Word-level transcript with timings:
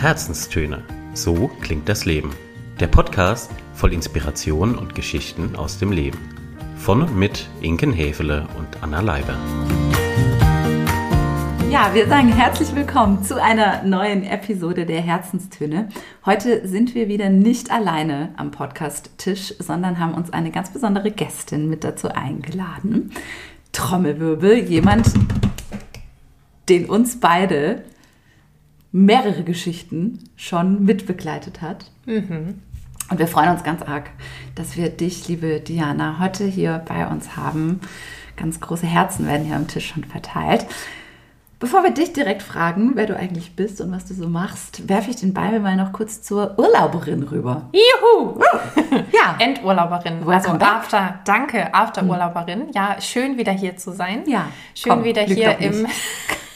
Herzenstöne. 0.00 0.82
So 1.12 1.48
klingt 1.60 1.86
das 1.86 2.06
Leben. 2.06 2.30
Der 2.80 2.86
Podcast 2.86 3.50
voll 3.74 3.92
Inspiration 3.92 4.74
und 4.78 4.94
Geschichten 4.94 5.56
aus 5.56 5.78
dem 5.78 5.92
Leben. 5.92 6.16
Von 6.78 7.02
und 7.02 7.14
mit 7.14 7.46
Inken 7.60 7.92
Hefele 7.92 8.48
und 8.56 8.82
Anna 8.82 9.00
Leiber. 9.02 9.36
Ja, 11.70 11.92
wir 11.92 12.08
sagen 12.08 12.32
herzlich 12.32 12.74
willkommen 12.74 13.22
zu 13.24 13.42
einer 13.42 13.82
neuen 13.82 14.24
Episode 14.24 14.86
der 14.86 15.02
Herzenstöne. 15.02 15.90
Heute 16.24 16.66
sind 16.66 16.94
wir 16.94 17.08
wieder 17.08 17.28
nicht 17.28 17.70
alleine 17.70 18.30
am 18.38 18.52
Podcast-Tisch, 18.52 19.54
sondern 19.58 19.98
haben 19.98 20.14
uns 20.14 20.32
eine 20.32 20.50
ganz 20.50 20.72
besondere 20.72 21.10
Gästin 21.10 21.68
mit 21.68 21.84
dazu 21.84 22.08
eingeladen. 22.08 23.12
Trommelwirbel, 23.72 24.60
jemand, 24.60 25.12
den 26.70 26.86
uns 26.86 27.20
beide 27.20 27.84
mehrere 28.92 29.44
Geschichten 29.44 30.30
schon 30.36 30.84
mitbegleitet 30.84 31.62
hat. 31.62 31.90
Mhm. 32.06 32.60
Und 33.10 33.18
wir 33.18 33.26
freuen 33.26 33.50
uns 33.50 33.64
ganz 33.64 33.82
arg, 33.82 34.10
dass 34.54 34.76
wir 34.76 34.88
dich, 34.88 35.26
liebe 35.26 35.60
Diana, 35.60 36.18
heute 36.20 36.44
hier 36.44 36.82
bei 36.86 37.06
uns 37.06 37.36
haben. 37.36 37.80
Ganz 38.36 38.60
große 38.60 38.86
Herzen 38.86 39.26
werden 39.26 39.44
hier 39.44 39.56
am 39.56 39.68
Tisch 39.68 39.88
schon 39.88 40.04
verteilt. 40.04 40.66
Bevor 41.58 41.82
wir 41.82 41.90
dich 41.90 42.14
direkt 42.14 42.42
fragen, 42.42 42.92
wer 42.94 43.04
du 43.04 43.14
eigentlich 43.14 43.54
bist 43.54 43.82
und 43.82 43.92
was 43.92 44.06
du 44.06 44.14
so 44.14 44.28
machst, 44.28 44.88
werfe 44.88 45.10
ich 45.10 45.16
den 45.16 45.34
Ball 45.34 45.60
mal 45.60 45.76
noch 45.76 45.92
kurz 45.92 46.22
zur 46.22 46.58
Urlauberin 46.58 47.22
rüber. 47.22 47.68
Juhu! 47.72 48.40
Ja. 49.12 49.36
Endurlauberin. 49.38 50.26
Welcome 50.26 50.34
Also 50.34 50.52
back. 50.52 50.62
After, 50.62 51.20
danke, 51.24 51.74
Afterurlauberin. 51.74 52.70
Ja, 52.72 53.00
schön 53.00 53.36
wieder 53.36 53.52
hier 53.52 53.76
zu 53.76 53.92
sein. 53.92 54.22
Ja, 54.26 54.48
Schön 54.74 54.92
komm, 54.92 55.04
wieder 55.04 55.22
hier 55.22 55.58
im, 55.58 55.86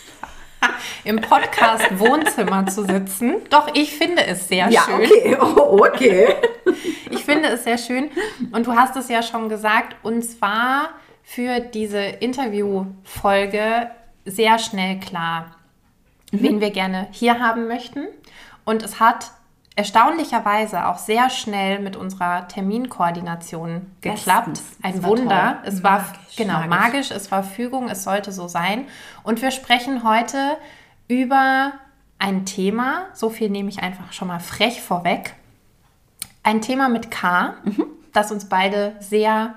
im 1.05 1.21
Podcast 1.21 1.99
Wohnzimmer 1.99 2.67
zu 2.67 2.85
sitzen. 2.85 3.37
Doch, 3.51 3.69
ich 3.75 3.93
finde 3.97 4.25
es 4.27 4.49
sehr 4.49 4.69
Ja, 4.71 4.83
schön. 4.83 4.95
okay, 5.05 5.37
oh, 5.41 5.79
okay. 5.85 6.35
Ich 7.11 7.25
finde 7.25 7.49
es 7.51 7.65
sehr 7.65 7.79
schön. 7.79 8.11
Und 8.53 8.67
du 8.67 8.73
hast 8.75 8.97
es 8.97 9.09
ja 9.09 9.23
schon 9.23 9.49
gesagt, 9.49 9.97
und 10.03 10.23
zwar 10.23 10.91
für 11.23 11.61
diese 11.61 12.01
Interviewfolge 12.01 13.91
sehr 14.25 14.59
schnell 14.59 15.01
klar, 15.01 15.57
wen 16.33 16.61
wir 16.61 16.71
gerne 16.71 17.09
hier 17.13 17.39
haben 17.41 17.69
möchten. 17.69 18.07
Und 18.65 18.83
es 18.83 18.99
hat 19.01 19.31
erstaunlicherweise 19.77 20.87
auch 20.87 20.99
sehr 20.99 21.31
schnell 21.31 21.81
mit 21.81 21.97
unserer 21.97 22.47
Terminkoordination 22.49 23.91
geklappt. 24.01 24.49
Bestens. 24.51 24.77
Ein 24.83 25.03
Wunder. 25.03 25.59
toll. 25.63 25.69
Es 25.73 25.83
war 25.83 25.99
Magisch. 26.01 26.37
genau 26.37 26.53
Magisch. 26.55 26.69
magisch, 26.71 27.11
es 27.11 27.31
war 27.31 27.43
Fügung, 27.43 27.89
es 27.89 28.05
sollte 28.05 28.31
so 28.33 28.47
sein. 28.49 28.87
Und 29.25 29.43
wir 29.43 29.51
sprechen 29.51 30.05
heute 30.09 30.57
über 31.09 31.73
ein 32.19 32.47
Thema, 32.47 33.07
so 33.15 33.29
viel 33.31 33.51
nehme 33.51 33.69
ich 33.69 33.83
einfach 33.83 34.13
schon 34.13 34.29
mal 34.29 34.39
frech 34.41 34.81
vorweg. 34.81 35.35
Ein 36.43 36.61
Thema 36.61 36.89
mit 36.89 37.11
K, 37.11 37.55
Mhm. 37.65 37.87
das 38.13 38.31
uns 38.31 38.49
beide 38.49 38.95
sehr 39.01 39.55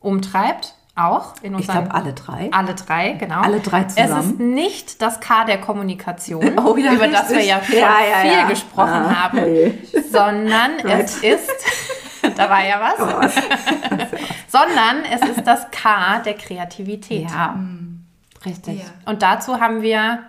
umtreibt, 0.00 0.74
auch 0.96 1.34
in 1.42 1.52
Ich 1.54 1.60
unserem 1.60 1.84
glaube, 1.88 1.94
alle 1.94 2.12
drei. 2.12 2.48
alle 2.52 2.74
drei, 2.74 3.12
genau. 3.12 3.40
Alle 3.40 3.60
drei 3.60 3.82
Es 3.84 3.94
zusammen. 3.94 4.30
ist 4.32 4.40
nicht 4.40 5.02
das 5.02 5.20
K 5.20 5.44
der 5.44 5.58
Kommunikation, 5.60 6.58
Oh 6.64 6.76
ja, 6.76 6.92
über 6.92 7.08
das 7.08 7.30
wir 7.30 7.36
richtig. 7.36 7.48
ja 7.50 7.62
schon 7.64 7.76
Ja, 7.76 7.96
ja, 8.10 8.16
viel 8.22 8.32
ja. 8.32 8.48
gesprochen 8.48 8.88
Ah, 8.90 9.22
haben, 9.24 9.38
hey. 9.38 9.78
sondern 10.10 10.72
Right. 10.82 11.00
es 11.00 11.16
ist, 11.22 11.50
da 12.36 12.50
war 12.50 12.64
ja 12.66 12.80
was, 12.80 13.34
sondern 14.48 15.04
es 15.10 15.22
ist 15.36 15.46
das 15.46 15.70
K 15.70 16.18
der 16.24 16.34
Kreativität. 16.34 17.30
Ja, 17.30 17.58
richtig. 18.44 18.80
Ja. 18.80 18.86
Und 19.10 19.22
dazu 19.22 19.60
haben 19.60 19.82
wir 19.82 20.20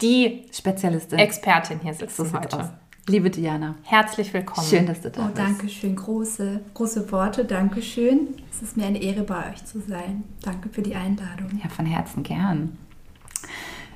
die 0.00 0.46
Spezialistin. 0.52 1.18
Expertin 1.18 1.80
hier 1.82 1.92
so 1.94 2.06
sitzen 2.06 2.32
heute. 2.38 2.56
aus. 2.60 2.66
Liebe 3.08 3.30
Diana, 3.30 3.74
Herzlich 3.84 4.34
willkommen. 4.34 4.66
schön, 4.68 4.86
dass 4.86 5.00
du 5.00 5.10
da 5.10 5.22
Oh, 5.22 5.24
bist. 5.28 5.38
danke 5.38 5.68
schön. 5.70 5.96
Große, 5.96 6.60
große 6.74 7.10
Worte. 7.10 7.46
Danke 7.46 7.80
schön. 7.80 8.34
Es 8.52 8.60
ist 8.60 8.76
mir 8.76 8.84
eine 8.86 9.00
Ehre, 9.02 9.22
bei 9.22 9.50
euch 9.50 9.64
zu 9.64 9.80
sein. 9.80 10.24
Danke 10.42 10.68
für 10.68 10.82
die 10.82 10.94
Einladung. 10.94 11.58
Ja, 11.62 11.70
von 11.70 11.86
Herzen 11.86 12.22
gern. 12.22 12.76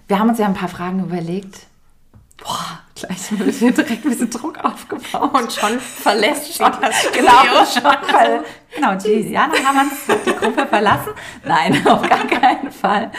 Wir 0.09 0.19
haben 0.19 0.31
uns 0.31 0.39
ja 0.39 0.47
ein 0.47 0.55
paar 0.55 0.69
Fragen 0.71 1.01
überlegt. 1.01 1.67
Boah, 2.43 2.81
gleich 2.95 3.39
wird 3.39 3.55
hier 3.55 3.73
direkt 3.75 4.03
ein 4.03 4.11
bisschen 4.11 4.31
Druck 4.31 4.65
aufgebaut. 4.65 5.35
Und 5.35 5.53
schon 5.53 5.79
verlässt 5.79 6.51
sie 6.55 6.59
das 6.59 6.75
Studio. 7.03 7.21
Genau, 7.21 7.65
schon, 7.67 8.15
weil, 8.15 8.41
genau, 8.75 8.95
die 8.95 9.29
Diana 9.29 9.53
Hamanns 9.63 10.09
hat 10.09 10.25
die 10.25 10.33
Gruppe 10.35 10.67
verlassen. 10.67 11.11
Nein, 11.45 11.87
auf 11.87 12.01
gar 12.09 12.27
keinen 12.27 12.73
Fall. 12.73 13.13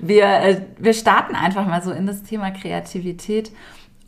Wir, 0.00 0.26
äh, 0.26 0.60
wir 0.78 0.92
starten 0.92 1.34
einfach 1.34 1.66
mal 1.66 1.82
so 1.82 1.90
in 1.90 2.06
das 2.06 2.22
Thema 2.22 2.50
Kreativität. 2.50 3.50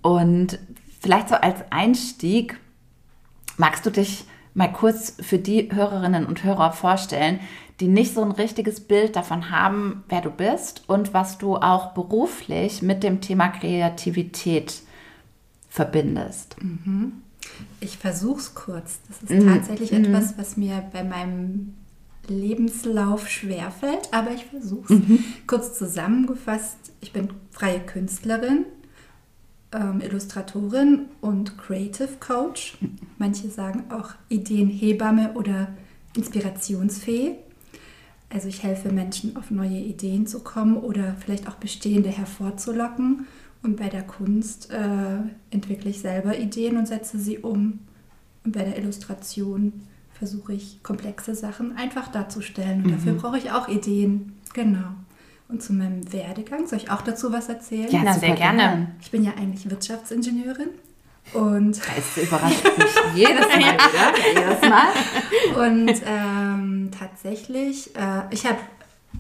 Und 0.03 0.59
vielleicht 1.01 1.29
so 1.29 1.35
als 1.35 1.61
Einstieg, 1.71 2.59
magst 3.57 3.85
du 3.85 3.91
dich 3.91 4.25
mal 4.55 4.73
kurz 4.73 5.17
für 5.21 5.39
die 5.39 5.73
Hörerinnen 5.73 6.27
und 6.27 6.45
Hörer 6.45 6.73
vorstellen, 6.73 7.41
die 7.81 7.89
nicht 7.89 8.15
so 8.15 8.23
ein 8.23 8.33
richtiges 8.33 8.81
Bild 8.81 9.17
davon 9.17 9.51
haben, 9.51 10.05
wer 10.09 10.21
du 10.21 10.31
bist 10.31 10.85
und 10.87 11.15
was 11.15 11.39
du 11.39 11.57
auch 11.57 11.95
beruflich 11.95 12.83
mit 12.83 13.03
dem 13.03 13.21
Thema 13.21 13.49
Kreativität 13.49 14.83
verbindest? 15.69 16.57
Ich 17.81 17.97
versuche 17.97 18.41
es 18.41 18.55
kurz. 18.55 19.01
Das 19.09 19.31
ist 19.31 19.47
tatsächlich 19.47 19.93
etwas, 19.93 20.37
was 20.37 20.57
mir 20.57 20.85
bei 20.93 21.05
meinem 21.05 21.75
Lebenslauf 22.29 23.29
schwerfällt, 23.29 24.13
aber 24.13 24.33
ich 24.33 24.45
versuche 24.45 24.95
es. 24.95 25.01
Kurz 25.47 25.79
zusammengefasst, 25.79 26.77
ich 27.01 27.13
bin 27.13 27.31
freie 27.51 27.81
Künstlerin, 27.81 28.67
ähm, 29.73 30.01
Illustratorin 30.01 31.07
und 31.21 31.59
Creative 31.59 32.17
Coach. 32.19 32.79
Manche 33.19 33.49
sagen 33.51 33.85
auch 33.91 34.11
Ideenhebamme 34.29 35.35
oder 35.35 35.69
Inspirationsfee. 36.17 37.37
Also 38.29 38.49
ich 38.49 38.63
helfe 38.63 38.91
Menschen 38.91 39.37
auf 39.37 39.51
neue 39.51 39.79
Ideen 39.79 40.27
zu 40.27 40.41
kommen 40.41 40.77
oder 40.77 41.17
vielleicht 41.19 41.49
auch 41.49 41.57
bestehende 41.57 42.11
hervorzulocken. 42.11 43.27
Und 43.63 43.77
bei 43.77 43.89
der 43.89 44.03
Kunst 44.03 44.71
äh, 44.71 45.19
entwickle 45.51 45.91
ich 45.91 46.01
selber 46.01 46.39
Ideen 46.39 46.77
und 46.77 46.87
setze 46.87 47.19
sie 47.19 47.39
um. 47.39 47.81
Und 48.45 48.53
bei 48.53 48.63
der 48.63 48.79
Illustration 48.79 49.83
versuche 50.13 50.53
ich 50.55 50.83
komplexe 50.83 51.35
Sachen 51.35 51.77
einfach 51.77 52.09
darzustellen. 52.09 52.85
Und 52.85 52.93
dafür 52.93 53.15
brauche 53.15 53.39
ich 53.39 53.51
auch 53.51 53.69
Ideen. 53.69 54.33
Genau. 54.55 54.95
Und 55.51 55.63
zu 55.63 55.73
meinem 55.73 56.13
Werdegang, 56.13 56.67
soll 56.67 56.79
ich 56.79 56.91
auch 56.91 57.03
dazu 57.03 57.33
was 57.33 57.49
erzählen? 57.49 57.89
Na, 57.91 58.15
super 58.15 58.27
sehr 58.27 58.37
gerne. 58.37 58.93
Ich 59.01 59.11
bin 59.11 59.25
ja 59.25 59.33
eigentlich 59.37 59.69
Wirtschaftsingenieurin. 59.69 60.69
Und 61.33 61.81
Es 61.99 62.23
überrascht 62.23 62.65
mich 62.79 63.17
jedes 63.17 63.47
Mal 63.47 63.59
wieder. 63.59 64.49
Jedes 64.49 64.69
Mal. 64.69 65.69
Und 65.69 66.03
ähm, 66.07 66.91
tatsächlich, 66.97 67.95
äh, 67.97 68.23
ich 68.31 68.47
habe 68.47 68.59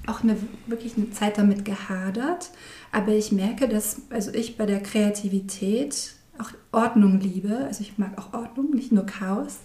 auch 0.06 0.22
eine, 0.22 0.36
wirklich 0.66 0.96
eine 0.96 1.10
Zeit 1.10 1.36
damit 1.38 1.64
gehadert, 1.64 2.50
aber 2.92 3.12
ich 3.12 3.32
merke, 3.32 3.68
dass 3.68 4.02
also 4.10 4.32
ich 4.32 4.56
bei 4.56 4.66
der 4.66 4.80
Kreativität 4.80 6.14
auch 6.38 6.50
Ordnung 6.72 7.20
liebe. 7.20 7.64
Also 7.66 7.82
ich 7.82 7.98
mag 7.98 8.16
auch 8.18 8.32
Ordnung, 8.32 8.70
nicht 8.70 8.92
nur 8.92 9.04
Chaos. 9.04 9.58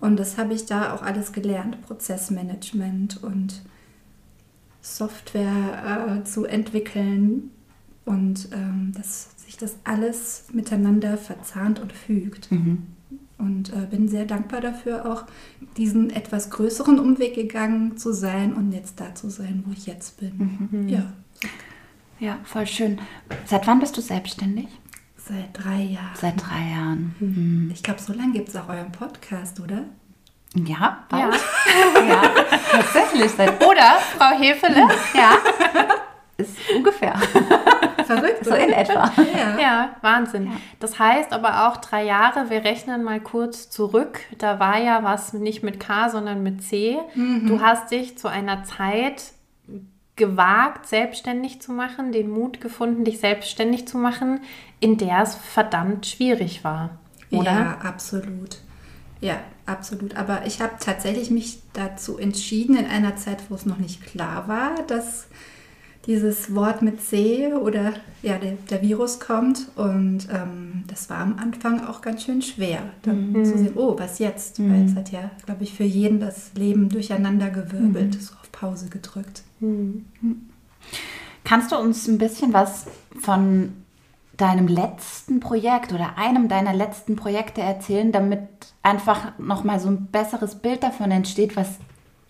Und 0.00 0.16
das 0.18 0.38
habe 0.38 0.54
ich 0.54 0.66
da 0.66 0.94
auch 0.94 1.02
alles 1.02 1.32
gelernt, 1.32 1.82
Prozessmanagement 1.82 3.22
und 3.22 3.62
Software 4.82 6.18
äh, 6.20 6.24
zu 6.24 6.44
entwickeln 6.44 7.50
und 8.04 8.48
ähm, 8.52 8.92
dass 8.96 9.30
sich 9.44 9.56
das 9.56 9.76
alles 9.84 10.46
miteinander 10.52 11.16
verzahnt 11.16 11.80
und 11.80 11.92
fügt. 11.92 12.48
Und 13.38 13.72
äh, 13.72 13.86
bin 13.90 14.06
sehr 14.08 14.26
dankbar 14.26 14.60
dafür, 14.60 15.10
auch 15.10 15.24
diesen 15.76 16.10
etwas 16.10 16.50
größeren 16.50 16.98
Umweg 16.98 17.34
gegangen 17.34 17.96
zu 17.96 18.12
sein 18.12 18.52
und 18.52 18.72
jetzt 18.72 19.00
da 19.00 19.14
zu 19.14 19.30
sein, 19.30 19.64
wo 19.66 19.72
ich 19.72 19.86
jetzt 19.86 20.20
bin. 20.20 20.86
Ja, 20.88 21.12
Ja, 22.18 22.38
voll 22.44 22.66
schön. 22.66 22.98
Seit 23.46 23.66
wann 23.66 23.80
bist 23.80 23.96
du 23.96 24.02
selbstständig? 24.02 24.68
seit 25.30 25.64
drei 25.64 25.82
Jahren. 25.82 26.16
Seit 26.16 26.42
drei 26.42 26.70
Jahren. 26.70 27.70
Ich 27.72 27.82
glaube, 27.82 28.00
so 28.00 28.12
lange 28.12 28.32
gibt 28.32 28.48
es 28.48 28.56
auch 28.56 28.68
euren 28.68 28.92
Podcast, 28.92 29.60
oder? 29.60 29.84
Ja, 30.54 30.78
Ja. 30.78 30.98
bald. 31.08 31.34
Ja, 32.08 32.22
tatsächlich. 32.72 33.30
Seit, 33.32 33.64
Oder 33.64 33.98
Frau 34.18 34.36
Hefele? 34.36 34.88
ja, 35.14 35.32
ist 36.36 36.56
ungefähr. 36.74 37.14
Verrückt, 38.06 38.44
So 38.44 38.54
in 38.54 38.72
etwa. 38.72 39.10
Ja. 39.36 39.58
Ja, 39.60 39.90
Wahnsinn. 40.00 40.50
Das 40.80 40.98
heißt 40.98 41.32
aber 41.32 41.68
auch 41.68 41.76
drei 41.76 42.04
Jahre, 42.04 42.50
wir 42.50 42.64
rechnen 42.64 43.04
mal 43.04 43.20
kurz 43.20 43.70
zurück. 43.70 44.20
Da 44.38 44.58
war 44.58 44.78
ja 44.78 45.04
was 45.04 45.32
nicht 45.34 45.62
mit 45.62 45.78
K, 45.78 46.08
sondern 46.08 46.42
mit 46.42 46.62
C. 46.64 46.98
Du 47.14 47.60
hast 47.60 47.90
dich 47.92 48.18
zu 48.18 48.26
einer 48.26 48.64
Zeit 48.64 49.22
gewagt, 50.16 50.86
selbstständig 50.86 51.62
zu 51.62 51.72
machen, 51.72 52.10
den 52.12 52.28
Mut 52.30 52.60
gefunden, 52.60 53.04
dich 53.04 53.20
selbstständig 53.20 53.86
zu 53.86 53.96
machen, 53.96 54.40
in 54.80 54.98
der 54.98 55.20
es 55.22 55.34
verdammt 55.36 56.06
schwierig 56.06 56.64
war. 56.64 56.90
Oder? 57.30 57.52
Ja, 57.52 57.78
absolut. 57.88 58.58
Ja, 59.20 59.36
absolut. 59.70 60.16
Aber 60.16 60.46
ich 60.46 60.60
habe 60.60 60.74
tatsächlich 60.80 61.30
mich 61.30 61.60
dazu 61.72 62.18
entschieden, 62.18 62.76
in 62.76 62.86
einer 62.86 63.16
Zeit, 63.16 63.38
wo 63.48 63.54
es 63.54 63.66
noch 63.66 63.78
nicht 63.78 64.04
klar 64.04 64.48
war, 64.48 64.82
dass 64.86 65.28
dieses 66.06 66.54
Wort 66.54 66.82
mit 66.82 67.02
C 67.02 67.52
oder 67.52 67.92
ja, 68.22 68.38
der, 68.38 68.52
der 68.70 68.82
Virus 68.82 69.20
kommt. 69.20 69.68
Und 69.76 70.28
ähm, 70.32 70.84
das 70.86 71.10
war 71.10 71.18
am 71.18 71.38
Anfang 71.38 71.86
auch 71.86 72.00
ganz 72.00 72.24
schön 72.24 72.42
schwer, 72.42 72.82
dann 73.02 73.32
mhm. 73.32 73.44
zu 73.44 73.58
sehen, 73.58 73.72
oh, 73.76 73.98
was 73.98 74.18
jetzt? 74.18 74.58
Mhm. 74.58 74.72
Weil 74.72 74.84
es 74.86 74.94
hat 74.94 75.12
ja, 75.12 75.30
glaube 75.44 75.62
ich, 75.62 75.74
für 75.74 75.84
jeden 75.84 76.20
das 76.20 76.52
Leben 76.54 76.88
durcheinander 76.88 77.50
gewirbelt, 77.50 78.14
mhm. 78.14 78.20
so 78.20 78.34
auf 78.40 78.50
Pause 78.50 78.88
gedrückt. 78.88 79.42
Mhm. 79.60 80.06
Kannst 81.44 81.72
du 81.72 81.76
uns 81.76 82.08
ein 82.08 82.18
bisschen 82.18 82.52
was 82.52 82.86
von 83.20 83.72
deinem 84.40 84.68
letzten 84.68 85.40
Projekt 85.40 85.92
oder 85.92 86.16
einem 86.16 86.48
deiner 86.48 86.72
letzten 86.72 87.16
Projekte 87.16 87.60
erzählen, 87.60 88.12
damit 88.12 88.40
einfach 88.82 89.38
nochmal 89.38 89.80
so 89.80 89.88
ein 89.88 90.06
besseres 90.06 90.56
Bild 90.56 90.82
davon 90.82 91.10
entsteht, 91.10 91.56
was, 91.56 91.78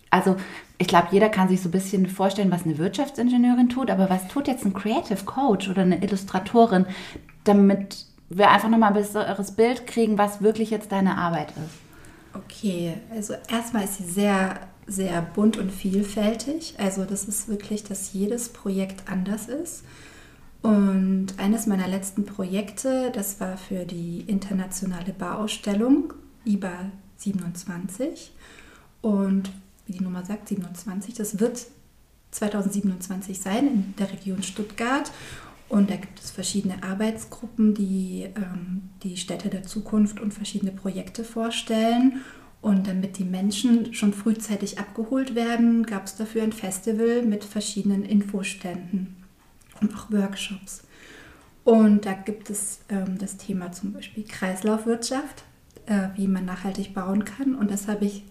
also 0.09 0.35
ich 0.77 0.87
glaube, 0.87 1.07
jeder 1.11 1.29
kann 1.29 1.47
sich 1.47 1.61
so 1.61 1.69
ein 1.69 1.73
bisschen 1.73 2.07
vorstellen, 2.07 2.51
was 2.51 2.65
eine 2.65 2.77
Wirtschaftsingenieurin 2.77 3.69
tut, 3.69 3.89
aber 3.89 4.09
was 4.09 4.27
tut 4.27 4.47
jetzt 4.47 4.65
ein 4.65 4.73
Creative 4.73 5.23
Coach 5.25 5.69
oder 5.69 5.83
eine 5.83 6.03
Illustratorin, 6.03 6.85
damit 7.43 8.05
wir 8.29 8.49
einfach 8.49 8.69
nochmal 8.69 8.89
ein 8.89 8.95
besseres 8.95 9.51
Bild 9.51 9.87
kriegen, 9.87 10.17
was 10.17 10.41
wirklich 10.41 10.69
jetzt 10.69 10.91
deine 10.91 11.17
Arbeit 11.17 11.49
ist? 11.51 11.79
Okay, 12.33 12.93
also 13.13 13.33
erstmal 13.49 13.83
ist 13.83 13.97
sie 13.97 14.05
sehr, 14.05 14.59
sehr 14.87 15.21
bunt 15.21 15.57
und 15.57 15.71
vielfältig. 15.71 16.75
Also 16.77 17.05
das 17.05 17.25
ist 17.25 17.47
wirklich, 17.49 17.83
dass 17.83 18.13
jedes 18.13 18.49
Projekt 18.49 19.09
anders 19.09 19.47
ist. 19.47 19.83
Und 20.61 21.27
eines 21.37 21.65
meiner 21.65 21.87
letzten 21.87 22.25
Projekte, 22.25 23.11
das 23.13 23.39
war 23.39 23.57
für 23.57 23.85
die 23.85 24.23
internationale 24.27 25.11
Bauausstellung 25.13 26.13
IBA 26.45 26.91
27. 27.17 28.31
Und 29.01 29.51
wie 29.87 29.93
die 29.93 30.03
Nummer 30.03 30.23
sagt, 30.23 30.49
27, 30.49 31.15
das 31.15 31.39
wird 31.39 31.65
2027 32.31 33.41
sein 33.41 33.67
in 33.67 33.93
der 33.97 34.11
Region 34.11 34.43
Stuttgart. 34.43 35.11
Und 35.67 35.89
da 35.89 35.95
gibt 35.95 36.19
es 36.19 36.31
verschiedene 36.31 36.83
Arbeitsgruppen, 36.83 37.73
die 37.73 38.27
ähm, 38.35 38.89
die 39.03 39.17
Städte 39.17 39.49
der 39.49 39.63
Zukunft 39.63 40.19
und 40.19 40.33
verschiedene 40.33 40.71
Projekte 40.71 41.23
vorstellen. 41.23 42.21
Und 42.61 42.85
damit 42.85 43.17
die 43.17 43.23
Menschen 43.23 43.93
schon 43.95 44.13
frühzeitig 44.13 44.77
abgeholt 44.77 45.33
werden, 45.33 45.83
gab 45.85 46.05
es 46.05 46.15
dafür 46.15 46.43
ein 46.43 46.53
Festival 46.53 47.23
mit 47.23 47.43
verschiedenen 47.43 48.03
Infoständen 48.03 49.20
und 49.81 49.95
auch 49.95 50.11
Workshops. 50.11 50.83
Und 51.63 52.05
da 52.05 52.13
gibt 52.13 52.49
es 52.49 52.79
ähm, 52.89 53.17
das 53.17 53.37
Thema 53.37 53.71
zum 53.71 53.93
Beispiel 53.93 54.23
Kreislaufwirtschaft, 54.23 55.43
äh, 55.85 56.07
wie 56.15 56.27
man 56.27 56.45
nachhaltig 56.45 56.93
bauen 56.93 57.25
kann. 57.25 57.55
Und 57.55 57.69
das 57.69 57.87
habe 57.87 58.05
ich 58.05 58.23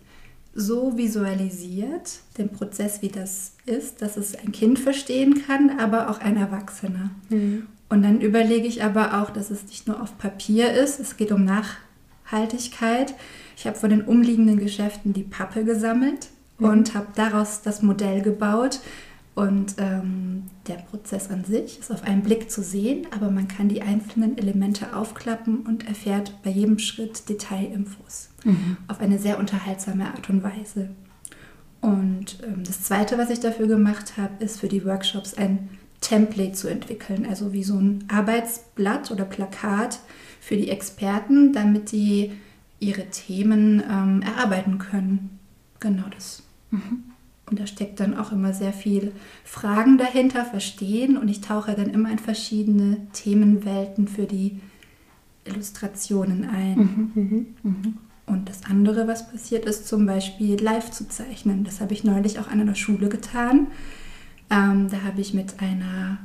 so 0.55 0.97
visualisiert, 0.97 2.21
den 2.39 2.51
Prozess, 2.51 3.03
wie 3.03 3.09
das 3.09 3.53
ist, 3.67 4.03
dass 4.03 4.17
es 4.17 4.35
ein 4.35 4.51
Kind 4.53 4.79
verstehen 4.79 5.43
kann, 5.47 5.79
aber 5.79 6.11
auch 6.11 6.21
ein 6.21 6.37
Erwachsener. 6.37 7.11
Mhm. 7.29 7.67
Und 7.89 8.03
dann 8.03 8.21
überlege 8.21 8.67
ich 8.67 8.83
aber 8.83 9.21
auch, 9.21 9.31
dass 9.31 9.51
es 9.51 9.67
nicht 9.67 9.87
nur 9.87 10.01
auf 10.01 10.19
Papier 10.19 10.73
ist, 10.73 11.01
es 11.01 11.17
geht 11.17 11.33
um 11.33 11.45
Nachhaltigkeit. 11.45 13.15
Ich 13.57 13.67
habe 13.67 13.77
von 13.77 13.91
den 13.91 14.03
umliegenden 14.03 14.59
Geschäften 14.59 15.13
die 15.13 15.23
Pappe 15.23 15.65
gesammelt 15.65 16.29
mhm. 16.59 16.67
und 16.67 16.95
habe 16.95 17.09
daraus 17.15 17.63
das 17.63 17.83
Modell 17.83 18.23
gebaut, 18.23 18.81
und 19.35 19.77
ähm, 19.79 20.45
der 20.67 20.75
Prozess 20.75 21.31
an 21.31 21.45
sich 21.45 21.79
ist 21.79 21.93
auf 21.93 22.03
einen 22.03 22.23
Blick 22.23 22.51
zu 22.51 22.63
sehen, 22.63 23.07
aber 23.11 23.31
man 23.31 23.49
kann 23.49 23.69
die 23.69 23.83
einzelnen 23.83 24.37
Elemente 24.37 24.95
aufklappen 24.95 25.61
und 25.61 25.87
erfährt 25.87 26.35
bei 26.43 26.51
jedem 26.51 26.79
Schritt 26.79 27.29
Detailinfos 27.29 28.31
mhm. 28.45 28.77
auf 28.89 29.01
eine 29.01 29.19
sehr 29.19 29.39
unterhaltsame 29.39 30.07
Art 30.07 30.29
und 30.29 30.43
Weise. 30.43 30.91
Und 31.81 32.39
ähm, 32.43 32.65
das 32.65 32.83
Zweite, 32.83 33.17
was 33.19 33.31
ich 33.31 33.41
dafür 33.41 33.67
gemacht 33.67 34.17
habe, 34.17 34.45
ist 34.45 34.61
für 34.61 34.69
die 34.69 34.85
Workshops 34.85 35.35
ein 35.35 35.71
Template 36.01 36.53
zu 36.53 36.69
entwickeln, 36.69 37.27
also 37.27 37.53
wie 37.53 37.65
so 37.65 37.79
ein 37.79 38.05
Arbeitsblatt 38.09 39.11
oder 39.11 39.25
Plakat 39.25 40.01
für 40.41 40.57
die 40.57 40.71
Experten, 40.71 41.53
damit 41.53 41.93
die 41.93 42.33
ihre 42.81 43.07
Themen 43.07 43.83
ähm, 43.89 44.23
erarbeiten 44.23 44.79
können. 44.79 45.39
Genau 45.79 46.05
das. 46.11 46.43
Mhm. 46.71 47.05
Und 47.51 47.59
da 47.59 47.67
steckt 47.67 47.99
dann 47.99 48.17
auch 48.17 48.31
immer 48.31 48.53
sehr 48.53 48.73
viel 48.73 49.13
Fragen 49.45 49.99
dahinter, 49.99 50.45
Verstehen. 50.45 51.17
Und 51.17 51.29
ich 51.29 51.41
tauche 51.41 51.75
dann 51.75 51.91
immer 51.91 52.11
in 52.11 52.19
verschiedene 52.19 52.99
Themenwelten 53.13 54.07
für 54.07 54.27
die 54.27 54.61
Illustrationen 55.45 56.49
ein. 56.49 56.77
Mhm, 57.15 57.47
mh, 57.63 57.71
mh. 57.71 57.93
Und 58.27 58.49
das 58.49 58.65
andere, 58.65 59.09
was 59.09 59.29
passiert 59.29 59.65
ist, 59.65 59.89
zum 59.89 60.07
Beispiel 60.07 60.63
live 60.63 60.93
zu 60.93 61.09
zeichnen. 61.09 61.65
Das 61.65 61.81
habe 61.81 61.93
ich 61.93 62.05
neulich 62.05 62.39
auch 62.39 62.47
an 62.47 62.61
einer 62.61 62.77
Schule 62.77 63.09
getan. 63.09 63.67
Ähm, 64.51 64.89
da 64.89 65.03
habe 65.03 65.21
ich 65.21 65.35
mit 65.35 65.61
einer 65.61 66.19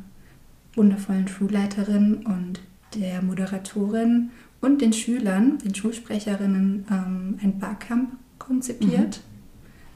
wundervollen 0.75 1.27
Schulleiterin 1.27 2.17
und 2.25 2.59
der 2.93 3.23
Moderatorin 3.23 4.29
und 4.61 4.81
den 4.81 4.93
Schülern, 4.93 5.57
den 5.57 5.73
Schulsprecherinnen, 5.73 6.85
ähm, 6.91 7.39
ein 7.41 7.57
Barcamp 7.57 8.11
konzipiert. 8.37 9.21
Mhm 9.27 9.34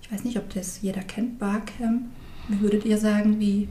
ich 0.09 0.15
weiß 0.15 0.23
nicht, 0.23 0.37
ob 0.39 0.51
das 0.51 0.81
jeder 0.81 1.01
kennt, 1.01 1.37
Barcamp. 1.37 2.07
Wie 2.47 2.59
würdet 2.61 2.83
ihr 2.83 2.97
sagen, 2.97 3.39
wie? 3.39 3.69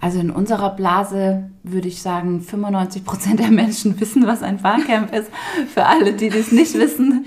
Also 0.00 0.18
in 0.18 0.30
unserer 0.30 0.70
Blase 0.70 1.48
würde 1.62 1.86
ich 1.86 2.02
sagen, 2.02 2.40
95 2.40 3.04
Prozent 3.04 3.38
der 3.38 3.52
Menschen 3.52 4.00
wissen, 4.00 4.26
was 4.26 4.42
ein 4.42 4.58
Barcamp 4.60 5.14
ist. 5.14 5.30
Für 5.72 5.86
alle, 5.86 6.12
die 6.12 6.28
das 6.28 6.50
nicht 6.50 6.74
wissen, 6.74 7.24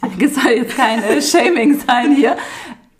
es 0.20 0.34
soll 0.36 0.52
jetzt 0.52 0.76
kein 0.76 1.02
äh, 1.02 1.20
Shaming 1.20 1.80
sein 1.80 2.14
hier. 2.14 2.36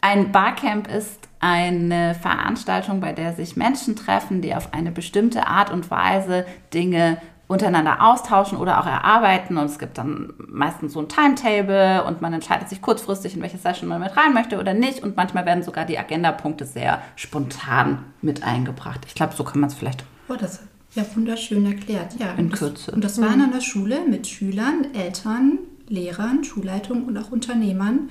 Ein 0.00 0.32
Barcamp 0.32 0.88
ist 0.92 1.20
eine 1.38 2.16
Veranstaltung, 2.16 3.00
bei 3.00 3.12
der 3.12 3.34
sich 3.34 3.54
Menschen 3.56 3.94
treffen, 3.94 4.42
die 4.42 4.52
auf 4.56 4.74
eine 4.74 4.90
bestimmte 4.90 5.46
Art 5.46 5.70
und 5.70 5.92
Weise 5.92 6.44
Dinge 6.74 7.18
untereinander 7.48 8.02
austauschen 8.02 8.58
oder 8.58 8.78
auch 8.80 8.86
erarbeiten. 8.86 9.56
Und 9.56 9.64
es 9.66 9.78
gibt 9.78 9.98
dann 9.98 10.34
meistens 10.46 10.92
so 10.92 11.00
ein 11.00 11.08
Timetable 11.08 12.04
und 12.04 12.20
man 12.20 12.32
entscheidet 12.34 12.68
sich 12.68 12.80
kurzfristig, 12.80 13.34
in 13.34 13.42
welche 13.42 13.58
Session 13.58 13.88
man 13.88 14.00
mit 14.00 14.16
rein 14.16 14.34
möchte 14.34 14.60
oder 14.60 14.74
nicht. 14.74 15.02
Und 15.02 15.16
manchmal 15.16 15.46
werden 15.46 15.64
sogar 15.64 15.86
die 15.86 15.98
Agendapunkte 15.98 16.66
sehr 16.66 17.02
spontan 17.16 18.04
mit 18.20 18.44
eingebracht. 18.44 19.00
Ich 19.06 19.14
glaube, 19.14 19.34
so 19.34 19.44
kann 19.44 19.60
man 19.60 19.70
es 19.70 19.74
vielleicht. 19.74 20.04
Oh, 20.28 20.36
das 20.38 20.54
ist 20.54 20.62
ja 20.94 21.04
wunderschön 21.16 21.64
erklärt. 21.64 22.14
Ja, 22.18 22.32
in 22.36 22.52
Kürze. 22.52 22.92
Und 22.92 23.02
das 23.02 23.20
war 23.20 23.34
mhm. 23.34 23.42
an 23.44 23.52
der 23.52 23.62
Schule 23.62 24.00
mit 24.06 24.26
Schülern, 24.26 24.88
Eltern, 24.94 25.58
Lehrern, 25.88 26.44
Schulleitungen 26.44 27.04
und 27.04 27.16
auch 27.16 27.30
Unternehmern, 27.32 28.10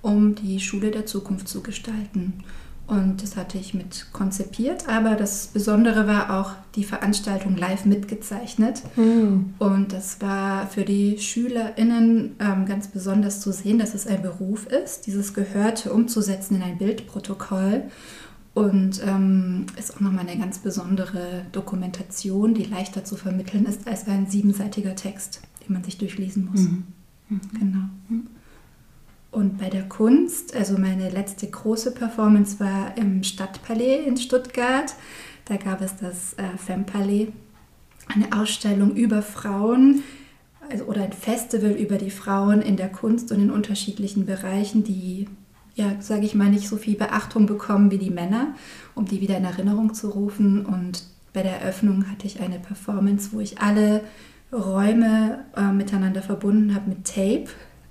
um 0.00 0.36
die 0.36 0.60
Schule 0.60 0.92
der 0.92 1.06
Zukunft 1.06 1.48
zu 1.48 1.60
gestalten. 1.60 2.44
Und 2.86 3.20
das 3.20 3.36
hatte 3.36 3.58
ich 3.58 3.74
mit 3.74 4.06
konzipiert, 4.12 4.88
aber 4.88 5.16
das 5.16 5.48
Besondere 5.48 6.06
war 6.06 6.38
auch 6.38 6.52
die 6.76 6.84
Veranstaltung 6.84 7.56
live 7.56 7.84
mitgezeichnet. 7.84 8.82
Mhm. 8.94 9.54
Und 9.58 9.92
das 9.92 10.20
war 10.20 10.68
für 10.68 10.84
die 10.84 11.18
SchülerInnen 11.18 12.36
ähm, 12.38 12.66
ganz 12.66 12.86
besonders 12.86 13.40
zu 13.40 13.50
sehen, 13.52 13.80
dass 13.80 13.94
es 13.94 14.06
ein 14.06 14.22
Beruf 14.22 14.66
ist, 14.66 15.08
dieses 15.08 15.34
Gehörte 15.34 15.92
umzusetzen 15.92 16.56
in 16.56 16.62
ein 16.62 16.78
Bildprotokoll. 16.78 17.82
Und 18.54 19.02
ähm, 19.04 19.66
ist 19.76 19.94
auch 19.94 20.00
nochmal 20.00 20.26
eine 20.26 20.38
ganz 20.38 20.58
besondere 20.58 21.44
Dokumentation, 21.52 22.54
die 22.54 22.64
leichter 22.64 23.04
zu 23.04 23.16
vermitteln 23.16 23.66
ist 23.66 23.86
als 23.86 24.06
ein 24.06 24.28
siebenseitiger 24.28 24.94
Text, 24.94 25.42
den 25.66 25.74
man 25.74 25.84
sich 25.84 25.98
durchlesen 25.98 26.48
muss. 26.50 26.60
Mhm. 26.60 26.84
Mhm. 27.28 27.40
Genau. 27.58 28.22
Und 29.36 29.58
bei 29.58 29.68
der 29.68 29.82
Kunst, 29.82 30.56
also 30.56 30.78
meine 30.78 31.10
letzte 31.10 31.46
große 31.46 31.92
Performance 31.92 32.58
war 32.58 32.96
im 32.96 33.22
Stadtpalais 33.22 34.06
in 34.06 34.16
Stuttgart. 34.16 34.94
Da 35.44 35.56
gab 35.56 35.82
es 35.82 35.94
das 35.94 36.32
äh, 36.38 36.56
Fempalais, 36.56 37.28
eine 38.08 38.32
Ausstellung 38.32 38.96
über 38.96 39.20
Frauen 39.20 40.02
also, 40.70 40.84
oder 40.84 41.02
ein 41.02 41.12
Festival 41.12 41.72
über 41.72 41.98
die 41.98 42.10
Frauen 42.10 42.62
in 42.62 42.78
der 42.78 42.88
Kunst 42.88 43.30
und 43.30 43.42
in 43.42 43.50
unterschiedlichen 43.50 44.24
Bereichen, 44.24 44.84
die, 44.84 45.28
ja, 45.74 46.00
sage 46.00 46.24
ich 46.24 46.34
mal, 46.34 46.48
nicht 46.48 46.66
so 46.66 46.78
viel 46.78 46.96
Beachtung 46.96 47.44
bekommen 47.44 47.90
wie 47.90 47.98
die 47.98 48.10
Männer, 48.10 48.54
um 48.94 49.04
die 49.04 49.20
wieder 49.20 49.36
in 49.36 49.44
Erinnerung 49.44 49.92
zu 49.92 50.08
rufen. 50.08 50.64
Und 50.64 51.04
bei 51.34 51.42
der 51.42 51.60
Eröffnung 51.60 52.10
hatte 52.10 52.26
ich 52.26 52.40
eine 52.40 52.58
Performance, 52.58 53.28
wo 53.32 53.40
ich 53.40 53.60
alle 53.60 54.00
Räume 54.50 55.44
äh, 55.54 55.72
miteinander 55.72 56.22
verbunden 56.22 56.74
habe 56.74 56.88
mit 56.88 57.04
Tape 57.04 57.48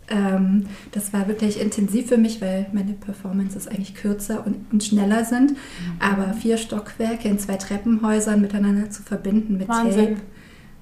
ähm, 0.08 0.68
das 0.92 1.14
war 1.14 1.28
wirklich 1.28 1.60
intensiv 1.60 2.08
für 2.08 2.18
mich, 2.18 2.42
weil 2.42 2.68
meine 2.74 2.94
Performances 2.94 3.68
eigentlich 3.68 3.96
kürzer 3.96 4.46
und, 4.46 4.72
und 4.72 4.84
schneller 4.84 5.26
sind. 5.26 5.52
Mhm. 5.52 5.58
Aber 6.00 6.34
vier 6.34 6.58
Stockwerke 6.58 7.28
in 7.28 7.40
zwei 7.40 7.56
Treppenhäusern 7.56 8.42
miteinander 8.42 8.90
zu 8.90 9.02
verbinden 9.02 9.58
mit 9.58 9.68
Wahnsinn. 9.68 10.18
Tape. 10.18 10.22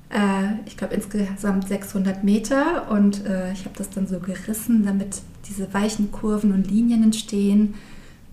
Äh, 0.10 0.68
ich 0.68 0.78
glaube 0.78 0.96
insgesamt 0.96 1.68
600 1.68 2.24
Meter 2.24 2.92
und 2.92 3.26
äh, 3.26 3.52
ich 3.54 3.66
habe 3.66 3.76
das 3.78 3.90
dann 3.90 4.08
so 4.08 4.20
gerissen, 4.20 4.86
damit 4.86 5.22
diese 5.48 5.74
weichen 5.74 6.12
Kurven 6.12 6.54
und 6.54 6.70
Linien 6.70 7.04
entstehen. 7.04 7.76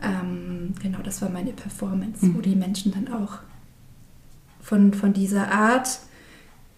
Ähm, 0.03 0.75
genau, 0.83 0.99
das 1.05 1.23
war 1.23 1.29
meine 1.29 1.53
Performance, 1.53 2.25
mhm. 2.25 2.37
wo 2.37 2.41
die 2.41 2.57
Menschen 2.57 2.93
dann 2.93 3.13
auch 3.13 3.39
von, 4.61 4.93
von 4.93 5.13
dieser 5.13 5.53
Art, 5.53 6.01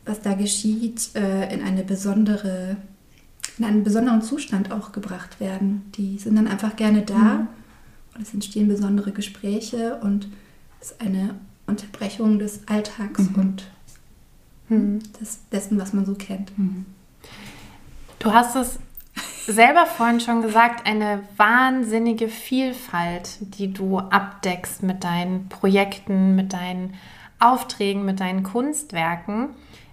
was 0.04 0.21
da 0.21 0.35
geschieht, 0.35 1.11
äh, 1.14 1.52
in 1.52 1.62
eine 1.62 1.83
besondere 1.83 2.76
in 3.59 3.64
einen 3.64 3.85
besonderen 3.85 4.23
Zustand 4.23 4.73
auch 4.73 4.92
gebracht 4.92 5.40
werden. 5.40 5.90
Die 5.97 6.18
sind 6.18 6.37
dann 6.37 6.49
einfach 6.49 6.76
gerne 6.76 7.02
da 7.02 7.14
mhm. 7.14 7.49
und 8.14 8.23
es 8.23 8.35
entstehen 8.35 8.68
besondere 8.68 9.12
Gespräche 9.12 9.97
und 10.02 10.28
es 10.80 10.92
ist 10.92 11.00
eine 11.00 11.35
Unterbrechung 11.66 12.38
des 12.38 12.66
Alltags 12.68 13.30
mhm. 13.30 13.35
und 13.37 13.64
mhm. 14.68 15.00
des, 15.21 15.40
dessen, 15.50 15.78
was 15.78 15.92
man 15.92 16.04
so 16.04 16.14
kennt. 16.14 16.56
Mhm. 16.59 16.87
Du 18.18 18.32
hast 18.32 18.56
es 18.56 18.78
selber 19.47 19.87
vorhin 19.87 20.21
schon 20.21 20.42
gesagt, 20.42 20.87
eine 20.87 21.23
wahnsinnige 21.37 22.28
Vielfalt, 22.28 23.38
die 23.59 23.73
du 23.73 23.99
abdeckst 23.99 24.82
mit 24.82 25.04
deinen 25.04 25.49
Projekten, 25.49 26.37
mit 26.37 26.52
deinen 26.52 26.94
Aufträgen, 27.40 28.04
mit 28.04 28.21
deinen 28.21 28.44
Kunstwerken. 28.44 29.50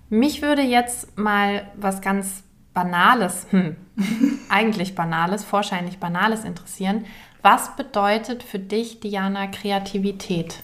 Mich 0.09 0.41
würde 0.41 0.61
jetzt 0.61 1.17
mal 1.17 1.63
was 1.75 2.01
ganz 2.01 2.43
Banales, 2.83 3.45
hm, 3.49 3.75
eigentlich 4.49 4.95
Banales, 4.95 5.45
wahrscheinlich 5.51 5.97
Banales 5.97 6.45
interessieren. 6.45 7.05
Was 7.41 7.75
bedeutet 7.75 8.41
für 8.41 8.59
dich, 8.59 9.01
Diana, 9.01 9.47
Kreativität? 9.47 10.63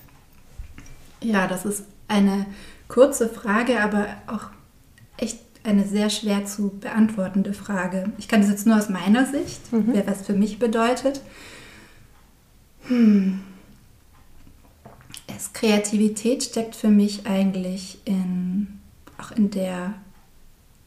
Ja, 1.22 1.48
das 1.48 1.65
ist 1.65 1.86
eine 2.07 2.45
kurze 2.88 3.27
Frage, 3.27 3.81
aber 3.81 4.07
auch 4.27 4.50
echt 5.17 5.39
eine 5.63 5.84
sehr 5.84 6.10
schwer 6.10 6.45
zu 6.45 6.77
beantwortende 6.79 7.53
Frage. 7.53 8.12
Ich 8.17 8.29
kann 8.29 8.41
das 8.41 8.50
jetzt 8.50 8.65
nur 8.65 8.77
aus 8.77 8.88
meiner 8.88 9.25
Sicht, 9.25 9.74
mhm. 9.74 9.89
wer 9.91 10.07
was 10.07 10.25
für 10.25 10.34
mich 10.34 10.57
bedeutet. 10.57 11.22
Hm. 12.88 13.41
Es, 15.27 15.51
Kreativität 15.51 16.43
steckt 16.43 16.75
für 16.75 16.89
mich 16.89 17.25
eigentlich 17.25 18.00
in, 18.05 18.79
auch 19.17 19.31
in 19.31 19.50
der 19.50 19.95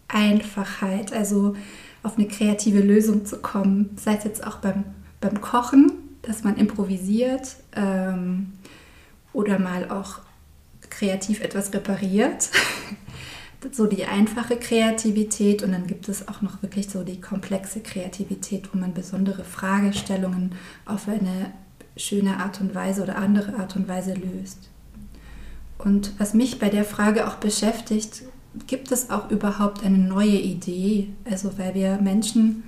Einfachheit, 0.08 1.12
also 1.12 1.54
auf 2.02 2.16
eine 2.16 2.26
kreative 2.26 2.80
Lösung 2.80 3.26
zu 3.26 3.38
kommen, 3.38 3.90
sei 3.96 4.14
es 4.14 4.24
jetzt 4.24 4.46
auch 4.46 4.56
beim, 4.56 4.84
beim 5.20 5.40
Kochen, 5.40 5.92
dass 6.22 6.44
man 6.44 6.56
improvisiert 6.56 7.56
ähm, 7.76 8.52
oder 9.32 9.58
mal 9.58 9.90
auch 9.90 10.20
kreativ 10.90 11.40
etwas 11.40 11.72
repariert. 11.72 12.50
so 13.72 13.86
die 13.86 14.04
einfache 14.04 14.56
Kreativität 14.56 15.62
und 15.62 15.72
dann 15.72 15.86
gibt 15.86 16.08
es 16.08 16.28
auch 16.28 16.42
noch 16.42 16.62
wirklich 16.62 16.88
so 16.88 17.02
die 17.02 17.20
komplexe 17.20 17.80
Kreativität, 17.80 18.72
wo 18.72 18.78
man 18.78 18.94
besondere 18.94 19.44
Fragestellungen 19.44 20.52
auf 20.86 21.08
eine 21.08 21.52
schöne 21.96 22.38
Art 22.38 22.60
und 22.60 22.74
Weise 22.74 23.02
oder 23.02 23.18
andere 23.18 23.56
Art 23.56 23.74
und 23.76 23.88
Weise 23.88 24.14
löst. 24.14 24.70
Und 25.78 26.12
was 26.18 26.34
mich 26.34 26.58
bei 26.58 26.68
der 26.68 26.84
Frage 26.84 27.26
auch 27.26 27.36
beschäftigt, 27.36 28.22
gibt 28.66 28.92
es 28.92 29.10
auch 29.10 29.30
überhaupt 29.30 29.84
eine 29.84 29.98
neue 29.98 30.38
Idee? 30.38 31.08
Also 31.24 31.58
weil 31.58 31.74
wir 31.74 31.98
Menschen, 32.00 32.64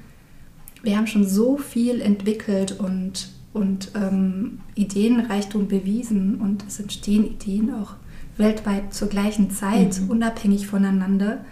wir 0.83 0.97
haben 0.97 1.07
schon 1.07 1.27
so 1.27 1.57
viel 1.57 2.01
entwickelt 2.01 2.79
und, 2.79 3.31
und 3.53 3.93
ähm, 3.95 4.61
Ideenreichtum 4.75 5.69
bewiesen 5.69 6.37
und 6.41 6.65
es 6.67 6.81
entstehen 6.81 7.25
Ideen 7.25 7.75
auch 7.75 7.95
weltweit 8.37 8.95
zur 8.95 9.09
gleichen 9.09 9.51
Zeit, 9.51 10.01
mhm. 10.01 10.11
unabhängig 10.11 10.67
voneinander, 10.67 11.45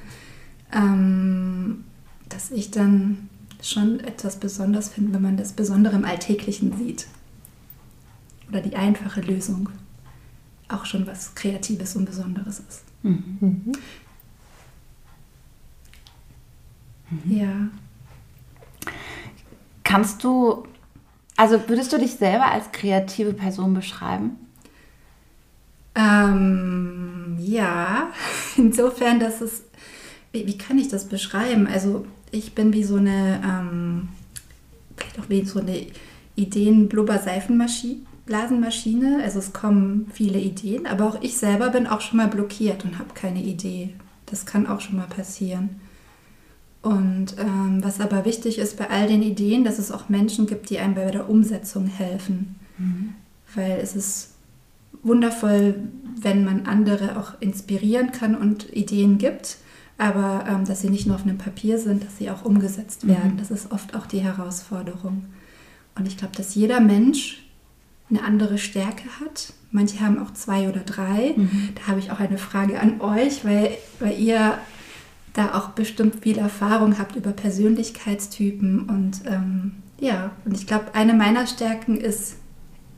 ähm, 0.72 1.84
dass 2.28 2.50
ich 2.50 2.70
dann 2.70 3.28
schon 3.62 4.00
etwas 4.00 4.36
Besonderes 4.36 4.88
finde, 4.88 5.14
wenn 5.14 5.22
man 5.22 5.36
das 5.36 5.52
Besondere 5.52 5.96
im 5.96 6.04
Alltäglichen 6.04 6.76
sieht. 6.76 7.06
Oder 8.48 8.60
die 8.60 8.76
einfache 8.76 9.20
Lösung 9.20 9.68
auch 10.68 10.86
schon 10.86 11.06
was 11.06 11.34
Kreatives 11.34 11.96
und 11.96 12.04
Besonderes 12.06 12.60
ist. 12.60 12.84
Mhm. 13.02 13.72
Mhm. 17.10 17.36
Ja. 17.36 17.68
Kannst 19.84 20.22
du, 20.22 20.64
also 21.36 21.68
würdest 21.68 21.92
du 21.92 21.98
dich 21.98 22.12
selber 22.12 22.46
als 22.46 22.72
kreative 22.72 23.32
Person 23.32 23.74
beschreiben? 23.74 24.36
Ähm, 25.94 27.38
ja, 27.40 28.10
insofern, 28.56 29.18
dass 29.18 29.40
es, 29.40 29.62
wie, 30.32 30.46
wie, 30.46 30.58
kann 30.58 30.78
ich 30.78 30.88
das 30.88 31.08
beschreiben? 31.08 31.66
Also 31.66 32.06
ich 32.30 32.54
bin 32.54 32.72
wie 32.72 32.84
so 32.84 32.96
eine, 32.96 33.40
ähm, 33.42 34.08
vielleicht 34.96 35.18
auch 35.18 35.28
wie 35.28 35.44
so 35.44 35.60
eine 35.60 35.86
Ideen-Blubber-Seifenmaschine. 36.36 38.02
Blasenmaschine, 38.26 39.20
also 39.24 39.38
es 39.38 39.54
kommen 39.54 40.10
viele 40.12 40.38
Ideen, 40.38 40.86
aber 40.86 41.08
auch 41.08 41.22
ich 41.22 41.38
selber 41.38 41.70
bin 41.70 41.86
auch 41.86 42.02
schon 42.02 42.18
mal 42.18 42.28
blockiert 42.28 42.84
und 42.84 42.98
habe 42.98 43.14
keine 43.14 43.42
Idee. 43.42 43.94
Das 44.26 44.44
kann 44.44 44.66
auch 44.66 44.82
schon 44.82 44.96
mal 44.96 45.06
passieren. 45.06 45.80
Und 46.82 47.36
ähm, 47.38 47.80
was 47.82 48.00
aber 48.00 48.24
wichtig 48.24 48.58
ist 48.58 48.76
bei 48.76 48.88
all 48.88 49.08
den 49.08 49.22
Ideen, 49.22 49.64
dass 49.64 49.78
es 49.78 49.90
auch 49.90 50.08
Menschen 50.08 50.46
gibt, 50.46 50.70
die 50.70 50.78
einem 50.78 50.94
bei 50.94 51.10
der 51.10 51.28
Umsetzung 51.28 51.86
helfen. 51.86 52.54
Mhm. 52.78 53.14
Weil 53.54 53.80
es 53.82 53.96
ist 53.96 54.34
wundervoll, 55.02 55.74
wenn 56.20 56.44
man 56.44 56.66
andere 56.66 57.18
auch 57.18 57.40
inspirieren 57.40 58.12
kann 58.12 58.34
und 58.34 58.72
Ideen 58.74 59.18
gibt, 59.18 59.58
aber 59.96 60.44
ähm, 60.48 60.64
dass 60.64 60.80
sie 60.80 60.90
nicht 60.90 61.06
nur 61.06 61.16
auf 61.16 61.22
einem 61.22 61.38
Papier 61.38 61.78
sind, 61.78 62.04
dass 62.04 62.18
sie 62.18 62.30
auch 62.30 62.44
umgesetzt 62.44 63.04
mhm. 63.04 63.08
werden. 63.08 63.32
Mhm. 63.34 63.38
Das 63.38 63.50
ist 63.50 63.72
oft 63.72 63.96
auch 63.96 64.06
die 64.06 64.20
Herausforderung. 64.20 65.24
Und 65.96 66.06
ich 66.06 66.16
glaube, 66.16 66.36
dass 66.36 66.54
jeder 66.54 66.80
Mensch 66.80 67.44
eine 68.08 68.22
andere 68.22 68.56
Stärke 68.58 69.04
hat. 69.20 69.52
Manche 69.70 70.00
haben 70.00 70.18
auch 70.18 70.32
zwei 70.32 70.68
oder 70.68 70.80
drei. 70.80 71.34
Mhm. 71.36 71.70
Da 71.74 71.88
habe 71.88 71.98
ich 71.98 72.10
auch 72.10 72.20
eine 72.20 72.38
Frage 72.38 72.80
an 72.80 73.00
euch, 73.00 73.44
weil, 73.44 73.76
weil 73.98 74.18
ihr 74.18 74.58
da 75.34 75.54
auch 75.54 75.70
bestimmt 75.70 76.22
viel 76.22 76.38
Erfahrung 76.38 76.98
habt 76.98 77.16
über 77.16 77.32
Persönlichkeitstypen. 77.32 78.88
Und 78.88 79.22
ähm, 79.26 79.72
ja, 80.00 80.32
und 80.44 80.54
ich 80.54 80.66
glaube, 80.66 80.94
eine 80.94 81.14
meiner 81.14 81.46
Stärken 81.46 81.96
ist 81.96 82.36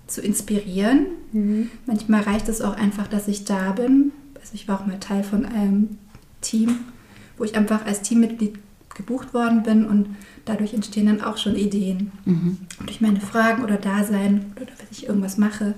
zu 0.06 0.20
inspirieren. 0.20 1.06
Mhm. 1.32 1.70
Manchmal 1.86 2.22
reicht 2.22 2.48
es 2.48 2.60
auch 2.60 2.76
einfach, 2.76 3.06
dass 3.06 3.28
ich 3.28 3.44
da 3.44 3.72
bin. 3.72 4.12
Also 4.34 4.54
ich 4.54 4.68
war 4.68 4.80
auch 4.80 4.86
mal 4.86 4.98
Teil 4.98 5.22
von 5.22 5.44
einem 5.44 5.98
Team, 6.40 6.80
wo 7.36 7.44
ich 7.44 7.56
einfach 7.56 7.86
als 7.86 8.02
Teammitglied 8.02 8.58
gebucht 8.94 9.32
worden 9.32 9.62
bin 9.62 9.86
und 9.86 10.08
dadurch 10.44 10.74
entstehen 10.74 11.06
dann 11.06 11.22
auch 11.22 11.36
schon 11.36 11.56
Ideen. 11.56 12.12
Mhm. 12.24 12.58
durch 12.84 13.00
meine 13.00 13.20
Fragen 13.20 13.62
oder 13.62 13.76
Dasein 13.76 14.52
oder 14.56 14.72
wenn 14.78 14.88
ich 14.90 15.06
irgendwas 15.06 15.38
mache, 15.38 15.74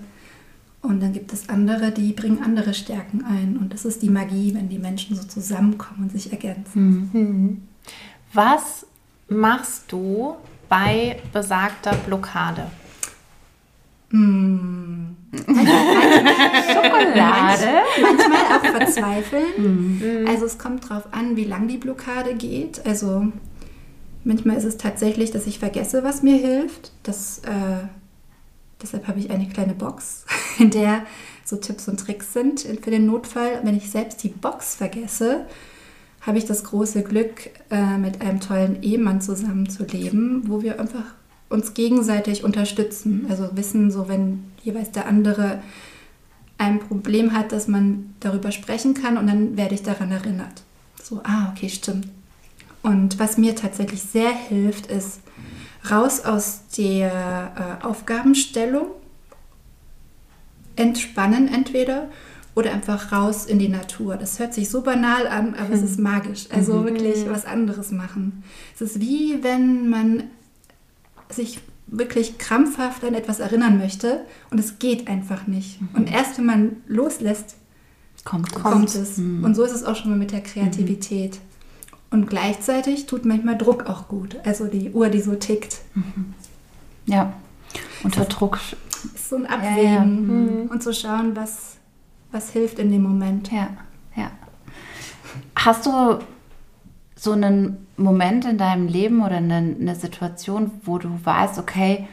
und 0.82 1.00
dann 1.00 1.12
gibt 1.12 1.32
es 1.32 1.48
andere, 1.48 1.92
die 1.92 2.12
bringen 2.12 2.42
andere 2.42 2.74
Stärken 2.74 3.24
ein. 3.24 3.56
Und 3.56 3.72
das 3.72 3.84
ist 3.84 4.02
die 4.02 4.10
Magie, 4.10 4.52
wenn 4.54 4.68
die 4.68 4.80
Menschen 4.80 5.16
so 5.16 5.22
zusammenkommen 5.22 6.02
und 6.02 6.12
sich 6.12 6.32
ergänzen. 6.32 7.10
Mhm. 7.12 7.62
Was 8.32 8.84
machst 9.28 9.84
du 9.92 10.34
bei 10.68 11.20
besagter 11.32 11.94
Blockade? 12.06 12.66
Mmh. 14.10 15.14
Schokolade. 16.72 17.82
Manchmal 18.02 18.58
auch 18.58 18.64
verzweifeln. 18.76 20.00
Mm. 20.02 20.26
Also 20.28 20.44
es 20.44 20.58
kommt 20.58 20.90
darauf 20.90 21.12
an, 21.12 21.36
wie 21.36 21.44
lang 21.44 21.68
die 21.68 21.78
Blockade 21.78 22.34
geht. 22.34 22.84
Also 22.84 23.28
manchmal 24.24 24.56
ist 24.56 24.64
es 24.64 24.76
tatsächlich, 24.76 25.30
dass 25.30 25.46
ich 25.46 25.58
vergesse, 25.58 26.04
was 26.04 26.22
mir 26.22 26.36
hilft. 26.36 26.92
Das 27.02 27.38
äh, 27.38 27.86
Deshalb 28.82 29.08
habe 29.08 29.18
ich 29.18 29.30
eine 29.30 29.48
kleine 29.48 29.74
Box, 29.74 30.24
in 30.58 30.70
der 30.70 31.06
so 31.44 31.56
Tipps 31.56 31.88
und 31.88 31.98
Tricks 31.98 32.32
sind 32.32 32.60
für 32.60 32.90
den 32.90 33.06
Notfall. 33.06 33.60
Wenn 33.62 33.76
ich 33.76 33.90
selbst 33.90 34.22
die 34.22 34.28
Box 34.28 34.74
vergesse, 34.74 35.46
habe 36.20 36.38
ich 36.38 36.44
das 36.44 36.64
große 36.64 37.02
Glück, 37.02 37.50
äh, 37.70 37.98
mit 37.98 38.20
einem 38.20 38.40
tollen 38.40 38.82
Ehemann 38.82 39.20
zusammenzuleben, 39.20 40.48
wo 40.48 40.62
wir 40.62 40.80
einfach 40.80 41.14
uns 41.48 41.74
gegenseitig 41.74 42.44
unterstützen. 42.44 43.26
Also 43.28 43.50
wissen, 43.54 43.90
so 43.90 44.08
wenn 44.08 44.44
jeweils 44.62 44.92
der 44.92 45.06
andere 45.06 45.62
ein 46.58 46.78
Problem 46.78 47.32
hat, 47.32 47.52
dass 47.52 47.68
man 47.68 48.14
darüber 48.20 48.52
sprechen 48.52 48.94
kann 48.94 49.16
und 49.16 49.26
dann 49.26 49.56
werde 49.56 49.74
ich 49.74 49.82
daran 49.82 50.12
erinnert. 50.12 50.62
So, 51.02 51.20
ah, 51.24 51.50
okay, 51.50 51.68
stimmt. 51.68 52.06
Und 52.82 53.18
was 53.18 53.36
mir 53.36 53.54
tatsächlich 53.54 54.02
sehr 54.02 54.30
hilft, 54.30 54.86
ist, 54.86 55.20
raus 55.90 56.20
aus 56.20 56.62
der 56.76 57.78
äh, 57.82 57.84
Aufgabenstellung, 57.84 58.86
entspannen 60.76 61.48
entweder 61.48 62.08
oder 62.54 62.72
einfach 62.72 63.12
raus 63.12 63.46
in 63.46 63.58
die 63.58 63.68
Natur. 63.68 64.16
Das 64.16 64.38
hört 64.38 64.54
sich 64.54 64.68
so 64.68 64.82
banal 64.82 65.26
an, 65.26 65.54
aber 65.54 65.74
es 65.74 65.82
ist 65.82 65.98
mhm. 65.98 66.04
magisch. 66.04 66.46
Also 66.50 66.74
mhm. 66.74 66.84
wirklich 66.86 67.28
was 67.28 67.46
anderes 67.46 67.90
machen. 67.90 68.42
Es 68.74 68.80
ist 68.82 69.00
wie 69.00 69.42
wenn 69.42 69.88
man 69.88 70.24
sich 71.30 71.60
wirklich 71.86 72.38
krampfhaft 72.38 73.04
an 73.04 73.14
etwas 73.14 73.40
erinnern 73.40 73.78
möchte 73.78 74.24
und 74.50 74.58
es 74.58 74.78
geht 74.78 75.08
einfach 75.08 75.46
nicht. 75.46 75.80
Mhm. 75.80 75.88
Und 75.94 76.12
erst 76.12 76.38
wenn 76.38 76.46
man 76.46 76.76
loslässt, 76.86 77.56
kommt, 78.24 78.52
kommt 78.54 78.94
es. 78.94 79.18
Mhm. 79.18 79.44
Und 79.44 79.54
so 79.54 79.62
ist 79.64 79.72
es 79.72 79.84
auch 79.84 79.96
schon 79.96 80.10
mal 80.10 80.18
mit 80.18 80.32
der 80.32 80.42
Kreativität. 80.42 81.38
Und 82.12 82.26
gleichzeitig 82.26 83.07
tut 83.07 83.25
manchmal 83.25 83.57
Druck 83.57 83.87
auch 83.87 84.07
gut. 84.07 84.37
Also 84.45 84.66
die 84.66 84.90
Uhr, 84.90 85.09
die 85.09 85.21
so 85.21 85.35
tickt. 85.35 85.78
Mhm. 85.95 86.35
Ja, 87.07 87.33
unter 88.04 88.26
Druck. 88.26 88.59
Ist 89.14 89.31
so 89.31 89.37
ein 89.37 89.47
Abwägen 89.47 89.85
ja, 89.85 89.95
ja. 89.95 90.04
Mhm. 90.04 90.71
und 90.71 90.83
zu 90.83 90.92
schauen, 90.92 91.35
was, 91.35 91.76
was 92.31 92.50
hilft 92.50 92.78
in 92.78 92.92
dem 92.92 93.02
Moment. 93.02 93.50
Ja, 93.50 93.71
ja. 94.14 94.31
Hast 95.57 95.87
du 95.87 96.19
so 97.16 97.33
einen 97.33 97.87
Moment 97.97 98.45
in 98.45 98.59
deinem 98.59 98.88
Leben 98.88 99.25
oder 99.25 99.37
eine, 99.37 99.76
eine 99.81 99.95
Situation, 99.97 100.71
wo 100.85 100.99
du 100.99 101.09
weißt, 101.25 101.59
okay, 101.59 102.09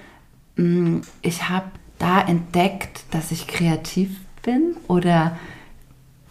mm, 0.55 0.99
ich 1.21 1.49
habe 1.49 1.65
da 1.97 2.21
entdeckt, 2.21 3.03
dass 3.11 3.31
ich 3.31 3.47
kreativ 3.47 4.11
bin? 4.43 4.77
Oder, 4.87 5.37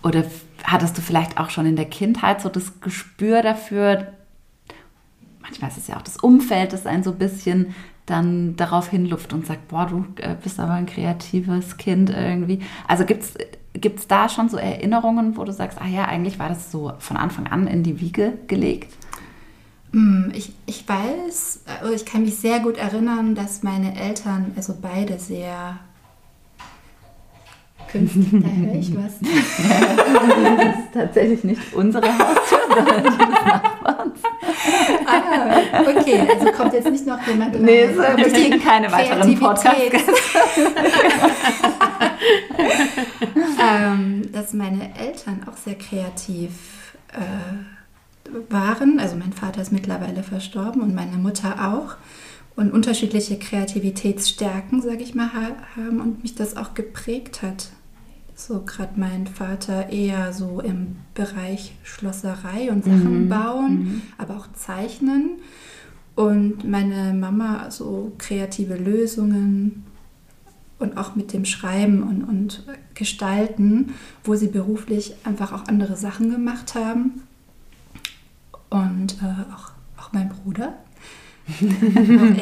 oder 0.03 0.25
hattest 0.65 0.97
du 0.99 1.03
vielleicht 1.03 1.39
auch 1.39 1.51
schon 1.51 1.67
in 1.67 1.77
der 1.77 1.87
Kindheit 1.87 2.41
so 2.41 2.49
das 2.49 2.81
Gespür 2.81 3.43
dafür? 3.43 4.13
Manchmal 5.41 5.71
ist 5.71 5.79
es 5.79 5.89
ja 5.89 5.97
auch 5.97 6.03
das 6.03 6.17
Umfeld, 6.19 6.73
das 6.73 6.87
einen 6.87 7.03
so 7.03 7.13
ein 7.13 7.19
bisschen 7.19 7.75
dann 8.07 8.57
darauf 8.57 8.89
hinluft 8.89 9.33
und 9.33 9.47
sagt, 9.47 9.69
boah, 9.69 9.87
du 9.87 10.05
äh, 10.17 10.35
bist 10.43 10.59
aber 10.61 10.73
ein 10.73 10.87
kreatives 10.87 11.77
Kind 11.77 12.11
irgendwie. 12.11 12.61
Also 12.87 13.05
gibt 13.05 13.25
es 13.25 14.07
da 14.09 14.29
schon 14.29 14.49
so 14.49 14.57
Erinnerungen, 14.57 15.37
wo 15.37 15.45
du 15.45 15.53
sagst, 15.53 15.81
ah 15.81 15.87
ja, 15.87 16.07
eigentlich 16.07 16.39
war 16.39 16.49
das 16.49 16.73
so 16.73 16.93
von 16.99 17.17
Anfang 17.17 17.47
an 17.47 17.67
in 17.67 17.83
die 17.83 18.01
Wiege 18.01 18.39
gelegt? 18.47 18.95
Hm, 19.93 20.33
ich, 20.35 20.53
ich 20.67 20.87
weiß, 20.89 21.65
also 21.81 21.93
ich 21.95 22.05
kann 22.05 22.23
mich 22.23 22.37
sehr 22.37 22.61
gut 22.61 22.77
erinnern, 22.77 23.35
dass 23.35 23.63
meine 23.63 23.99
Eltern, 23.99 24.53
also 24.57 24.75
beide 24.81 25.19
sehr 25.19 25.79
künstlich, 27.91 28.29
da 28.31 28.49
höre 28.49 28.75
ich 28.75 28.95
was. 28.95 29.19
das 29.21 30.67
ist 30.77 30.93
tatsächlich 30.93 31.45
nicht 31.45 31.75
unsere 31.75 32.07
Haustür, 32.07 32.59
sondern 32.69 33.03
die 33.03 33.11
des 33.19 33.19
Nachbarns. 33.19 34.21
Ah, 35.07 35.61
okay, 35.81 36.21
also 36.29 36.53
kommt 36.53 36.73
jetzt 36.75 36.91
nicht 36.91 37.07
noch 37.07 37.27
jemand. 37.27 37.61
Nee, 37.61 37.89
so, 37.95 38.01
wir 38.01 38.33
kriegen 38.33 38.61
keine 38.61 38.91
weiteren 38.93 39.39
Podcasts. 39.39 39.79
ähm, 43.61 44.31
dass 44.33 44.53
meine 44.53 44.91
Eltern 44.99 45.41
auch 45.51 45.57
sehr 45.57 45.77
kreativ 45.77 46.51
äh, 47.13 48.29
waren. 48.51 49.01
Also 49.01 49.17
mein 49.17 49.33
Vater 49.33 49.63
ist 49.63 49.73
mittlerweile 49.73 50.23
verstorben 50.23 50.83
und 50.83 50.95
meine 50.95 51.17
Mutter 51.17 51.73
auch. 51.73 51.97
Und 52.57 52.73
unterschiedliche 52.73 53.39
Kreativitätsstärken, 53.39 54.83
sage 54.83 55.03
ich 55.03 55.15
mal, 55.15 55.31
haben 55.77 56.01
und 56.01 56.23
mich 56.23 56.35
das 56.35 56.57
auch 56.57 56.75
geprägt 56.75 57.43
hat. 57.43 57.69
So 58.39 58.61
gerade 58.61 58.93
mein 58.95 59.27
Vater 59.27 59.91
eher 59.91 60.33
so 60.33 60.61
im 60.61 60.95
Bereich 61.13 61.75
Schlosserei 61.83 62.71
und 62.71 62.85
Sachen 62.85 63.25
mhm. 63.25 63.29
bauen, 63.29 63.73
mhm. 63.73 64.03
aber 64.17 64.37
auch 64.37 64.47
zeichnen. 64.53 65.39
Und 66.15 66.63
meine 66.63 67.15
Mama 67.15 67.69
so 67.73 68.13
kreative 68.17 68.77
Lösungen 68.77 69.85
und 70.79 70.97
auch 70.97 71.17
mit 71.17 71.33
dem 71.33 71.45
Schreiben 71.45 72.05
und, 72.05 72.23
und 72.23 72.63
Gestalten, 72.95 73.95
wo 74.23 74.37
sie 74.37 74.47
beruflich 74.47 75.17
einfach 75.25 75.53
auch 75.53 75.67
andere 75.67 75.97
Sachen 75.97 76.31
gemacht 76.31 76.77
haben. 76.77 77.23
Und 78.71 79.15
äh, 79.21 79.53
auch, 79.53 79.73
auch 80.01 80.13
mein 80.13 80.29
Bruder, 80.29 80.75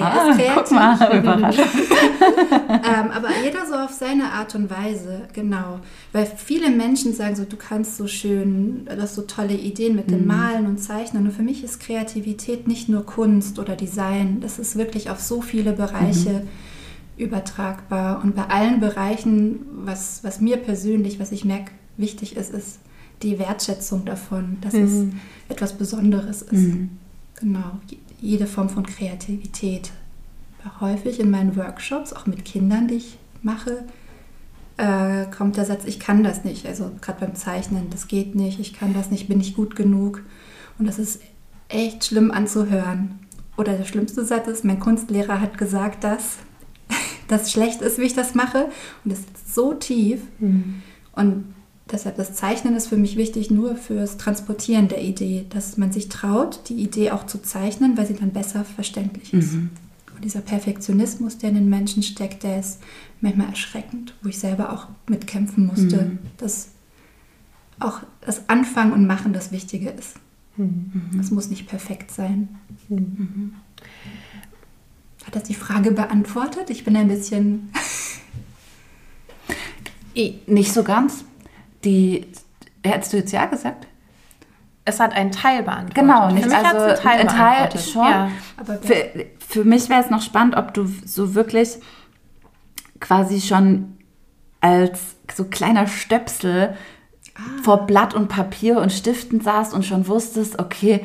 ah, 0.01 0.37
guck 0.55 0.71
mal, 0.73 1.19
überrascht. 1.19 1.61
ähm, 1.61 3.11
aber 3.13 3.29
jeder 3.45 3.67
so 3.67 3.75
auf 3.75 3.93
seine 3.93 4.33
Art 4.33 4.55
und 4.55 4.69
Weise, 4.71 5.29
genau. 5.33 5.81
Weil 6.13 6.27
viele 6.27 6.71
Menschen 6.71 7.15
sagen 7.15 7.37
so, 7.37 7.45
du 7.45 7.57
kannst 7.57 7.97
so 7.97 8.09
schön, 8.09 8.85
du 8.87 9.01
hast 9.01 9.15
so 9.15 9.23
tolle 9.23 9.55
Ideen 9.55 9.95
mit 9.95 10.11
dem 10.11 10.23
mhm. 10.23 10.27
Malen 10.27 10.67
und 10.67 10.79
Zeichnen. 10.79 11.27
Und 11.27 11.33
für 11.33 11.43
mich 11.43 11.63
ist 11.63 11.79
Kreativität 11.81 12.67
nicht 12.67 12.89
nur 12.89 13.07
Kunst 13.07 13.59
oder 13.59 13.77
Design. 13.77 14.41
Das 14.41 14.59
ist 14.59 14.77
wirklich 14.77 15.09
auf 15.09 15.21
so 15.21 15.41
viele 15.41 15.73
Bereiche 15.73 16.31
mhm. 16.31 16.49
übertragbar. 17.17 18.23
Und 18.23 18.35
bei 18.35 18.47
allen 18.47 18.81
Bereichen, 18.81 19.61
was, 19.85 20.25
was 20.25 20.41
mir 20.41 20.57
persönlich, 20.57 21.21
was 21.21 21.31
ich 21.31 21.45
merke, 21.45 21.71
wichtig 21.97 22.37
ist, 22.37 22.53
ist 22.53 22.81
die 23.23 23.39
Wertschätzung 23.39 24.05
davon, 24.05 24.59
dass 24.61 24.75
mhm. 24.75 24.83
es 25.49 25.55
etwas 25.55 25.79
Besonderes 25.79 26.43
ist. 26.43 26.53
Mhm. 26.53 26.91
Genau 27.39 27.81
jede 28.21 28.47
Form 28.47 28.69
von 28.69 28.87
Kreativität. 28.87 29.93
Häufig 30.81 31.21
in 31.21 31.31
meinen 31.31 31.57
Workshops, 31.57 32.13
auch 32.13 32.27
mit 32.27 32.45
Kindern, 32.45 32.89
die 32.89 32.97
ich 32.97 33.19
mache, 33.43 33.85
äh, 34.79 35.27
kommt 35.27 35.57
der 35.57 35.65
Satz, 35.65 35.85
ich 35.85 36.01
kann 36.01 36.23
das 36.23 36.45
nicht. 36.45 36.67
Also 36.67 36.91
gerade 37.01 37.21
beim 37.21 37.35
Zeichnen, 37.35 37.89
das 37.91 38.09
geht 38.09 38.35
nicht, 38.35 38.61
ich 38.61 38.73
kann 38.73 38.93
das 38.93 39.11
nicht, 39.11 39.29
bin 39.29 39.39
nicht 39.39 39.57
gut 39.57 39.77
genug. 39.77 40.23
Und 40.79 40.87
das 40.87 40.99
ist 40.99 41.23
echt 41.69 42.05
schlimm 42.05 42.31
anzuhören. 42.31 43.19
Oder 43.57 43.75
der 43.75 43.85
schlimmste 43.85 44.25
Satz 44.25 44.49
ist, 44.49 44.65
mein 44.65 44.81
Kunstlehrer 44.81 45.41
hat 45.41 45.57
gesagt, 45.57 46.05
dass 46.05 46.39
das 47.29 47.51
schlecht 47.51 47.81
ist, 47.81 47.99
wie 47.99 48.05
ich 48.05 48.15
das 48.15 48.35
mache. 48.35 48.67
Und 49.05 49.13
das 49.13 49.21
ist 49.21 49.55
so 49.55 49.73
tief. 49.73 50.21
Mhm. 50.39 50.83
Und 51.13 51.55
Deshalb 51.91 52.17
das 52.17 52.35
Zeichnen 52.35 52.75
ist 52.75 52.89
für 52.89 52.97
mich 52.97 53.17
wichtig 53.17 53.51
nur 53.51 53.77
fürs 53.77 54.17
Transportieren 54.17 54.89
der 54.89 55.05
Idee, 55.05 55.47
dass 55.51 55.77
man 55.77 55.93
sich 55.93 56.09
traut, 56.09 56.69
die 56.69 56.75
Idee 56.75 57.13
auch 57.13 57.27
zu 57.27 57.41
zeichnen, 57.41 57.97
weil 57.97 58.07
sie 58.07 58.15
dann 58.15 58.33
besser 58.33 58.65
verständlich 58.65 59.33
ist. 59.33 59.53
Mhm. 59.53 59.71
Und 60.15 60.25
dieser 60.25 60.41
Perfektionismus, 60.41 61.39
der 61.39 61.51
in 61.51 61.55
den 61.57 61.69
Menschen 61.69 62.03
steckt, 62.03 62.43
der 62.43 62.59
ist 62.59 62.81
manchmal 63.21 63.51
erschreckend, 63.51 64.15
wo 64.23 64.29
ich 64.29 64.39
selber 64.39 64.73
auch 64.73 64.89
mitkämpfen 65.09 65.67
musste, 65.67 66.03
mhm. 66.03 66.19
dass 66.39 66.71
auch 67.79 68.01
das 68.21 68.49
Anfangen 68.49 68.93
und 68.93 69.07
Machen 69.07 69.33
das 69.33 69.53
Wichtige 69.53 69.91
ist. 69.91 70.15
Mhm. 70.57 71.21
Es 71.21 71.31
muss 71.31 71.51
nicht 71.51 71.69
perfekt 71.69 72.11
sein. 72.11 72.49
Mhm. 72.89 73.55
Hat 75.25 75.37
das 75.37 75.45
die 75.45 75.55
Frage 75.55 75.93
beantwortet? 75.93 76.71
Ich 76.71 76.85
bin 76.85 76.97
ein 76.97 77.09
bisschen. 77.09 77.69
nicht 80.47 80.73
so 80.73 80.83
ganz 80.83 81.25
die, 81.85 82.27
hättest 82.85 83.13
du 83.13 83.17
jetzt 83.19 83.33
ja 83.33 83.47
gesagt? 83.47 83.87
Es 84.85 85.01
hat 85.01 85.13
einen 85.13 85.33
Teil 85.33 85.63
beantwortet. 85.65 85.95
Genau, 85.95 86.31
nicht. 86.31 86.45
Für 86.45 86.49
mich 86.49 86.59
also 86.59 86.79
ein 86.79 86.97
Teil, 86.97 87.21
ein 87.21 87.29
Teil 87.29 87.81
schon. 87.81 88.05
Ja. 88.05 88.31
Aber 88.57 88.79
für, 88.79 89.27
für 89.39 89.65
mich 89.65 89.89
wäre 89.89 90.01
es 90.01 90.11
noch 90.11 90.23
spannend, 90.23 90.57
ob 90.57 90.75
du 90.75 90.87
so 91.05 91.35
wirklich 91.35 91.79
quasi 93.01 93.41
schon 93.41 93.97
als 94.61 95.17
so 95.35 95.45
kleiner 95.45 95.87
Stöpsel 95.87 96.77
ah. 97.35 97.41
vor 97.63 97.87
Blatt 97.87 98.15
und 98.15 98.29
Papier 98.29 98.81
und 98.81 98.93
Stiften 98.93 99.41
saßt 99.41 99.75
und 99.75 99.85
schon 99.85 100.07
wusstest, 100.07 100.59
okay, 100.59 101.05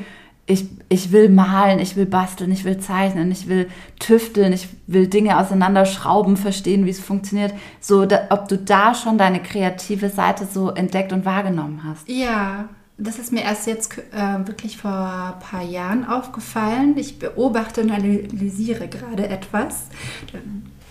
ich, 0.52 0.66
ich 0.90 1.12
will 1.12 1.30
malen, 1.30 1.80
ich 1.80 1.96
will 1.96 2.06
basteln, 2.06 2.52
ich 2.52 2.66
will 2.66 2.80
zeichnen, 2.80 3.32
ich 3.32 3.48
will 3.48 3.70
tüfteln, 4.00 4.54
ich 4.54 4.68
will 4.88 5.08
Dinge 5.08 5.40
auseinanderschrauben, 5.40 6.38
verstehen, 6.38 6.86
wie 6.86 6.90
es 6.90 7.00
funktioniert. 7.00 7.54
So, 7.80 8.06
da, 8.06 8.28
ob 8.30 8.48
du 8.48 8.58
da 8.58 8.94
schon 8.94 9.18
deine 9.18 9.42
kreative 9.42 10.10
Seite 10.10 10.48
so 10.52 10.70
entdeckt 10.70 11.14
und 11.14 11.26
wahrgenommen 11.26 11.84
hast. 11.84 12.08
Ja, 12.10 12.70
das 12.98 13.18
ist 13.18 13.32
mir 13.32 13.42
erst 13.42 13.66
jetzt 13.66 13.98
äh, 13.98 14.48
wirklich 14.48 14.78
vor 14.78 14.92
ein 14.92 15.40
paar 15.40 15.64
Jahren 15.64 16.06
aufgefallen. 16.06 16.98
Ich 16.98 17.18
beobachte 17.18 17.82
und 17.82 17.92
analysiere 17.92 18.88
gerade 18.88 19.28
etwas. 19.28 19.86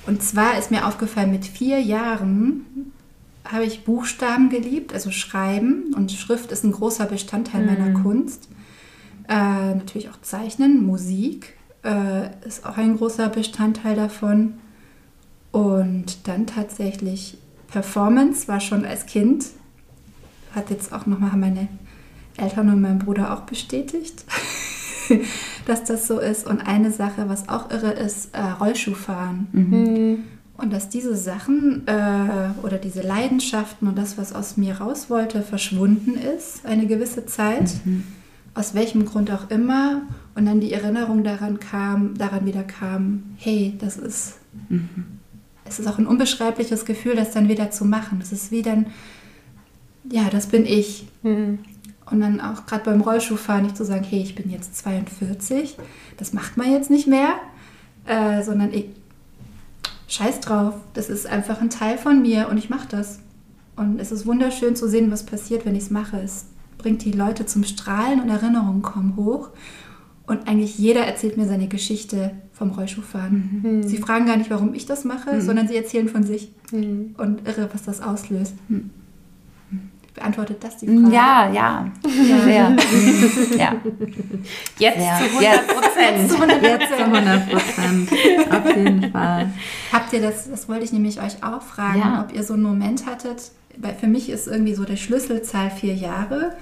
Und 0.07 0.23
zwar 0.23 0.59
ist 0.59 0.70
mir 0.70 0.87
aufgefallen, 0.87 1.31
mit 1.31 1.46
vier 1.46 1.81
Jahren 1.81 2.64
habe 3.44 3.64
ich 3.64 3.85
Buchstaben 3.85 4.49
geliebt, 4.49 4.92
also 4.92 5.11
Schreiben. 5.11 5.94
Und 5.94 6.11
Schrift 6.11 6.51
ist 6.51 6.64
ein 6.64 6.73
großer 6.73 7.07
Bestandteil 7.07 7.62
mhm. 7.62 7.66
meiner 7.66 8.01
Kunst. 8.01 8.49
Äh, 9.30 9.76
natürlich 9.76 10.08
auch 10.10 10.20
Zeichnen, 10.22 10.84
Musik 10.84 11.54
äh, 11.84 12.30
ist 12.44 12.66
auch 12.66 12.76
ein 12.76 12.96
großer 12.96 13.28
Bestandteil 13.28 13.94
davon. 13.94 14.54
Und 15.52 16.26
dann 16.26 16.48
tatsächlich 16.48 17.38
Performance 17.68 18.48
war 18.48 18.58
schon 18.58 18.84
als 18.84 19.06
Kind. 19.06 19.46
Hat 20.52 20.70
jetzt 20.70 20.92
auch 20.92 21.06
nochmal 21.06 21.36
meine 21.36 21.68
Eltern 22.36 22.70
und 22.70 22.80
mein 22.80 22.98
Bruder 22.98 23.32
auch 23.32 23.42
bestätigt, 23.42 24.24
dass 25.66 25.84
das 25.84 26.08
so 26.08 26.18
ist. 26.18 26.44
Und 26.44 26.60
eine 26.62 26.90
Sache, 26.90 27.28
was 27.28 27.48
auch 27.48 27.70
irre 27.70 27.92
ist, 27.92 28.34
äh, 28.34 28.40
Rollschuhfahren. 28.40 29.46
Mhm. 29.52 30.24
Und 30.56 30.72
dass 30.72 30.88
diese 30.88 31.14
Sachen 31.16 31.86
äh, 31.86 32.50
oder 32.64 32.78
diese 32.78 33.02
Leidenschaften 33.02 33.86
und 33.86 33.96
das, 33.96 34.18
was 34.18 34.34
aus 34.34 34.56
mir 34.56 34.78
raus 34.78 35.08
wollte, 35.08 35.42
verschwunden 35.42 36.16
ist, 36.16 36.66
eine 36.66 36.88
gewisse 36.88 37.26
Zeit. 37.26 37.74
Mhm 37.84 38.04
aus 38.54 38.74
welchem 38.74 39.04
Grund 39.04 39.30
auch 39.30 39.50
immer, 39.50 40.02
und 40.34 40.46
dann 40.46 40.60
die 40.60 40.72
Erinnerung 40.72 41.24
daran 41.24 41.60
kam, 41.60 42.16
daran 42.16 42.46
wieder 42.46 42.62
kam, 42.62 43.24
hey, 43.36 43.74
das 43.78 43.96
ist, 43.96 44.38
mhm. 44.68 44.88
es 45.64 45.78
ist 45.78 45.86
auch 45.86 45.98
ein 45.98 46.06
unbeschreibliches 46.06 46.84
Gefühl, 46.84 47.16
das 47.16 47.32
dann 47.32 47.48
wieder 47.48 47.70
zu 47.70 47.84
machen. 47.84 48.18
Das 48.20 48.32
ist 48.32 48.50
wie 48.50 48.62
dann, 48.62 48.86
ja, 50.10 50.30
das 50.30 50.46
bin 50.46 50.64
ich. 50.64 51.06
Mhm. 51.22 51.58
Und 52.10 52.20
dann 52.20 52.40
auch 52.40 52.66
gerade 52.66 52.84
beim 52.84 53.02
Rollschuhfahren 53.02 53.64
nicht 53.64 53.76
zu 53.76 53.84
sagen, 53.84 54.04
hey, 54.04 54.22
ich 54.22 54.34
bin 54.34 54.50
jetzt 54.50 54.76
42, 54.76 55.76
das 56.16 56.32
macht 56.32 56.56
man 56.56 56.72
jetzt 56.72 56.90
nicht 56.90 57.06
mehr, 57.06 57.34
äh, 58.06 58.42
sondern 58.42 58.72
ich, 58.72 58.86
scheiß 60.08 60.40
drauf, 60.40 60.74
das 60.94 61.08
ist 61.08 61.26
einfach 61.26 61.60
ein 61.60 61.70
Teil 61.70 61.98
von 61.98 62.22
mir 62.22 62.48
und 62.48 62.56
ich 62.56 62.68
mache 62.70 62.88
das. 62.88 63.20
Und 63.76 64.00
es 64.00 64.10
ist 64.10 64.26
wunderschön 64.26 64.74
zu 64.74 64.88
sehen, 64.88 65.10
was 65.10 65.24
passiert, 65.24 65.64
wenn 65.64 65.76
ich 65.76 65.84
es 65.84 65.90
mache. 65.90 66.18
Es 66.20 66.46
bringt 66.80 67.04
die 67.04 67.12
Leute 67.12 67.46
zum 67.46 67.64
Strahlen 67.64 68.20
und 68.20 68.28
Erinnerungen 68.28 68.82
kommen 68.82 69.16
hoch. 69.16 69.50
Und 70.26 70.46
eigentlich 70.46 70.78
jeder 70.78 71.04
erzählt 71.06 71.36
mir 71.36 71.46
seine 71.46 71.66
Geschichte 71.66 72.32
vom 72.52 72.70
Rollschuhfahren. 72.70 73.60
Mhm. 73.62 73.82
Sie 73.82 73.96
fragen 73.98 74.26
gar 74.26 74.36
nicht, 74.36 74.50
warum 74.50 74.74
ich 74.74 74.86
das 74.86 75.04
mache, 75.04 75.34
mhm. 75.34 75.40
sondern 75.40 75.66
sie 75.66 75.76
erzählen 75.76 76.08
von 76.08 76.22
sich. 76.22 76.52
Mhm. 76.70 77.14
Und 77.18 77.48
irre, 77.48 77.68
was 77.72 77.82
das 77.82 78.00
auslöst. 78.00 78.54
Mhm. 78.68 78.90
Beantwortet 80.14 80.62
das 80.62 80.76
die 80.76 80.86
Frage? 80.86 81.14
Ja, 81.14 81.50
ja. 81.52 81.86
Sehr. 82.04 82.76
ja. 83.56 83.76
Jetzt 84.78 84.98
Sehr. 84.98 85.18
zu 85.18 85.38
100 85.38 85.66
Prozent. 85.68 86.62
Jetzt 86.62 86.88
zu 86.88 87.04
100 87.04 87.50
Prozent. 87.50 88.10
Auf 88.52 88.76
jeden 88.76 89.12
Fall. 89.12 89.52
Habt 89.92 90.12
ihr 90.12 90.20
das, 90.20 90.50
das 90.50 90.68
wollte 90.68 90.84
ich 90.84 90.92
nämlich 90.92 91.20
euch 91.22 91.42
auch 91.42 91.62
fragen, 91.62 92.00
Ja. 92.00 92.24
ob 92.24 92.34
ihr 92.34 92.42
so 92.42 92.54
einen 92.54 92.64
Moment 92.64 93.06
hattet, 93.06 93.52
für 93.98 94.06
mich 94.06 94.28
ist 94.28 94.46
irgendwie 94.46 94.74
so 94.74 94.85
der 94.85 94.96
Schlüsselzahl 94.96 95.70
vier 95.70 95.94
Jahre, 95.94 96.56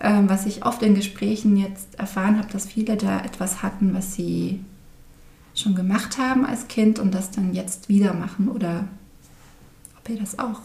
ähm, 0.00 0.28
was 0.28 0.46
ich 0.46 0.64
oft 0.64 0.82
in 0.82 0.94
Gesprächen 0.94 1.56
jetzt 1.56 1.98
erfahren 1.98 2.38
habe, 2.38 2.48
dass 2.52 2.66
viele 2.66 2.96
da 2.96 3.20
etwas 3.20 3.62
hatten, 3.62 3.94
was 3.94 4.14
sie 4.14 4.60
schon 5.54 5.74
gemacht 5.74 6.18
haben 6.18 6.44
als 6.44 6.68
Kind 6.68 6.98
und 6.98 7.14
das 7.14 7.30
dann 7.30 7.54
jetzt 7.54 7.88
wieder 7.88 8.12
machen 8.12 8.48
oder 8.48 8.88
ob 9.98 10.08
ihr 10.08 10.18
das 10.18 10.38
auch. 10.38 10.60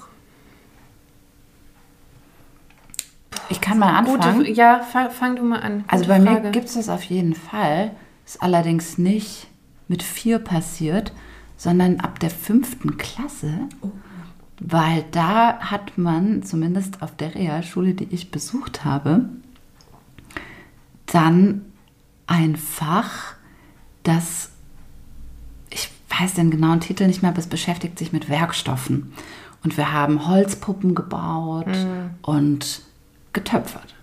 Ich 3.49 3.61
kann 3.61 3.79
mal 3.79 3.95
anfangen. 3.95 4.39
Gute, 4.39 4.51
ja, 4.51 4.81
fang, 4.81 5.09
fang 5.09 5.35
du 5.35 5.43
mal 5.43 5.59
an. 5.59 5.83
Also 5.87 6.05
Gute 6.05 6.09
bei 6.09 6.19
mir 6.19 6.31
Frage. 6.37 6.51
gibt 6.51 6.67
es 6.67 6.75
das 6.75 6.89
auf 6.89 7.03
jeden 7.03 7.33
Fall. 7.33 7.91
Ist 8.25 8.41
allerdings 8.41 8.97
nicht 8.97 9.47
mit 9.87 10.03
vier 10.03 10.39
passiert, 10.39 11.11
sondern 11.57 11.99
ab 11.99 12.19
der 12.19 12.29
fünften 12.29 12.97
Klasse. 12.97 13.67
Weil 14.59 15.05
da 15.11 15.59
hat 15.59 15.97
man, 15.97 16.43
zumindest 16.43 17.01
auf 17.01 17.15
der 17.15 17.35
Realschule, 17.35 17.93
die 17.93 18.13
ich 18.13 18.29
besucht 18.29 18.83
habe, 18.83 19.29
dann 21.05 21.61
ein 22.27 22.55
Fach, 22.57 23.33
das, 24.03 24.51
ich 25.69 25.89
weiß 26.09 26.33
den 26.33 26.51
genauen 26.51 26.81
Titel 26.81 27.07
nicht 27.07 27.21
mehr, 27.21 27.31
aber 27.31 27.39
es 27.39 27.47
beschäftigt 27.47 27.97
sich 27.97 28.11
mit 28.11 28.29
Werkstoffen. 28.29 29.13
Und 29.63 29.77
wir 29.77 29.91
haben 29.91 30.27
Holzpuppen 30.27 30.93
gebaut 30.95 31.67
und 32.21 32.81
getöpfert. 33.33 33.95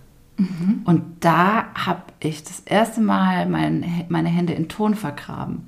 Und 0.85 1.03
da 1.21 1.67
habe 1.75 2.03
ich 2.21 2.45
das 2.45 2.61
erste 2.61 3.01
Mal 3.01 3.49
mein, 3.49 4.05
meine 4.11 4.29
Hände 4.29 4.53
in 4.53 4.69
Ton 4.69 4.95
vergraben 4.95 5.67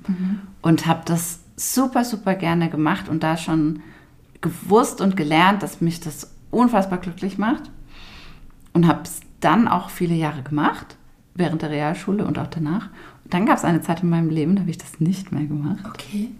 und 0.61 0.85
habe 0.85 1.01
das 1.05 1.39
super, 1.55 2.05
super 2.05 2.35
gerne 2.35 2.69
gemacht 2.69 3.09
und 3.09 3.23
da 3.23 3.35
schon 3.35 3.81
gewusst 4.41 5.01
und 5.01 5.17
gelernt, 5.17 5.63
dass 5.63 5.81
mich 5.81 5.99
das 5.99 6.31
unfassbar 6.51 6.99
glücklich 6.99 7.37
macht. 7.37 7.69
Und 8.73 8.87
habe 8.87 9.01
es 9.03 9.21
dann 9.39 9.67
auch 9.67 9.89
viele 9.89 10.15
Jahre 10.15 10.43
gemacht, 10.43 10.95
während 11.33 11.61
der 11.61 11.71
Realschule 11.71 12.25
und 12.25 12.37
auch 12.37 12.47
danach. 12.47 12.87
Und 13.23 13.33
dann 13.33 13.45
gab 13.45 13.57
es 13.57 13.65
eine 13.65 13.81
Zeit 13.81 14.03
in 14.03 14.09
meinem 14.09 14.29
Leben, 14.29 14.55
da 14.55 14.61
habe 14.61 14.71
ich 14.71 14.77
das 14.77 14.99
nicht 14.99 15.31
mehr 15.31 15.45
gemacht. 15.45 15.83
Okay. 15.85 16.31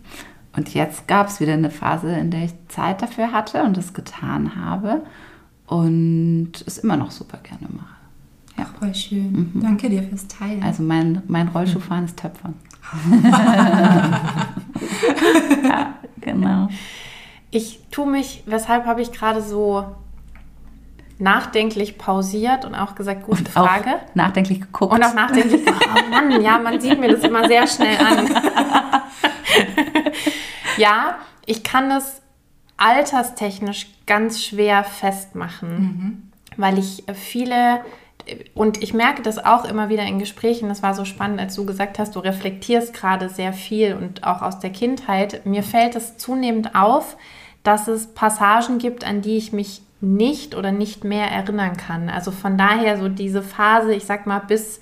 Und 0.55 0.73
jetzt 0.73 1.07
gab 1.07 1.27
es 1.27 1.39
wieder 1.39 1.53
eine 1.53 1.69
Phase, 1.71 2.11
in 2.11 2.31
der 2.31 2.45
ich 2.45 2.53
Zeit 2.67 3.01
dafür 3.01 3.31
hatte 3.31 3.63
und 3.63 3.77
das 3.77 3.93
getan 3.93 4.55
habe 4.55 5.03
und 5.67 6.51
es 6.65 6.77
immer 6.79 6.97
noch 6.97 7.11
super 7.11 7.37
gerne 7.37 7.67
mache. 7.71 7.95
Ja. 8.57 8.65
Voll 8.79 8.93
schön. 8.93 9.51
Danke 9.55 9.89
dir 9.89 10.03
fürs 10.03 10.27
Teilen. 10.27 10.61
Also 10.63 10.83
mein, 10.83 11.21
mein 11.27 11.47
Rollschuhfahren 11.47 12.05
ist 12.05 12.17
Töpfern. 12.17 12.55
ja, 15.63 15.93
genau. 16.19 16.67
Ich 17.51 17.79
tue 17.91 18.05
mich, 18.07 18.43
weshalb 18.45 18.85
habe 18.85 19.01
ich 19.01 19.11
gerade 19.11 19.41
so 19.41 19.85
nachdenklich 21.17 21.97
pausiert 21.97 22.63
und 22.63 22.75
auch 22.75 22.95
gesagt, 22.95 23.23
gute 23.23 23.39
Und 23.39 23.49
Frage. 23.49 23.95
nachdenklich 24.13 24.61
geguckt. 24.61 24.93
Und 24.93 25.03
auch 25.03 25.13
nachdenklich, 25.13 25.61
oh 25.67 26.09
Mann, 26.09 26.41
ja, 26.41 26.57
man 26.59 26.79
sieht 26.79 26.99
mir 26.99 27.09
das 27.09 27.23
immer 27.23 27.47
sehr 27.47 27.67
schnell 27.67 27.97
an. 27.97 28.29
ja, 30.77 31.17
ich 31.45 31.63
kann 31.63 31.91
es 31.91 32.21
alterstechnisch 32.77 33.87
ganz 34.05 34.41
schwer 34.41 34.83
festmachen, 34.85 36.31
weil 36.55 36.79
ich 36.79 37.03
viele, 37.13 37.81
und 38.53 38.83
ich 38.83 38.93
merke 38.93 39.21
das 39.21 39.43
auch 39.43 39.65
immer 39.65 39.89
wieder 39.89 40.03
in 40.03 40.19
Gesprächen, 40.19 40.69
das 40.69 40.83
war 40.83 40.93
so 40.93 41.05
spannend, 41.05 41.39
als 41.39 41.55
du 41.55 41.65
gesagt 41.65 41.99
hast, 41.99 42.15
du 42.15 42.19
reflektierst 42.19 42.93
gerade 42.93 43.29
sehr 43.29 43.53
viel 43.53 43.93
und 43.93 44.23
auch 44.23 44.41
aus 44.41 44.59
der 44.59 44.69
Kindheit. 44.69 45.45
Mir 45.45 45.63
fällt 45.63 45.95
es 45.95 46.17
zunehmend 46.17 46.75
auf, 46.75 47.17
dass 47.63 47.87
es 47.87 48.07
Passagen 48.07 48.77
gibt, 48.77 49.05
an 49.05 49.21
die 49.21 49.37
ich 49.37 49.53
mich 49.53 49.81
nicht 50.01 50.55
oder 50.55 50.71
nicht 50.71 51.03
mehr 51.03 51.27
erinnern 51.27 51.75
kann. 51.75 52.09
Also 52.09 52.31
von 52.31 52.57
daher 52.57 52.97
so 52.97 53.09
diese 53.09 53.41
Phase, 53.41 53.93
ich 53.93 54.05
sag 54.05 54.25
mal, 54.25 54.39
bis, 54.39 54.79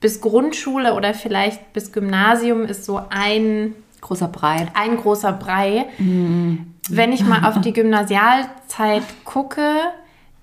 bis 0.00 0.20
Grundschule 0.20 0.94
oder 0.94 1.14
vielleicht 1.14 1.72
bis 1.72 1.92
Gymnasium 1.92 2.64
ist 2.64 2.84
so 2.84 3.00
ein 3.10 3.74
Großer 4.00 4.28
Brei. 4.28 4.68
ein 4.74 4.96
großer 4.96 5.32
Brei. 5.32 5.86
Wenn 5.98 7.12
ich 7.12 7.24
mal 7.24 7.44
auf 7.48 7.60
die 7.60 7.72
Gymnasialzeit 7.72 9.02
gucke, 9.24 9.74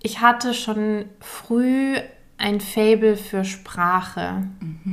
ich 0.01 0.21
hatte 0.21 0.53
schon 0.53 1.05
früh 1.19 1.95
ein 2.37 2.59
Fable 2.59 3.15
für 3.15 3.45
Sprache 3.45 4.43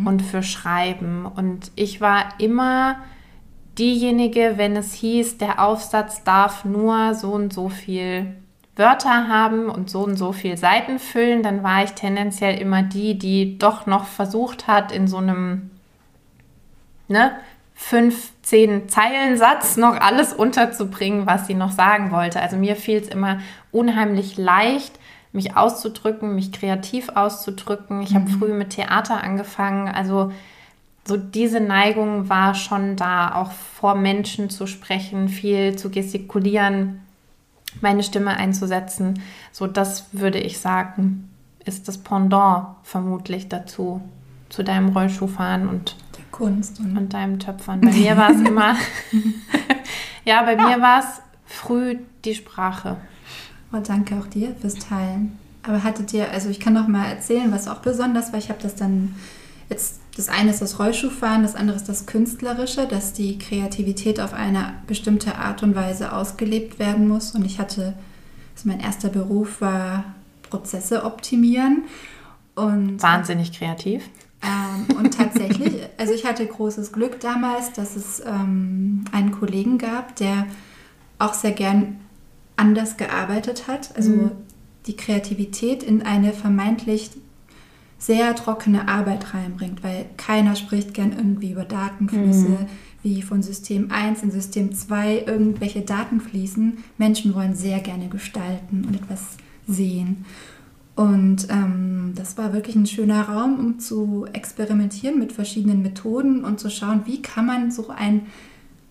und 0.06 0.22
für 0.22 0.42
Schreiben. 0.42 1.26
Und 1.26 1.72
ich 1.74 2.00
war 2.00 2.34
immer 2.38 2.96
diejenige, 3.78 4.54
wenn 4.56 4.76
es 4.76 4.92
hieß, 4.94 5.38
der 5.38 5.62
Aufsatz 5.64 6.24
darf 6.24 6.64
nur 6.64 7.14
so 7.14 7.32
und 7.32 7.52
so 7.52 7.68
viel 7.68 8.36
Wörter 8.76 9.28
haben 9.28 9.68
und 9.68 9.90
so 9.90 10.00
und 10.04 10.16
so 10.16 10.32
viel 10.32 10.56
Seiten 10.56 10.98
füllen, 10.98 11.42
dann 11.42 11.62
war 11.62 11.84
ich 11.84 11.92
tendenziell 11.92 12.58
immer 12.58 12.82
die, 12.82 13.18
die 13.18 13.58
doch 13.58 13.86
noch 13.86 14.06
versucht 14.06 14.66
hat, 14.66 14.92
in 14.92 15.06
so 15.06 15.18
einem 15.18 15.70
ne, 17.08 17.32
fünf, 17.74 18.32
zehn 18.42 18.88
Zeilen 18.88 19.36
Satz 19.36 19.76
noch 19.76 20.00
alles 20.00 20.32
unterzubringen, 20.32 21.26
was 21.26 21.46
sie 21.46 21.54
noch 21.54 21.72
sagen 21.72 22.12
wollte. 22.12 22.40
Also 22.40 22.56
mir 22.56 22.76
fiel 22.76 22.98
es 22.98 23.08
immer 23.08 23.40
unheimlich 23.72 24.38
leicht, 24.38 24.98
mich 25.32 25.56
auszudrücken, 25.56 26.34
mich 26.34 26.52
kreativ 26.52 27.08
auszudrücken. 27.10 28.02
Ich 28.02 28.14
habe 28.14 28.28
früh 28.28 28.52
mit 28.52 28.70
Theater 28.70 29.22
angefangen. 29.22 29.88
Also 29.88 30.32
so 31.04 31.16
diese 31.16 31.60
Neigung 31.60 32.28
war 32.28 32.54
schon 32.54 32.96
da, 32.96 33.34
auch 33.34 33.50
vor 33.50 33.94
Menschen 33.94 34.50
zu 34.50 34.66
sprechen, 34.66 35.28
viel 35.28 35.76
zu 35.76 35.90
gestikulieren, 35.90 37.00
meine 37.80 38.02
Stimme 38.02 38.36
einzusetzen. 38.36 39.20
So 39.50 39.66
das 39.66 40.12
würde 40.12 40.38
ich 40.38 40.60
sagen, 40.60 41.30
ist 41.64 41.88
das 41.88 41.98
Pendant 41.98 42.66
vermutlich 42.82 43.48
dazu, 43.48 44.02
zu 44.48 44.62
deinem 44.62 44.90
Rollschuhfahren 44.90 45.66
und 45.68 45.96
der 46.16 46.24
Kunst. 46.30 46.78
Und 46.78 46.96
und 46.96 47.14
deinem 47.14 47.38
Töpfern. 47.38 47.80
Bei 47.80 47.90
mir 47.90 48.16
war 48.16 48.30
es 48.30 48.40
immer, 48.46 48.76
ja, 50.24 50.42
bei 50.42 50.56
mir 50.56 50.80
war 50.80 51.00
es 51.00 51.22
früh 51.46 51.98
die 52.24 52.34
Sprache. 52.34 52.98
Oh, 53.72 53.80
danke 53.84 54.16
auch 54.18 54.26
dir 54.26 54.54
fürs 54.60 54.74
Teilen. 54.74 55.38
Aber 55.62 55.84
hattet 55.84 56.12
ihr, 56.12 56.30
also 56.30 56.48
ich 56.48 56.60
kann 56.60 56.72
noch 56.72 56.88
mal 56.88 57.06
erzählen, 57.06 57.52
was 57.52 57.68
auch 57.68 57.78
besonders 57.78 58.32
war. 58.32 58.38
Ich 58.38 58.48
habe 58.48 58.60
das 58.62 58.74
dann 58.74 59.14
jetzt, 59.68 60.00
das 60.16 60.28
eine 60.28 60.50
ist 60.50 60.60
das 60.60 60.78
Rollschuhfahren, 60.78 61.42
das 61.42 61.54
andere 61.54 61.76
ist 61.76 61.88
das 61.88 62.06
Künstlerische, 62.06 62.86
dass 62.86 63.12
die 63.12 63.38
Kreativität 63.38 64.20
auf 64.20 64.34
eine 64.34 64.74
bestimmte 64.86 65.36
Art 65.36 65.62
und 65.62 65.74
Weise 65.74 66.12
ausgelebt 66.12 66.78
werden 66.78 67.08
muss. 67.08 67.32
Und 67.32 67.44
ich 67.44 67.58
hatte, 67.58 67.94
also 68.56 68.68
mein 68.68 68.80
erster 68.80 69.08
Beruf 69.08 69.60
war 69.60 70.04
Prozesse 70.50 71.04
optimieren. 71.04 71.84
Und 72.54 73.02
Wahnsinnig 73.02 73.52
kreativ. 73.52 74.02
Ähm, 74.42 74.96
und 74.96 75.16
tatsächlich, 75.16 75.74
also 75.96 76.12
ich 76.12 76.26
hatte 76.26 76.44
großes 76.44 76.92
Glück 76.92 77.20
damals, 77.20 77.72
dass 77.72 77.94
es 77.94 78.20
ähm, 78.20 79.04
einen 79.12 79.30
Kollegen 79.30 79.78
gab, 79.78 80.16
der 80.16 80.46
auch 81.18 81.34
sehr 81.34 81.52
gern 81.52 82.00
anders 82.62 82.96
gearbeitet 82.96 83.66
hat. 83.66 83.94
Also 83.96 84.30
die 84.86 84.96
Kreativität 84.96 85.82
in 85.82 86.02
eine 86.02 86.32
vermeintlich 86.32 87.10
sehr 87.98 88.34
trockene 88.34 88.88
Arbeit 88.88 89.34
reinbringt, 89.34 89.82
weil 89.82 90.06
keiner 90.16 90.56
spricht 90.56 90.94
gern 90.94 91.12
irgendwie 91.12 91.52
über 91.52 91.64
Datenflüsse, 91.64 92.66
wie 93.02 93.22
von 93.22 93.42
System 93.42 93.90
1 93.90 94.22
in 94.22 94.30
System 94.30 94.72
2 94.72 95.24
irgendwelche 95.26 95.82
Daten 95.82 96.20
fließen. 96.20 96.78
Menschen 96.98 97.34
wollen 97.34 97.54
sehr 97.54 97.80
gerne 97.80 98.08
gestalten 98.08 98.84
und 98.86 98.94
etwas 98.94 99.36
sehen. 99.66 100.24
Und 100.94 101.48
ähm, 101.50 102.12
das 102.14 102.36
war 102.38 102.52
wirklich 102.52 102.76
ein 102.76 102.86
schöner 102.86 103.22
Raum, 103.28 103.58
um 103.58 103.78
zu 103.78 104.26
experimentieren 104.32 105.18
mit 105.18 105.32
verschiedenen 105.32 105.82
Methoden 105.82 106.44
und 106.44 106.60
zu 106.60 106.70
schauen, 106.70 107.02
wie 107.06 107.22
kann 107.22 107.46
man 107.46 107.70
so 107.70 107.88
ein 107.88 108.26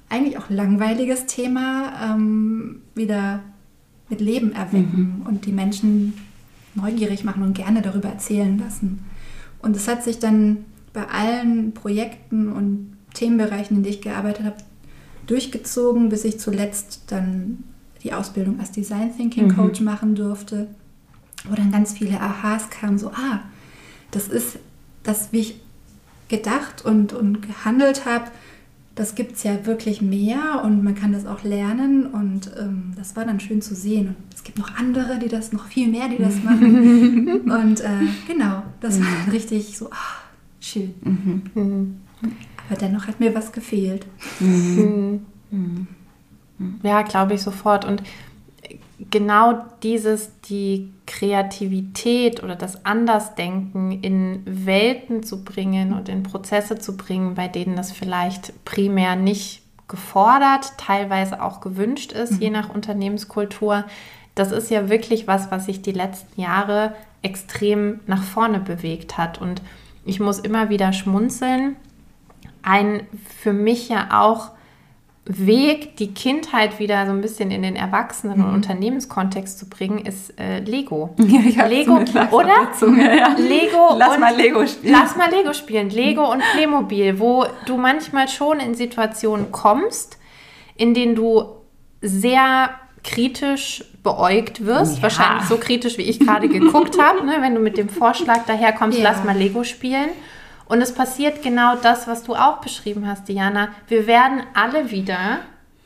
eigentlich 0.09 0.37
auch 0.37 0.49
langweiliges 0.49 1.25
Thema 1.25 1.93
ähm, 2.03 2.81
wieder 2.95 3.41
mit 4.11 4.21
Leben 4.21 4.51
erwecken 4.51 5.23
und 5.27 5.45
die 5.47 5.51
Menschen 5.51 6.13
neugierig 6.75 7.23
machen 7.23 7.41
und 7.41 7.53
gerne 7.53 7.81
darüber 7.81 8.09
erzählen 8.09 8.59
lassen. 8.59 9.03
Und 9.61 9.75
es 9.75 9.87
hat 9.87 10.03
sich 10.03 10.19
dann 10.19 10.57
bei 10.93 11.07
allen 11.07 11.73
Projekten 11.73 12.51
und 12.51 12.97
Themenbereichen, 13.13 13.77
in 13.77 13.83
denen 13.83 13.95
ich 13.95 14.01
gearbeitet 14.01 14.45
habe, 14.45 14.57
durchgezogen, 15.27 16.09
bis 16.09 16.25
ich 16.25 16.39
zuletzt 16.39 17.03
dann 17.07 17.63
die 18.03 18.13
Ausbildung 18.13 18.59
als 18.59 18.71
Design 18.71 19.15
Thinking 19.15 19.55
Coach 19.55 19.81
machen 19.81 20.15
durfte, 20.15 20.67
wo 21.47 21.55
dann 21.55 21.71
ganz 21.71 21.93
viele 21.93 22.19
Aha's 22.19 22.69
kamen, 22.69 22.97
so, 22.97 23.09
ah, 23.11 23.41
das 24.11 24.27
ist 24.27 24.59
das, 25.03 25.31
wie 25.31 25.39
ich 25.39 25.61
gedacht 26.27 26.83
und, 26.83 27.13
und 27.13 27.41
gehandelt 27.41 28.05
habe, 28.05 28.25
das 29.01 29.15
gibt 29.15 29.35
es 29.35 29.41
ja 29.41 29.65
wirklich 29.65 29.99
mehr 29.99 30.61
und 30.63 30.83
man 30.83 30.93
kann 30.93 31.11
das 31.11 31.25
auch 31.25 31.41
lernen 31.41 32.05
und 32.05 32.51
ähm, 32.55 32.93
das 32.95 33.15
war 33.15 33.25
dann 33.25 33.39
schön 33.39 33.59
zu 33.59 33.73
sehen. 33.73 34.09
Und 34.09 34.15
es 34.31 34.43
gibt 34.43 34.59
noch 34.59 34.75
andere, 34.77 35.17
die 35.17 35.27
das, 35.27 35.51
noch 35.51 35.65
viel 35.65 35.87
mehr, 35.87 36.07
die 36.07 36.19
das 36.19 36.35
machen. 36.43 37.49
und 37.49 37.81
äh, 37.81 38.05
genau, 38.27 38.61
das 38.79 38.99
war 38.99 39.07
dann 39.07 39.31
richtig 39.31 39.75
so, 39.75 39.89
ah, 39.89 40.21
schön. 40.59 40.93
Mhm. 41.55 41.95
Aber 42.69 42.79
dennoch 42.79 43.07
hat 43.07 43.19
mir 43.19 43.33
was 43.33 43.51
gefehlt. 43.51 44.05
Ja, 46.83 47.01
glaube 47.01 47.33
ich 47.33 47.41
sofort. 47.41 47.85
Und 47.85 48.03
genau 49.09 49.65
dieses, 49.81 50.29
die 50.41 50.91
Kreativität 51.11 52.41
oder 52.41 52.55
das 52.55 52.85
Andersdenken 52.85 53.91
in 54.01 54.43
Welten 54.45 55.23
zu 55.23 55.43
bringen 55.43 55.91
und 55.91 56.07
in 56.07 56.23
Prozesse 56.23 56.79
zu 56.79 56.95
bringen, 56.95 57.35
bei 57.35 57.49
denen 57.49 57.75
das 57.75 57.91
vielleicht 57.91 58.63
primär 58.63 59.17
nicht 59.17 59.61
gefordert, 59.89 60.71
teilweise 60.77 61.43
auch 61.43 61.59
gewünscht 61.59 62.13
ist, 62.13 62.39
je 62.39 62.49
nach 62.49 62.73
Unternehmenskultur. 62.73 63.83
Das 64.35 64.53
ist 64.53 64.71
ja 64.71 64.87
wirklich 64.89 65.27
was, 65.27 65.51
was 65.51 65.65
sich 65.65 65.81
die 65.81 65.91
letzten 65.91 66.39
Jahre 66.39 66.95
extrem 67.21 67.99
nach 68.07 68.23
vorne 68.23 68.61
bewegt 68.61 69.17
hat. 69.17 69.41
Und 69.41 69.61
ich 70.05 70.21
muss 70.21 70.39
immer 70.39 70.69
wieder 70.69 70.93
schmunzeln. 70.93 71.75
Ein 72.63 73.05
für 73.37 73.51
mich 73.51 73.89
ja 73.89 74.21
auch 74.21 74.51
Weg, 75.25 75.97
die 75.97 76.13
Kindheit 76.15 76.79
wieder 76.79 77.05
so 77.05 77.11
ein 77.11 77.21
bisschen 77.21 77.51
in 77.51 77.61
den 77.61 77.75
Erwachsenen- 77.75 78.43
und 78.43 78.53
Unternehmenskontext 78.55 79.59
zu 79.59 79.69
bringen, 79.69 79.99
ist 79.99 80.37
äh, 80.39 80.59
Lego. 80.59 81.13
Ja, 81.19 81.67
Lego, 81.67 81.97
oder? 82.31 82.45
der 82.47 82.73
Zunge, 82.77 83.17
ja. 83.17 83.35
Lego 83.37 83.95
Lass 83.97 84.15
und 84.15 84.19
mal 84.19 84.35
Lego 84.35 84.65
spielen. 84.65 84.93
Lass 84.93 85.15
mal 85.15 85.29
Lego 85.29 85.53
spielen. 85.53 85.89
Lego 85.91 86.31
und 86.31 86.41
Playmobil, 86.53 87.19
wo 87.19 87.45
du 87.67 87.77
manchmal 87.77 88.27
schon 88.29 88.59
in 88.59 88.73
Situationen 88.73 89.51
kommst, 89.51 90.17
in 90.75 90.95
denen 90.95 91.13
du 91.13 91.43
sehr 92.01 92.71
kritisch 93.03 93.83
beäugt 94.03 94.65
wirst. 94.65 94.97
Ja. 94.97 95.03
Wahrscheinlich 95.03 95.45
so 95.45 95.57
kritisch, 95.57 95.97
wie 95.99 96.03
ich 96.03 96.19
gerade 96.19 96.47
geguckt 96.49 96.99
habe, 96.99 97.23
ne? 97.25 97.37
wenn 97.41 97.53
du 97.53 97.61
mit 97.61 97.77
dem 97.77 97.89
Vorschlag 97.89 98.45
daherkommst, 98.47 98.97
Ja. 98.97 99.11
lass 99.11 99.23
mal 99.23 99.37
Lego 99.37 99.63
spielen. 99.63 100.09
Und 100.71 100.79
es 100.79 100.93
passiert 100.93 101.43
genau 101.43 101.75
das, 101.75 102.07
was 102.07 102.23
du 102.23 102.33
auch 102.33 102.59
beschrieben 102.59 103.05
hast, 103.05 103.27
Diana. 103.27 103.73
Wir 103.89 104.07
werden 104.07 104.41
alle 104.53 104.89
wieder 104.89 105.39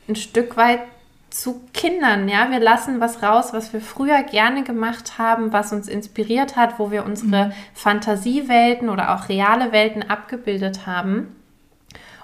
ein 0.08 0.14
Stück 0.14 0.56
weit 0.56 0.78
zu 1.28 1.60
Kindern, 1.72 2.28
ja. 2.28 2.52
Wir 2.52 2.60
lassen 2.60 3.00
was 3.00 3.20
raus, 3.20 3.52
was 3.52 3.72
wir 3.72 3.80
früher 3.80 4.22
gerne 4.22 4.62
gemacht 4.62 5.18
haben, 5.18 5.52
was 5.52 5.72
uns 5.72 5.88
inspiriert 5.88 6.54
hat, 6.54 6.78
wo 6.78 6.92
wir 6.92 7.04
unsere 7.04 7.50
Fantasiewelten 7.74 8.88
oder 8.88 9.16
auch 9.16 9.28
reale 9.28 9.72
Welten 9.72 10.08
abgebildet 10.08 10.86
haben. 10.86 11.34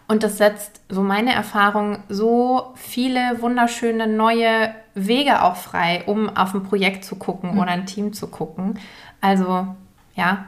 Und 0.06 0.22
das 0.22 0.38
setzt, 0.38 0.82
so 0.88 1.02
meine 1.02 1.32
Erfahrung, 1.32 2.04
so 2.08 2.74
viele 2.76 3.42
wunderschöne 3.42 4.06
neue 4.06 4.72
Wege 4.94 5.42
auch 5.42 5.56
frei, 5.56 6.04
um 6.06 6.28
auf 6.36 6.54
ein 6.54 6.62
Projekt 6.62 7.04
zu 7.04 7.16
gucken 7.16 7.58
oder 7.58 7.72
ein 7.72 7.86
Team 7.86 8.12
zu 8.12 8.28
gucken. 8.28 8.78
Also 9.20 9.66
ja, 10.14 10.46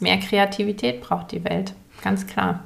mehr 0.00 0.18
Kreativität 0.18 1.00
braucht 1.00 1.32
die 1.32 1.44
Welt, 1.44 1.74
ganz 2.02 2.26
klar. 2.26 2.64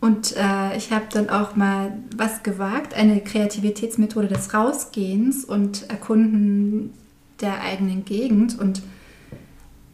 Und 0.00 0.36
äh, 0.36 0.76
ich 0.76 0.92
habe 0.92 1.04
dann 1.10 1.30
auch 1.30 1.56
mal 1.56 1.98
was 2.16 2.42
gewagt, 2.42 2.94
eine 2.94 3.20
Kreativitätsmethode 3.20 4.28
des 4.28 4.52
Rausgehens 4.54 5.44
und 5.44 5.88
Erkunden 5.90 6.92
der 7.40 7.60
eigenen 7.62 8.04
Gegend 8.04 8.58
und 8.58 8.82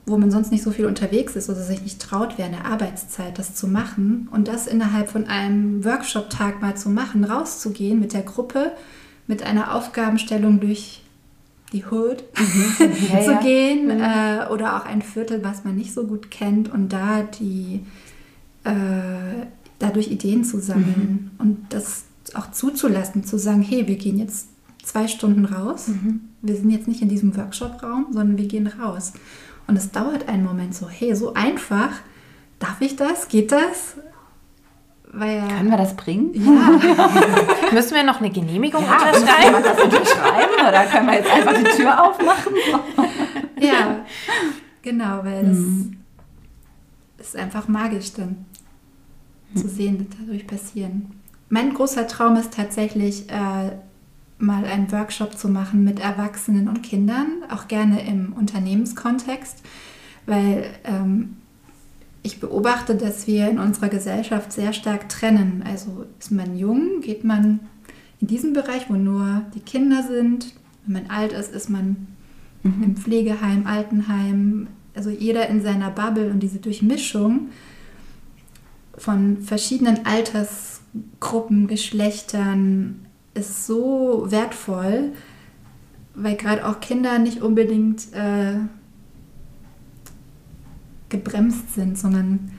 wo 0.08 0.16
man 0.16 0.30
sonst 0.30 0.50
nicht 0.50 0.62
so 0.62 0.70
viel 0.70 0.86
unterwegs 0.86 1.36
ist 1.36 1.50
oder 1.50 1.62
sich 1.62 1.82
nicht 1.82 2.00
traut, 2.00 2.38
während 2.38 2.54
der 2.54 2.64
Arbeitszeit 2.64 3.38
das 3.38 3.54
zu 3.54 3.68
machen 3.68 4.28
und 4.32 4.48
das 4.48 4.66
innerhalb 4.66 5.10
von 5.10 5.26
einem 5.26 5.84
Workshop-Tag 5.84 6.62
mal 6.62 6.76
zu 6.76 6.88
machen, 6.88 7.24
rauszugehen 7.24 8.00
mit 8.00 8.14
der 8.14 8.22
Gruppe, 8.22 8.72
mit 9.26 9.42
einer 9.42 9.74
Aufgabenstellung 9.74 10.60
durch 10.60 11.02
die 11.72 11.84
Hood 11.84 12.24
Ja, 13.12 13.20
zu 13.20 13.30
ja. 13.32 13.40
gehen 13.40 13.90
äh, 13.90 14.46
oder 14.50 14.76
auch 14.76 14.86
ein 14.86 15.02
Viertel, 15.02 15.44
was 15.44 15.64
man 15.64 15.76
nicht 15.76 15.92
so 15.92 16.04
gut 16.04 16.30
kennt 16.30 16.72
und 16.72 16.92
da 16.92 17.22
die 17.22 17.84
äh, 18.64 19.46
dadurch 19.78 20.10
Ideen 20.10 20.44
zu 20.44 20.60
sammeln 20.60 21.30
und 21.38 21.58
das 21.70 22.04
auch 22.34 22.50
zuzulassen, 22.50 23.24
zu 23.24 23.38
sagen, 23.38 23.62
hey, 23.62 23.86
wir 23.86 23.96
gehen 23.96 24.18
jetzt 24.18 24.48
zwei 24.82 25.08
Stunden 25.08 25.44
raus. 25.44 25.88
Wir 26.42 26.56
sind 26.56 26.70
jetzt 26.70 26.88
nicht 26.88 27.02
in 27.02 27.08
diesem 27.08 27.36
Workshop-Raum, 27.36 28.06
sondern 28.10 28.36
wir 28.38 28.46
gehen 28.46 28.66
raus. 28.66 29.12
Und 29.66 29.76
es 29.76 29.90
dauert 29.90 30.28
einen 30.28 30.44
Moment 30.44 30.74
so, 30.74 30.88
hey, 30.88 31.14
so 31.14 31.34
einfach, 31.34 31.90
darf 32.58 32.80
ich 32.80 32.96
das? 32.96 33.28
Geht 33.28 33.52
das? 33.52 33.96
Weil 35.12 35.40
Können 35.48 35.70
wir 35.70 35.78
das 35.78 35.96
bringen? 35.96 36.30
ja, 36.34 36.78
Müssen 37.72 37.94
wir 37.94 38.04
noch 38.04 38.20
eine 38.20 38.30
Genehmigung 38.30 38.82
Ja, 38.84 38.92
unterschreiben? 38.98 39.44
jemand 39.44 39.66
das 39.66 39.82
unterschreiben 39.82 40.52
oder 40.68 40.84
können 40.84 41.06
wir 41.06 41.14
jetzt 41.14 41.30
einfach 41.30 41.54
die 41.54 41.64
Tür 41.76 42.04
aufmachen? 42.04 42.52
ja, 43.60 44.04
genau, 44.82 45.20
weil 45.24 45.44
das 47.16 47.26
ist 47.28 47.36
einfach 47.36 47.68
magisch 47.68 48.12
dann 48.12 48.44
zu 49.54 49.66
sehen, 49.66 49.98
dass 49.98 50.18
dadurch 50.20 50.46
passieren. 50.46 51.12
Mein 51.48 51.72
großer 51.72 52.06
Traum 52.06 52.36
ist 52.36 52.52
tatsächlich, 52.52 53.30
äh, 53.30 53.70
mal 54.38 54.64
einen 54.66 54.92
Workshop 54.92 55.36
zu 55.36 55.48
machen 55.48 55.82
mit 55.84 55.98
Erwachsenen 56.00 56.68
und 56.68 56.82
Kindern, 56.82 57.42
auch 57.50 57.66
gerne 57.66 58.06
im 58.06 58.32
Unternehmenskontext, 58.34 59.62
weil 60.26 60.66
ähm, 60.84 61.38
ich 62.22 62.40
beobachte, 62.40 62.94
dass 62.94 63.26
wir 63.26 63.48
in 63.48 63.58
unserer 63.58 63.88
Gesellschaft 63.88 64.52
sehr 64.52 64.72
stark 64.72 65.08
trennen. 65.08 65.64
Also 65.66 66.04
ist 66.18 66.30
man 66.30 66.56
jung, 66.56 67.00
geht 67.00 67.24
man 67.24 67.60
in 68.20 68.26
diesen 68.26 68.52
Bereich, 68.52 68.88
wo 68.88 68.94
nur 68.94 69.42
die 69.54 69.60
Kinder 69.60 70.02
sind. 70.02 70.52
Wenn 70.84 71.02
man 71.02 71.10
alt 71.10 71.32
ist, 71.32 71.54
ist 71.54 71.70
man 71.70 72.08
im 72.62 72.96
Pflegeheim, 72.96 73.66
Altenheim. 73.66 74.68
Also 74.94 75.10
jeder 75.10 75.48
in 75.48 75.62
seiner 75.62 75.90
Bubble 75.90 76.30
und 76.30 76.40
diese 76.40 76.58
Durchmischung 76.58 77.48
von 78.96 79.38
verschiedenen 79.38 80.04
Altersgruppen, 80.04 81.68
Geschlechtern 81.68 83.06
ist 83.34 83.66
so 83.66 84.26
wertvoll, 84.28 85.12
weil 86.14 86.36
gerade 86.36 86.66
auch 86.66 86.80
Kinder 86.80 87.20
nicht 87.20 87.42
unbedingt 87.42 88.12
äh, 88.12 88.56
gebremst 91.08 91.74
sind, 91.74 91.98
sondern 91.98 92.52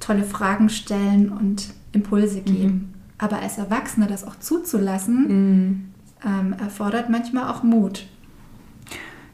tolle 0.00 0.24
Fragen 0.24 0.68
stellen 0.68 1.30
und 1.30 1.72
Impulse 1.92 2.40
geben. 2.40 2.94
Aber 3.18 3.38
als 3.38 3.58
Erwachsener 3.58 4.06
das 4.06 4.24
auch 4.26 4.36
zuzulassen, 4.38 5.92
ähm, 6.24 6.54
erfordert 6.58 7.08
manchmal 7.08 7.52
auch 7.52 7.62
Mut. 7.62 8.06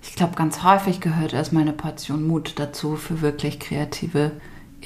Ich 0.03 0.15
glaube, 0.15 0.35
ganz 0.37 0.63
häufig 0.63 1.01
gehört 1.01 1.33
erstmal 1.33 1.63
eine 1.63 1.73
Portion 1.73 2.27
Mut 2.27 2.55
dazu 2.57 2.97
für 2.97 3.21
wirklich 3.21 3.61
kreative 3.61 4.33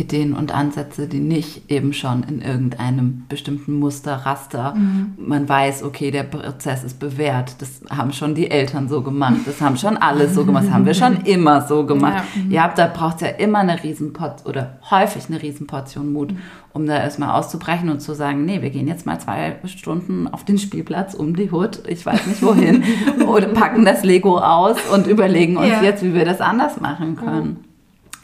Ideen 0.03 0.35
und 0.35 0.53
Ansätze, 0.55 1.07
die 1.07 1.21
nicht 1.21 1.71
eben 1.71 1.93
schon 1.93 2.23
in 2.25 2.43
irgendeinem 2.43 3.25
bestimmten 3.29 3.79
Muster, 3.79 4.15
Raster, 4.27 4.75
man 5.17 5.49
weiß, 5.49 5.83
okay, 5.85 6.11
der 6.11 6.25
Prozess 6.25 6.85
ist 6.85 6.99
bewährt. 6.99 7.61
Das 7.63 7.81
haben 7.91 8.13
schon 8.13 8.35
die 8.35 8.51
Eltern 8.51 8.89
so 8.89 9.03
gemacht, 9.03 9.37
das 9.47 9.61
haben 9.61 9.77
schon 9.77 9.97
alle 9.97 10.29
so 10.29 10.45
gemacht, 10.45 10.65
das 10.67 10.73
haben 10.73 10.87
wir 10.87 10.95
schon 10.95 11.17
immer 11.25 11.63
so 11.63 11.87
gemacht. 11.87 12.25
Ja, 12.49 12.73
da 12.75 12.87
braucht 12.87 13.17
es 13.17 13.23
ja 13.23 13.29
immer 13.29 13.59
eine 13.61 13.83
Riesenportion 13.83 14.49
oder 14.51 14.79
häufig 14.91 15.25
eine 15.29 15.41
Riesenportion 15.41 16.13
Mut, 16.13 16.35
um 16.73 16.87
da 16.87 16.97
erstmal 16.97 17.39
auszubrechen 17.39 17.89
und 17.91 18.01
zu 18.01 18.15
sagen, 18.15 18.45
nee, 18.45 18.61
wir 18.63 18.71
gehen 18.71 18.89
jetzt 18.89 19.07
mal 19.07 19.19
zwei 19.21 19.57
Stunden 19.67 20.27
auf 20.29 20.45
den 20.45 20.59
Spielplatz 20.59 21.15
um 21.15 21.37
die 21.37 21.51
Hut, 21.51 21.83
ich 21.87 22.05
weiß 22.05 22.27
nicht 22.27 22.43
wohin, 22.43 22.83
oder 23.27 23.49
packen 23.49 23.85
das 23.85 24.05
Lego 24.05 24.39
aus 24.39 24.77
und 24.93 25.07
überlegen 25.07 25.57
uns 25.57 25.69
Ja. 25.69 25.83
jetzt, 25.83 26.03
wie 26.03 26.15
wir 26.15 26.25
das 26.25 26.41
anders 26.41 26.81
machen 26.81 27.17
können. 27.17 27.72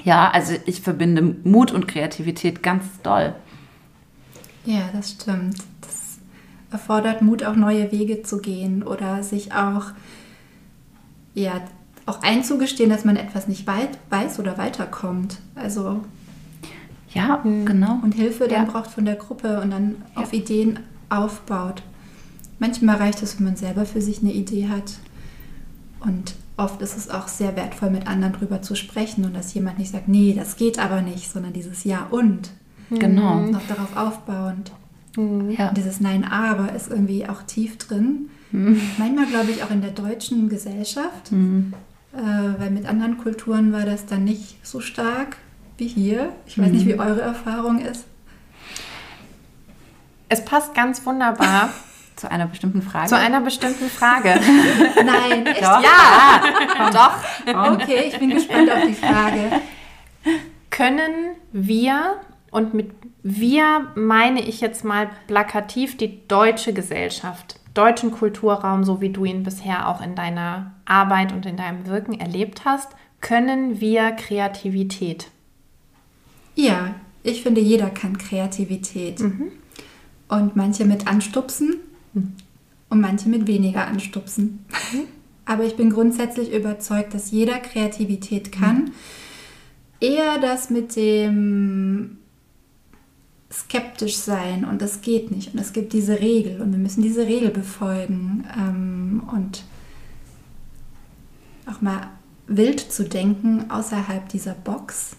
Ja, 0.05 0.31
also 0.31 0.55
ich 0.67 0.81
verbinde 0.81 1.23
Mut 1.45 1.73
und 1.73 1.89
Kreativität 1.89 2.63
ganz 2.63 2.85
doll. 3.03 3.35
Ja, 4.65 4.89
das 4.93 5.11
stimmt. 5.13 5.57
Das 5.81 6.19
erfordert 6.71 7.23
Mut, 7.23 7.43
auch 7.45 7.57
neue 7.57 7.91
Wege 7.93 8.23
zu 8.23 8.39
gehen 8.41 8.83
oder 8.83 9.23
sich 9.23 9.53
auch, 9.53 9.87
ja, 11.35 11.61
auch 12.07 12.23
einzugestehen, 12.23 12.91
dass 12.91 13.05
man 13.05 13.17
etwas 13.17 13.49
nicht 13.49 13.67
weit, 13.67 13.91
weiß 14.11 14.39
oder 14.39 14.57
weiterkommt. 14.59 15.39
Also 15.55 16.03
Ja, 17.13 17.43
genau. 17.65 17.99
und 18.03 18.15
Hilfe 18.15 18.49
dann 18.49 18.67
Ja. 18.67 18.71
braucht 18.71 18.91
von 18.91 19.05
der 19.05 19.17
Gruppe 19.17 19.61
und 19.61 19.71
dann 19.71 19.97
auf 20.15 20.33
Ideen 20.33 20.79
aufbaut. 21.09 21.83
Manchmal 22.59 22.97
reicht 22.97 23.23
es, 23.23 23.39
wenn 23.39 23.47
man 23.47 23.57
selber 23.57 23.87
für 23.87 24.01
sich 24.03 24.21
eine 24.21 24.33
Idee 24.33 24.69
hat. 24.69 24.95
Und 26.01 26.35
oft 26.59 26.83
ist 26.83 26.97
es 26.97 27.09
auch 27.09 27.29
sehr 27.29 27.57
wertvoll, 27.57 27.91
mit 27.91 28.07
anderen 28.07 28.35
drüber 28.35 28.61
zu 28.61 28.75
sprechen 28.75 29.25
und 29.25 29.35
dass 29.35 29.55
jemand 29.55 29.79
nicht 29.79 29.91
sagt, 29.91 30.09
nee, 30.09 30.35
das 30.37 30.57
geht 30.57 30.79
aber 30.79 31.01
nicht, 31.01 31.31
sondern 31.31 31.53
dieses 31.53 31.85
Ja 31.85 32.07
und 32.11 32.51
Genau. 32.91 33.41
noch 33.41 33.67
darauf 33.69 33.97
aufbauend. 33.97 34.73
Ja. 35.17 35.69
Und 35.69 35.77
dieses 35.77 36.01
Nein, 36.01 36.25
aber 36.25 36.73
ist 36.75 36.91
irgendwie 36.91 37.29
auch 37.29 37.43
tief 37.43 37.77
drin. 37.79 38.31
Manchmal 38.51 39.27
glaube 39.27 39.51
ich 39.51 39.63
auch 39.63 39.71
in 39.71 39.83
der 39.83 39.91
deutschen 39.91 40.49
Gesellschaft, 40.49 41.31
äh, 41.33 42.17
weil 42.59 42.71
mit 42.71 42.87
anderen 42.87 43.19
Kulturen 43.19 43.73
war 43.73 43.85
das 43.85 44.07
dann 44.07 44.25
nicht 44.25 44.65
so 44.67 44.81
stark 44.81 45.37
wie 45.77 45.87
hier. 45.87 46.31
Ich 46.47 46.59
weiß 46.59 46.71
nicht, 46.71 46.87
wie 46.87 46.99
eure 46.99 47.21
Erfahrung 47.21 47.79
ist. 47.81 48.05
Es 50.31 50.45
passt 50.45 50.75
ganz 50.75 51.05
wunderbar 51.05 51.71
zu 52.19 52.31
einer 52.31 52.47
bestimmten 52.47 52.83
Frage. 52.83 53.09
zu 53.09 53.17
einer 53.17 53.41
bestimmten 53.41 53.89
Frage. 53.89 54.41
Nein, 54.97 55.47
echt? 55.47 55.63
Doch. 55.63 55.83
ja, 55.83 56.91
doch. 56.91 57.73
Okay, 57.73 58.09
ich 58.09 58.19
bin 58.19 58.31
gespannt 58.31 58.71
auf 58.71 58.83
die 58.87 58.95
Frage. 58.95 59.61
Können 60.71 61.37
wir, 61.53 62.17
und 62.51 62.75
mit 62.75 62.91
wir 63.23 63.93
meine 63.95 64.41
ich 64.41 64.61
jetzt 64.61 64.85
mal 64.85 65.11
plakativ 65.27 65.97
die 65.97 66.27
deutsche 66.29 66.73
Gesellschaft, 66.73 67.61
deutschen 67.75 68.11
Kulturraum, 68.11 68.85
so 68.85 69.01
wie 69.01 69.11
du 69.11 69.25
ihn 69.25 69.43
bisher 69.43 69.89
auch 69.89 70.01
in 70.01 70.15
deiner 70.15 70.73
Arbeit 70.85 71.33
und 71.33 71.45
in 71.45 71.57
deinem 71.57 71.87
Wirken 71.87 72.19
erlebt 72.19 72.63
hast, 72.65 72.91
können 73.21 73.81
wir 73.81 74.13
Kreativität? 74.13 75.29
Ja, 76.55 76.95
ich 77.23 77.43
finde, 77.43 77.61
jeder 77.61 77.91
kann 77.91 78.17
Kreativität. 78.17 79.21
Und 80.29 80.57
manche 80.57 80.85
mit 80.85 81.07
anstupsen 81.07 81.81
und 82.15 83.01
manche 83.01 83.29
mit 83.29 83.47
weniger 83.47 83.87
anstupsen. 83.87 84.65
Aber 85.45 85.65
ich 85.65 85.77
bin 85.77 85.91
grundsätzlich 85.91 86.53
überzeugt, 86.53 87.15
dass 87.15 87.31
jeder 87.31 87.59
Kreativität 87.59 88.53
kann. 88.53 88.93
Eher 90.01 90.39
das 90.39 90.71
mit 90.71 90.95
dem 90.95 92.19
skeptisch 93.51 94.17
sein 94.17 94.65
und 94.65 94.83
das 94.83 95.01
geht 95.01 95.31
nicht. 95.31 95.55
Und 95.55 95.61
es 95.61 95.73
gibt 95.73 95.93
diese 95.93 96.21
Regel 96.21 96.61
und 96.61 96.73
wir 96.73 96.79
müssen 96.79 97.03
diese 97.03 97.27
Regel 97.27 97.51
befolgen. 97.51 98.45
Ähm, 98.57 99.23
und 99.35 99.65
auch 101.67 101.81
mal 101.81 102.09
wild 102.47 102.81
zu 102.81 103.05
denken 103.05 103.71
außerhalb 103.71 104.29
dieser 104.29 104.55
Box. 104.55 105.17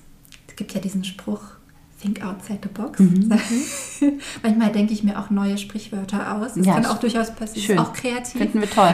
Es 0.48 0.56
gibt 0.56 0.74
ja 0.74 0.82
diesen 0.82 1.04
Spruch, 1.04 1.59
think 2.02 2.24
outside 2.24 2.60
the 2.64 2.70
box. 2.70 3.00
Manchmal 4.44 4.72
denke 4.72 4.94
ich 4.94 5.04
mir 5.04 5.20
auch 5.20 5.30
neue 5.30 5.58
Sprichwörter 5.58 6.36
aus. 6.36 6.54
Das 6.56 6.66
Ja, 6.66 6.76
kann 6.76 6.86
auch 6.86 7.00
durchaus 7.00 7.32
passieren. 7.36 7.66
schön. 7.66 7.80
Auch 7.80 7.94
kreativ. 7.94 8.40
Finden 8.40 8.62
wir 8.62 8.70
toll. 8.70 8.90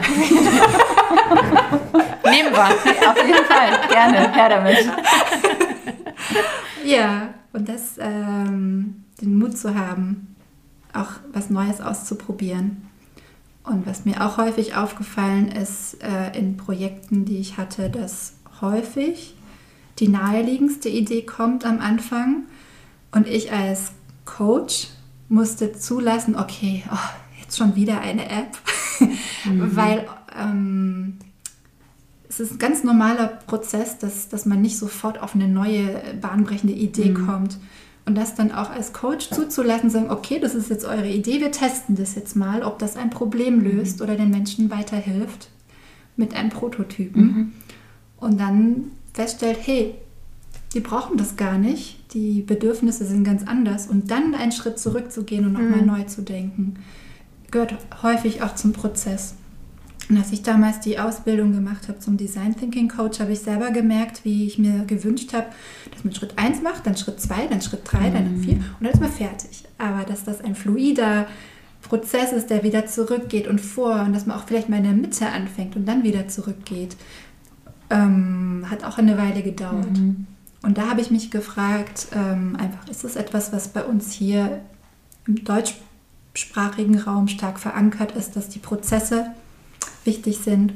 Nehmen 2.24 2.52
wir. 2.52 3.08
Auf 3.08 3.26
jeden 3.26 3.44
Fall. 3.44 3.88
Gerne. 3.88 4.32
Her 4.32 4.48
damit. 4.48 4.78
Ja, 6.84 7.34
und 7.52 7.68
das, 7.68 7.98
ähm, 7.98 9.04
den 9.20 9.38
Mut 9.38 9.56
zu 9.56 9.74
haben, 9.74 10.34
auch 10.92 11.10
was 11.32 11.50
Neues 11.50 11.80
auszuprobieren. 11.80 12.82
Und 13.64 13.86
was 13.86 14.04
mir 14.04 14.24
auch 14.24 14.38
häufig 14.38 14.76
aufgefallen 14.76 15.48
ist 15.48 15.98
äh, 16.02 16.36
in 16.38 16.56
Projekten, 16.56 17.24
die 17.24 17.38
ich 17.38 17.56
hatte, 17.58 17.90
dass 17.90 18.34
häufig 18.60 19.34
die 19.98 20.08
naheliegendste 20.08 20.88
Idee 20.88 21.22
kommt 21.22 21.64
am 21.64 21.80
Anfang 21.80 22.44
und 23.16 23.26
ich 23.26 23.50
als 23.50 23.92
Coach 24.26 24.88
musste 25.28 25.72
zulassen, 25.72 26.36
okay, 26.36 26.84
oh, 26.92 27.40
jetzt 27.40 27.56
schon 27.56 27.74
wieder 27.74 28.00
eine 28.00 28.28
App, 28.28 28.58
weil 29.44 30.06
ähm, 30.38 31.18
es 32.28 32.40
ist 32.40 32.52
ein 32.52 32.58
ganz 32.58 32.84
normaler 32.84 33.28
Prozess, 33.46 33.96
dass, 33.98 34.28
dass 34.28 34.44
man 34.44 34.60
nicht 34.60 34.76
sofort 34.76 35.22
auf 35.22 35.34
eine 35.34 35.48
neue 35.48 36.02
bahnbrechende 36.20 36.74
Idee 36.74 37.14
kommt. 37.14 37.56
Und 38.04 38.16
das 38.16 38.34
dann 38.34 38.52
auch 38.52 38.70
als 38.70 38.92
Coach 38.92 39.30
zuzulassen, 39.30 39.90
sagen, 39.90 40.10
okay, 40.10 40.38
das 40.38 40.54
ist 40.54 40.68
jetzt 40.68 40.84
eure 40.84 41.08
Idee, 41.08 41.40
wir 41.40 41.50
testen 41.50 41.96
das 41.96 42.14
jetzt 42.14 42.36
mal, 42.36 42.62
ob 42.62 42.78
das 42.78 42.96
ein 42.96 43.10
Problem 43.10 43.60
löst 43.60 44.00
oder 44.02 44.14
den 44.14 44.30
Menschen 44.30 44.70
weiterhilft 44.70 45.48
mit 46.16 46.34
einem 46.34 46.50
Prototypen. 46.50 47.54
Und 48.18 48.38
dann 48.38 48.92
feststellt, 49.12 49.58
hey, 49.62 49.96
die 50.76 50.80
brauchen 50.80 51.16
das 51.16 51.36
gar 51.36 51.56
nicht, 51.56 52.12
die 52.12 52.42
Bedürfnisse 52.42 53.06
sind 53.06 53.24
ganz 53.24 53.46
anders. 53.46 53.86
Und 53.86 54.10
dann 54.10 54.34
einen 54.34 54.52
Schritt 54.52 54.78
zurückzugehen 54.78 55.46
und 55.46 55.54
nochmal 55.54 55.80
neu 55.86 56.02
zu 56.02 56.20
denken, 56.20 56.74
gehört 57.50 57.74
häufig 58.02 58.42
auch 58.42 58.54
zum 58.54 58.74
Prozess. 58.74 59.36
Und 60.10 60.18
als 60.18 60.32
ich 60.32 60.42
damals 60.42 60.80
die 60.80 60.98
Ausbildung 60.98 61.52
gemacht 61.52 61.88
habe 61.88 61.98
zum 61.98 62.18
Design 62.18 62.54
Thinking 62.54 62.88
Coach, 62.88 63.20
habe 63.20 63.32
ich 63.32 63.40
selber 63.40 63.70
gemerkt, 63.70 64.24
wie 64.24 64.46
ich 64.46 64.58
mir 64.58 64.84
gewünscht 64.84 65.32
habe, 65.32 65.46
dass 65.92 66.04
man 66.04 66.14
Schritt 66.14 66.34
1 66.36 66.60
macht, 66.60 66.86
dann 66.86 66.94
Schritt 66.94 67.22
2, 67.22 67.46
dann 67.46 67.62
Schritt 67.62 67.80
3, 67.84 68.10
dann 68.10 68.36
4 68.36 68.52
und 68.52 68.62
dann 68.80 68.92
ist 68.92 69.00
man 69.00 69.10
fertig. 69.10 69.64
Aber 69.78 70.04
dass 70.04 70.24
das 70.24 70.42
ein 70.42 70.54
fluider 70.54 71.26
Prozess 71.80 72.32
ist, 72.32 72.50
der 72.50 72.62
wieder 72.64 72.84
zurückgeht 72.84 73.48
und 73.48 73.62
vor 73.62 74.02
und 74.02 74.12
dass 74.12 74.26
man 74.26 74.36
auch 74.36 74.44
vielleicht 74.46 74.68
mal 74.68 74.76
in 74.76 74.84
der 74.84 74.92
Mitte 74.92 75.26
anfängt 75.26 75.74
und 75.74 75.88
dann 75.88 76.02
wieder 76.02 76.28
zurückgeht, 76.28 76.96
ähm, 77.88 78.66
hat 78.70 78.84
auch 78.84 78.98
eine 78.98 79.16
Weile 79.16 79.42
gedauert. 79.42 79.96
Und 80.66 80.78
da 80.78 80.88
habe 80.88 81.00
ich 81.00 81.12
mich 81.12 81.30
gefragt, 81.30 82.08
ähm, 82.12 82.56
einfach, 82.58 82.88
ist 82.88 83.04
es 83.04 83.14
etwas, 83.14 83.52
was 83.52 83.68
bei 83.68 83.84
uns 83.84 84.10
hier 84.10 84.62
im 85.24 85.44
deutschsprachigen 85.44 86.98
Raum 86.98 87.28
stark 87.28 87.60
verankert 87.60 88.16
ist, 88.16 88.34
dass 88.34 88.48
die 88.48 88.58
Prozesse 88.58 89.26
wichtig 90.04 90.38
sind, 90.38 90.72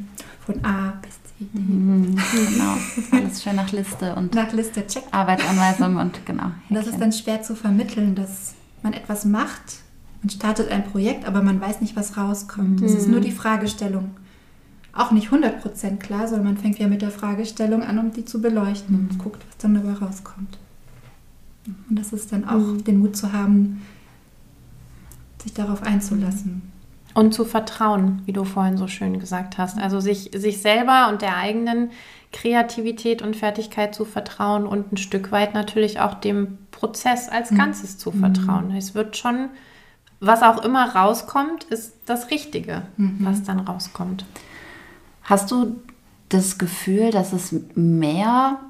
von 0.46 0.64
A 0.64 0.92
bis 1.02 1.14
Z. 1.14 1.48
Genau. 1.52 2.76
Alles 3.10 3.42
schön 3.42 3.56
nach 3.56 3.72
Liste 3.72 4.14
und 4.14 4.32
Nach 4.32 4.52
Liste 4.52 4.86
check. 4.86 5.02
Arbeitsanweisung 5.10 5.96
und 5.96 6.24
genau. 6.24 6.44
Und 6.68 6.76
das 6.76 6.84
ist 6.84 6.92
Häkchen. 6.92 7.00
dann 7.00 7.12
schwer 7.12 7.42
zu 7.42 7.56
vermitteln, 7.56 8.14
dass 8.14 8.54
man 8.84 8.92
etwas 8.92 9.24
macht, 9.24 9.80
man 10.22 10.30
startet 10.30 10.70
ein 10.70 10.84
Projekt, 10.84 11.24
aber 11.24 11.42
man 11.42 11.60
weiß 11.60 11.80
nicht, 11.80 11.96
was 11.96 12.16
rauskommt. 12.16 12.80
Es 12.82 12.94
ist 12.94 13.08
nur 13.08 13.20
die 13.20 13.32
Fragestellung. 13.32 14.10
Auch 14.92 15.12
nicht 15.12 15.28
100% 15.28 15.98
klar, 15.98 16.26
sondern 16.26 16.54
man 16.54 16.56
fängt 16.58 16.78
ja 16.78 16.88
mit 16.88 17.02
der 17.02 17.10
Fragestellung 17.10 17.82
an, 17.82 17.98
um 17.98 18.12
die 18.12 18.24
zu 18.24 18.40
beleuchten 18.40 19.08
und 19.08 19.18
guckt, 19.18 19.42
was 19.48 19.58
dann 19.58 19.74
dabei 19.74 19.92
rauskommt. 20.04 20.58
Und 21.88 21.98
das 21.98 22.12
ist 22.12 22.32
dann 22.32 22.48
auch 22.48 22.80
den 22.82 22.98
Mut 22.98 23.16
zu 23.16 23.32
haben, 23.32 23.82
sich 25.42 25.54
darauf 25.54 25.82
einzulassen. 25.82 26.62
Und 27.14 27.34
zu 27.34 27.44
vertrauen, 27.44 28.22
wie 28.24 28.32
du 28.32 28.44
vorhin 28.44 28.76
so 28.76 28.86
schön 28.86 29.18
gesagt 29.18 29.58
hast. 29.58 29.78
Also 29.78 30.00
sich, 30.00 30.30
sich 30.34 30.62
selber 30.62 31.08
und 31.10 31.22
der 31.22 31.36
eigenen 31.36 31.90
Kreativität 32.32 33.20
und 33.22 33.34
Fertigkeit 33.36 33.94
zu 33.94 34.04
vertrauen 34.04 34.66
und 34.66 34.92
ein 34.92 34.96
Stück 34.96 35.32
weit 35.32 35.52
natürlich 35.54 35.98
auch 35.98 36.14
dem 36.14 36.58
Prozess 36.70 37.28
als 37.28 37.50
Ganzes 37.50 37.98
zu 37.98 38.12
vertrauen. 38.12 38.72
Es 38.76 38.94
wird 38.94 39.16
schon, 39.16 39.48
was 40.20 40.42
auch 40.42 40.64
immer 40.64 40.94
rauskommt, 40.94 41.64
ist 41.64 41.94
das 42.06 42.30
Richtige, 42.30 42.82
was 42.96 43.42
dann 43.42 43.60
rauskommt. 43.60 44.24
Hast 45.22 45.50
du 45.50 45.76
das 46.28 46.58
Gefühl, 46.58 47.10
dass 47.10 47.32
es 47.32 47.54
mehr, 47.74 48.60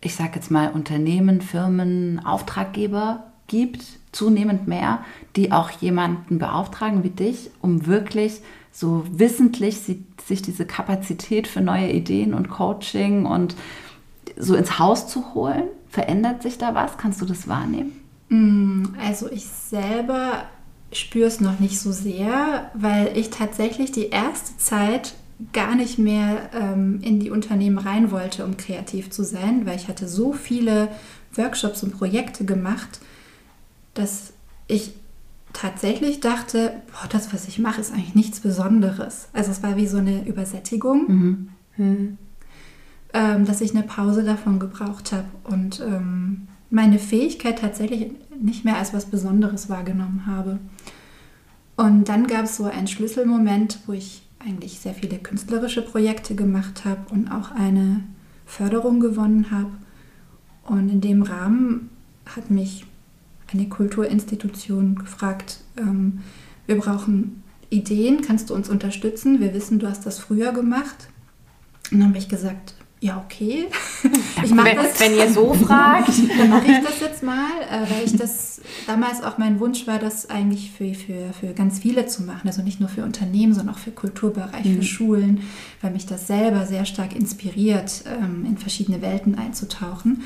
ich 0.00 0.14
sage 0.14 0.32
jetzt 0.36 0.50
mal 0.50 0.70
Unternehmen, 0.70 1.40
Firmen, 1.40 2.24
Auftraggeber 2.24 3.24
gibt, 3.46 3.84
zunehmend 4.12 4.66
mehr, 4.68 5.04
die 5.36 5.52
auch 5.52 5.70
jemanden 5.70 6.38
beauftragen 6.38 7.04
wie 7.04 7.10
dich, 7.10 7.50
um 7.60 7.86
wirklich 7.86 8.40
so 8.72 9.04
wissentlich 9.10 9.80
sich 9.80 10.42
diese 10.42 10.64
Kapazität 10.66 11.46
für 11.46 11.60
neue 11.60 11.90
Ideen 11.90 12.32
und 12.32 12.48
Coaching 12.48 13.26
und 13.26 13.54
so 14.36 14.54
ins 14.54 14.78
Haus 14.78 15.08
zu 15.08 15.34
holen? 15.34 15.64
Verändert 15.88 16.42
sich 16.42 16.56
da 16.56 16.74
was? 16.74 16.96
Kannst 16.96 17.20
du 17.20 17.26
das 17.26 17.48
wahrnehmen? 17.48 17.92
Also 18.98 19.30
ich 19.30 19.46
selber 19.46 20.44
spüre 20.90 21.26
es 21.26 21.40
noch 21.40 21.60
nicht 21.60 21.78
so 21.78 21.92
sehr, 21.92 22.70
weil 22.74 23.16
ich 23.16 23.28
tatsächlich 23.28 23.92
die 23.92 24.08
erste 24.08 24.56
Zeit 24.56 25.14
gar 25.52 25.74
nicht 25.74 25.98
mehr 25.98 26.50
ähm, 26.54 27.00
in 27.02 27.20
die 27.20 27.30
Unternehmen 27.30 27.78
rein 27.78 28.10
wollte, 28.10 28.44
um 28.44 28.56
kreativ 28.56 29.10
zu 29.10 29.24
sein, 29.24 29.66
weil 29.66 29.76
ich 29.76 29.88
hatte 29.88 30.08
so 30.08 30.32
viele 30.32 30.88
Workshops 31.34 31.82
und 31.82 31.92
Projekte 31.92 32.44
gemacht, 32.44 33.00
dass 33.94 34.32
ich 34.68 34.94
tatsächlich 35.52 36.20
dachte, 36.20 36.72
boah, 36.92 37.08
das, 37.08 37.32
was 37.32 37.48
ich 37.48 37.58
mache, 37.58 37.80
ist 37.80 37.92
eigentlich 37.92 38.14
nichts 38.14 38.40
Besonderes. 38.40 39.28
Also 39.32 39.50
es 39.50 39.62
war 39.62 39.76
wie 39.76 39.86
so 39.86 39.98
eine 39.98 40.26
Übersättigung, 40.26 41.48
ähm, 43.14 43.44
dass 43.44 43.60
ich 43.60 43.74
eine 43.74 43.82
Pause 43.82 44.24
davon 44.24 44.58
gebraucht 44.58 45.12
habe 45.12 45.26
und 45.44 45.80
ähm, 45.80 46.48
meine 46.70 46.98
Fähigkeit 46.98 47.58
tatsächlich 47.58 48.12
nicht 48.40 48.64
mehr 48.64 48.78
als 48.78 48.94
was 48.94 49.06
Besonderes 49.06 49.68
wahrgenommen 49.68 50.24
habe. 50.26 50.58
Und 51.76 52.08
dann 52.08 52.26
gab 52.26 52.44
es 52.44 52.56
so 52.56 52.64
einen 52.64 52.86
Schlüsselmoment, 52.86 53.80
wo 53.86 53.92
ich 53.92 54.21
eigentlich 54.44 54.80
sehr 54.80 54.94
viele 54.94 55.18
künstlerische 55.18 55.82
Projekte 55.82 56.34
gemacht 56.34 56.84
habe 56.84 57.12
und 57.12 57.30
auch 57.30 57.50
eine 57.52 58.02
Förderung 58.46 59.00
gewonnen 59.00 59.50
habe. 59.50 59.70
Und 60.64 60.88
in 60.88 61.00
dem 61.00 61.22
Rahmen 61.22 61.90
hat 62.26 62.50
mich 62.50 62.86
eine 63.52 63.68
Kulturinstitution 63.68 64.94
gefragt, 64.96 65.60
ähm, 65.76 66.20
wir 66.66 66.78
brauchen 66.78 67.42
Ideen, 67.70 68.22
kannst 68.22 68.50
du 68.50 68.54
uns 68.54 68.68
unterstützen? 68.68 69.40
Wir 69.40 69.54
wissen, 69.54 69.78
du 69.78 69.88
hast 69.88 70.06
das 70.06 70.18
früher 70.18 70.52
gemacht. 70.52 71.08
Und 71.90 72.00
dann 72.00 72.08
habe 72.10 72.18
ich 72.18 72.28
gesagt, 72.28 72.74
ja, 73.02 73.20
okay. 73.26 73.66
Ich 74.44 74.54
mache 74.54 74.68
Wenn, 74.68 74.76
das. 74.76 75.00
wenn 75.00 75.16
ihr 75.16 75.28
so 75.28 75.52
fragt, 75.54 76.08
Dann 76.38 76.50
mache 76.50 76.66
ich 76.70 76.78
das 76.84 77.00
jetzt 77.00 77.22
mal, 77.24 77.50
äh, 77.68 77.90
weil 77.90 78.04
ich 78.04 78.16
das 78.16 78.60
damals 78.86 79.24
auch 79.24 79.38
mein 79.38 79.58
Wunsch 79.58 79.88
war, 79.88 79.98
das 79.98 80.30
eigentlich 80.30 80.70
für, 80.70 80.94
für, 80.94 81.32
für 81.32 81.52
ganz 81.52 81.80
viele 81.80 82.06
zu 82.06 82.22
machen. 82.22 82.46
Also 82.46 82.62
nicht 82.62 82.78
nur 82.78 82.88
für 82.88 83.02
Unternehmen, 83.02 83.54
sondern 83.54 83.74
auch 83.74 83.78
für 83.78 83.90
Kulturbereich, 83.90 84.62
für 84.62 84.82
Schulen, 84.84 85.40
weil 85.80 85.90
mich 85.90 86.06
das 86.06 86.28
selber 86.28 86.64
sehr 86.64 86.84
stark 86.84 87.16
inspiriert, 87.16 88.04
ähm, 88.06 88.46
in 88.46 88.56
verschiedene 88.56 89.02
Welten 89.02 89.36
einzutauchen. 89.36 90.22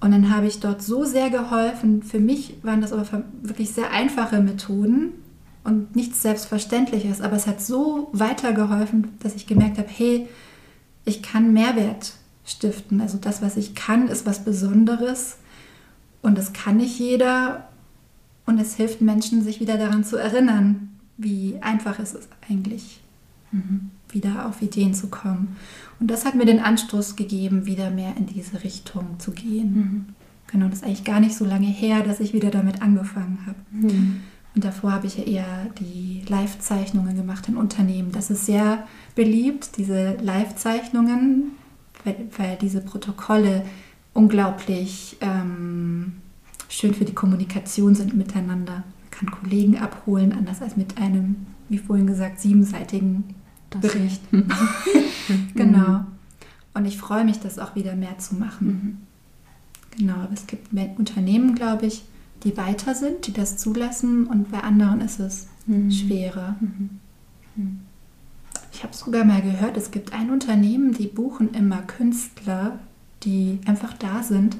Und 0.00 0.10
dann 0.12 0.34
habe 0.34 0.46
ich 0.46 0.58
dort 0.58 0.82
so 0.82 1.04
sehr 1.04 1.28
geholfen. 1.28 2.02
Für 2.02 2.18
mich 2.18 2.54
waren 2.62 2.80
das 2.80 2.94
aber 2.94 3.04
wirklich 3.42 3.72
sehr 3.72 3.90
einfache 3.90 4.40
Methoden 4.40 5.12
und 5.64 5.94
nichts 5.94 6.22
Selbstverständliches. 6.22 7.20
Aber 7.20 7.36
es 7.36 7.46
hat 7.46 7.60
so 7.60 8.08
weitergeholfen, 8.12 9.08
dass 9.22 9.34
ich 9.34 9.46
gemerkt 9.46 9.76
habe, 9.76 9.88
hey, 9.94 10.28
ich 11.04 11.22
kann 11.22 11.52
Mehrwert 11.52 12.14
stiften. 12.44 13.00
Also 13.00 13.18
das, 13.18 13.42
was 13.42 13.56
ich 13.56 13.74
kann, 13.74 14.08
ist 14.08 14.26
was 14.26 14.44
Besonderes. 14.44 15.38
Und 16.22 16.36
das 16.36 16.52
kann 16.52 16.78
nicht 16.78 16.98
jeder. 16.98 17.68
Und 18.46 18.58
es 18.58 18.74
hilft 18.74 19.00
Menschen, 19.00 19.42
sich 19.42 19.60
wieder 19.60 19.78
daran 19.78 20.04
zu 20.04 20.16
erinnern, 20.16 20.90
wie 21.16 21.56
einfach 21.60 21.98
es 21.98 22.14
ist 22.14 22.28
eigentlich, 22.48 23.00
mhm. 23.52 23.90
wieder 24.08 24.46
auf 24.46 24.60
Ideen 24.62 24.94
zu 24.94 25.08
kommen. 25.08 25.56
Und 26.00 26.10
das 26.10 26.24
hat 26.24 26.34
mir 26.34 26.46
den 26.46 26.60
Anstoß 26.60 27.16
gegeben, 27.16 27.66
wieder 27.66 27.90
mehr 27.90 28.16
in 28.16 28.26
diese 28.26 28.64
Richtung 28.64 29.18
zu 29.18 29.32
gehen. 29.32 29.74
Mhm. 29.74 30.04
Genau, 30.50 30.66
das 30.66 30.78
ist 30.80 30.84
eigentlich 30.84 31.04
gar 31.04 31.20
nicht 31.20 31.36
so 31.36 31.44
lange 31.44 31.68
her, 31.68 32.02
dass 32.02 32.18
ich 32.18 32.32
wieder 32.32 32.50
damit 32.50 32.82
angefangen 32.82 33.38
habe. 33.46 33.58
Mhm. 33.70 34.22
Und 34.54 34.64
davor 34.64 34.92
habe 34.92 35.06
ich 35.06 35.16
ja 35.16 35.24
eher 35.24 35.66
die 35.78 36.22
Live-Zeichnungen 36.28 37.16
gemacht 37.16 37.48
in 37.48 37.56
Unternehmen. 37.56 38.10
Das 38.12 38.30
ist 38.30 38.46
sehr 38.46 38.86
beliebt, 39.14 39.76
diese 39.76 40.16
Live-Zeichnungen, 40.20 41.52
weil, 42.04 42.28
weil, 42.36 42.56
diese 42.56 42.80
Protokolle 42.80 43.64
unglaublich 44.12 45.16
ähm, 45.20 46.14
schön 46.68 46.94
für 46.94 47.04
die 47.04 47.14
Kommunikation 47.14 47.94
sind 47.94 48.16
miteinander. 48.16 48.72
Man 48.72 49.10
kann 49.10 49.30
Kollegen 49.30 49.78
abholen, 49.78 50.32
anders 50.32 50.62
als 50.62 50.76
mit 50.76 50.98
einem, 50.98 51.46
wie 51.68 51.78
vorhin 51.78 52.08
gesagt, 52.08 52.40
siebenseitigen 52.40 53.34
das 53.70 53.80
Bericht. 53.80 54.22
genau. 55.54 56.04
Und 56.74 56.86
ich 56.86 56.98
freue 56.98 57.24
mich, 57.24 57.38
das 57.38 57.58
auch 57.58 57.76
wieder 57.76 57.94
mehr 57.94 58.18
zu 58.18 58.34
machen. 58.34 58.66
Mhm. 58.66 58.98
Genau, 59.96 60.14
aber 60.14 60.32
es 60.32 60.46
gibt 60.46 60.72
Unternehmen, 60.98 61.54
glaube 61.54 61.86
ich, 61.86 62.04
die 62.44 62.56
weiter 62.56 62.94
sind, 62.94 63.26
die 63.26 63.32
das 63.32 63.56
zulassen 63.56 64.26
und 64.26 64.50
bei 64.50 64.60
anderen 64.60 65.00
ist 65.00 65.20
es 65.20 65.46
mhm. 65.66 65.90
schwerer. 65.90 66.56
Mhm. 66.60 66.90
mhm. 67.56 67.80
Ich 68.72 68.84
habe 68.84 68.94
sogar 68.94 69.24
mal 69.24 69.42
gehört, 69.42 69.76
es 69.76 69.90
gibt 69.90 70.12
ein 70.12 70.30
Unternehmen, 70.30 70.92
die 70.92 71.08
buchen 71.08 71.54
immer 71.54 71.82
Künstler, 71.82 72.78
die 73.24 73.58
einfach 73.66 73.92
da 73.94 74.22
sind 74.22 74.56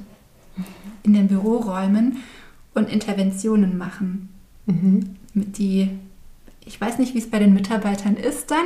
in 1.03 1.13
den 1.13 1.27
Büroräumen 1.27 2.17
und 2.73 2.89
Interventionen 2.89 3.77
machen. 3.77 4.29
Mhm. 4.65 5.15
Die, 5.33 5.89
ich 6.65 6.79
weiß 6.79 6.99
nicht, 6.99 7.15
wie 7.15 7.19
es 7.19 7.29
bei 7.29 7.39
den 7.39 7.53
Mitarbeitern 7.53 8.15
ist 8.15 8.51
dann, 8.51 8.65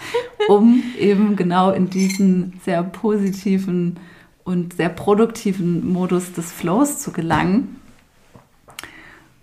um 0.48 0.82
eben 0.98 1.36
genau 1.36 1.70
in 1.70 1.88
diesen 1.88 2.60
sehr 2.64 2.82
positiven 2.82 4.00
und 4.46 4.74
sehr 4.74 4.88
produktiven 4.88 5.92
Modus 5.92 6.32
des 6.32 6.52
Flows 6.52 7.00
zu 7.00 7.10
gelangen. 7.10 7.80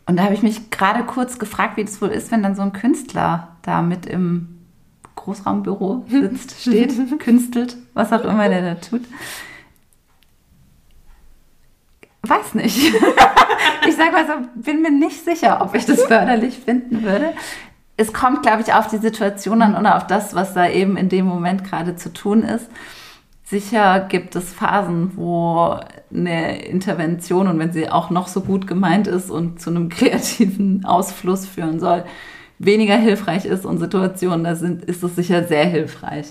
Und 0.05 0.17
da 0.17 0.23
habe 0.23 0.33
ich 0.33 0.43
mich 0.43 0.71
gerade 0.71 1.03
kurz 1.03 1.39
gefragt, 1.39 1.75
wie 1.75 1.83
das 1.83 2.01
wohl 2.01 2.07
ist, 2.07 2.31
wenn 2.31 2.41
dann 2.41 2.55
so 2.55 2.61
ein 2.61 2.71
Künstler 2.71 3.49
da 3.63 3.81
mit 3.81 4.05
im 4.05 4.59
Großraumbüro 5.15 6.05
sitzt, 6.07 6.55
steht, 6.61 7.19
künstelt, 7.19 7.75
was 7.93 8.13
auch 8.13 8.23
immer 8.23 8.47
der 8.47 8.61
da 8.61 8.75
tut. 8.75 9.01
Weiß 12.21 12.55
nicht. 12.55 12.77
ich 13.87 13.95
sage 13.97 14.11
mal 14.13 14.25
so, 14.25 14.33
bin 14.55 14.81
mir 14.81 14.91
nicht 14.91 15.25
sicher, 15.25 15.59
ob 15.61 15.75
ich 15.75 15.85
das 15.85 16.03
förderlich 16.03 16.59
finden 16.59 17.03
würde. 17.03 17.33
Es 17.97 18.13
kommt, 18.13 18.41
glaube 18.43 18.61
ich, 18.61 18.73
auf 18.73 18.87
die 18.87 18.97
Situation 18.99 19.61
an 19.61 19.75
oder 19.75 19.97
auf 19.97 20.07
das, 20.07 20.33
was 20.33 20.53
da 20.53 20.69
eben 20.69 20.95
in 20.95 21.09
dem 21.09 21.25
Moment 21.25 21.65
gerade 21.65 21.97
zu 21.97 22.13
tun 22.13 22.43
ist. 22.43 22.69
Sicher 23.53 24.07
gibt 24.09 24.35
es 24.35 24.51
Phasen, 24.51 25.11
wo 25.15 25.77
eine 26.11 26.65
Intervention 26.65 27.47
und 27.47 27.59
wenn 27.59 27.71
sie 27.71 27.87
auch 27.87 28.09
noch 28.09 28.27
so 28.27 28.41
gut 28.41 28.65
gemeint 28.65 29.05
ist 29.05 29.29
und 29.29 29.61
zu 29.61 29.69
einem 29.69 29.89
kreativen 29.97 30.83
Ausfluss 30.85 31.45
führen 31.45 31.79
soll, 31.79 32.03
weniger 32.57 32.97
hilfreich 32.97 33.45
ist 33.45 33.63
und 33.63 33.77
Situationen, 33.77 34.43
da 34.43 34.55
sind, 34.55 34.83
ist 34.85 35.03
es 35.03 35.15
sicher 35.15 35.47
sehr 35.47 35.65
hilfreich. 35.65 36.29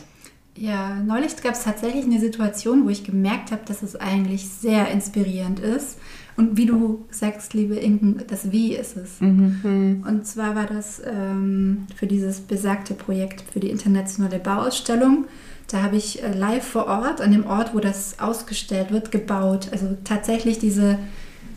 Ja, 0.56 0.96
neulich 0.96 1.36
gab 1.40 1.52
es 1.52 1.62
tatsächlich 1.62 2.04
eine 2.06 2.18
Situation, 2.18 2.86
wo 2.86 2.88
ich 2.88 3.04
gemerkt 3.04 3.52
habe, 3.52 3.62
dass 3.66 3.84
es 3.84 3.94
eigentlich 3.94 4.48
sehr 4.48 4.88
inspirierend 4.88 5.60
ist. 5.60 6.00
Und 6.36 6.56
wie 6.56 6.66
du 6.66 7.04
sagst, 7.10 7.54
liebe 7.54 7.76
Inken, 7.76 8.20
das 8.26 8.50
Wie 8.50 8.74
ist 8.74 8.96
es. 8.96 9.20
Mhm. 9.20 10.04
Und 10.06 10.26
zwar 10.26 10.56
war 10.56 10.66
das 10.66 11.00
ähm, 11.06 11.86
für 11.94 12.08
dieses 12.08 12.40
besagte 12.40 12.94
Projekt 12.94 13.42
für 13.42 13.60
die 13.60 13.70
internationale 13.70 14.40
Bauausstellung 14.40 15.26
da 15.72 15.82
habe 15.82 15.96
ich 15.96 16.22
äh, 16.22 16.32
live 16.32 16.64
vor 16.64 16.86
Ort, 16.86 17.20
an 17.20 17.32
dem 17.32 17.46
Ort, 17.46 17.74
wo 17.74 17.80
das 17.80 18.18
ausgestellt 18.18 18.90
wird, 18.90 19.10
gebaut. 19.10 19.68
Also 19.72 19.96
tatsächlich 20.04 20.58
diese, 20.58 20.98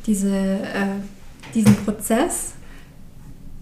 diese, 0.05 0.33
äh, 0.33 0.95
diesen 1.53 1.75
Prozess. 1.83 2.53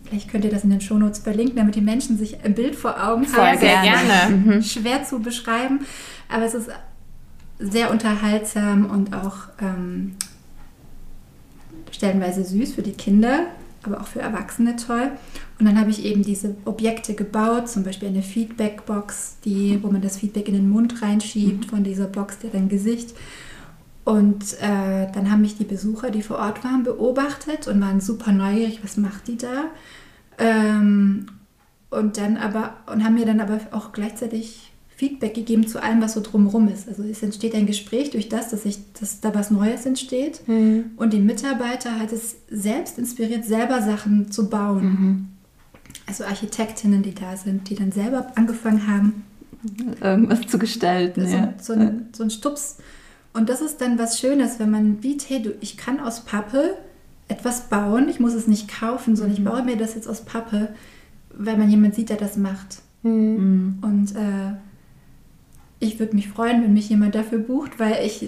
Vielleicht 0.05 0.29
könnt 0.29 0.45
ihr 0.45 0.51
das 0.51 0.63
in 0.63 0.69
den 0.69 0.79
Shownotes 0.79 1.19
verlinken, 1.19 1.55
damit 1.55 1.73
die 1.73 1.81
Menschen 1.81 2.19
sich 2.19 2.43
ein 2.45 2.53
Bild 2.53 2.75
vor 2.75 3.03
Augen 3.03 3.25
Voll 3.25 3.43
haben. 3.43 3.57
Sehr 3.57 3.81
gerne. 3.81 4.35
Mhm. 4.35 4.61
Schwer 4.61 5.03
zu 5.03 5.19
beschreiben, 5.19 5.87
aber 6.29 6.45
es 6.45 6.53
ist 6.53 6.69
sehr 7.57 7.89
unterhaltsam 7.89 8.85
und 8.85 9.15
auch 9.15 9.37
ähm, 9.59 10.15
stellenweise 11.91 12.43
süß 12.43 12.73
für 12.73 12.83
die 12.83 12.91
Kinder 12.91 13.47
aber 13.85 14.01
auch 14.01 14.07
für 14.07 14.21
Erwachsene 14.21 14.75
toll. 14.75 15.11
Und 15.59 15.65
dann 15.65 15.79
habe 15.79 15.89
ich 15.89 16.03
eben 16.03 16.23
diese 16.23 16.55
Objekte 16.65 17.13
gebaut, 17.13 17.69
zum 17.69 17.83
Beispiel 17.83 18.09
eine 18.09 18.21
Feedback-Box, 18.23 19.37
wo 19.81 19.91
man 19.91 20.01
das 20.01 20.17
Feedback 20.17 20.47
in 20.47 20.55
den 20.55 20.69
Mund 20.69 21.01
reinschiebt, 21.01 21.65
mhm. 21.65 21.69
von 21.69 21.83
dieser 21.83 22.07
Box, 22.07 22.39
der 22.39 22.49
dann 22.49 22.69
Gesicht. 22.69 23.15
Und 24.05 24.53
äh, 24.61 25.07
dann 25.13 25.31
haben 25.31 25.41
mich 25.41 25.57
die 25.57 25.63
Besucher, 25.63 26.11
die 26.11 26.21
vor 26.21 26.37
Ort 26.37 26.63
waren, 26.63 26.83
beobachtet 26.83 27.67
und 27.67 27.79
waren 27.79 28.01
super 28.01 28.33
neugierig, 28.33 28.83
was 28.83 28.97
macht 28.97 29.27
die 29.27 29.37
da? 29.37 29.65
Ähm, 30.37 31.27
und 31.89 32.17
dann 32.17 32.37
aber, 32.37 32.75
und 32.91 33.03
haben 33.03 33.13
mir 33.13 33.25
dann 33.25 33.39
aber 33.39 33.59
auch 33.71 33.93
gleichzeitig 33.93 34.72
Feedback 35.03 35.33
gegeben 35.33 35.67
zu 35.67 35.83
allem, 35.83 36.01
was 36.01 36.13
so 36.13 36.21
drumherum 36.21 36.69
ist. 36.69 36.87
Also 36.87 37.03
es 37.03 37.21
entsteht 37.21 37.53
ein 37.55 37.65
Gespräch 37.65 38.11
durch 38.11 38.29
das, 38.29 38.51
dass, 38.51 38.63
ich, 38.63 38.79
dass 38.97 39.19
da 39.19 39.35
was 39.35 39.51
Neues 39.51 39.85
entsteht. 39.85 40.47
Mhm. 40.47 40.91
Und 40.95 41.11
die 41.11 41.19
Mitarbeiter 41.19 41.99
hat 41.99 42.13
es 42.13 42.37
selbst 42.49 42.97
inspiriert, 42.97 43.43
selber 43.43 43.81
Sachen 43.81 44.31
zu 44.31 44.49
bauen. 44.49 44.85
Mhm. 44.85 45.27
Also 46.07 46.23
Architektinnen, 46.23 47.03
die 47.03 47.13
da 47.13 47.35
sind, 47.35 47.69
die 47.69 47.75
dann 47.75 47.91
selber 47.91 48.27
angefangen 48.35 48.87
haben, 48.87 49.23
irgendwas 50.01 50.47
zu 50.47 50.57
gestalten. 50.57 51.27
So, 51.27 51.35
ja. 51.35 51.53
so, 51.61 51.73
ein, 51.73 52.07
so 52.13 52.23
ein 52.23 52.29
Stups. 52.29 52.77
Und 53.33 53.49
das 53.49 53.59
ist 53.59 53.81
dann 53.81 53.99
was 53.99 54.21
Schönes, 54.21 54.57
wenn 54.59 54.71
man 54.71 55.01
sieht, 55.01 55.29
hey, 55.29 55.41
du, 55.41 55.53
ich 55.59 55.75
kann 55.75 55.99
aus 55.99 56.21
Pappe 56.21 56.77
etwas 57.27 57.67
bauen, 57.67 58.07
ich 58.07 58.21
muss 58.21 58.33
es 58.33 58.47
nicht 58.47 58.69
kaufen, 58.69 59.17
sondern 59.17 59.37
mhm. 59.37 59.45
ich 59.45 59.51
baue 59.51 59.63
mir 59.63 59.75
das 59.75 59.95
jetzt 59.95 60.07
aus 60.07 60.21
Pappe, 60.21 60.69
weil 61.35 61.57
man 61.57 61.69
jemand 61.69 61.93
sieht, 61.95 62.07
der 62.07 62.17
das 62.17 62.37
macht. 62.37 62.77
Mhm. 63.01 63.79
Und 63.81 64.15
äh, 64.15 64.53
ich 65.83 65.99
würde 65.99 66.15
mich 66.15 66.27
freuen, 66.29 66.63
wenn 66.63 66.73
mich 66.73 66.89
jemand 66.89 67.15
dafür 67.15 67.39
bucht, 67.39 67.79
weil 67.79 68.05
ich, 68.05 68.27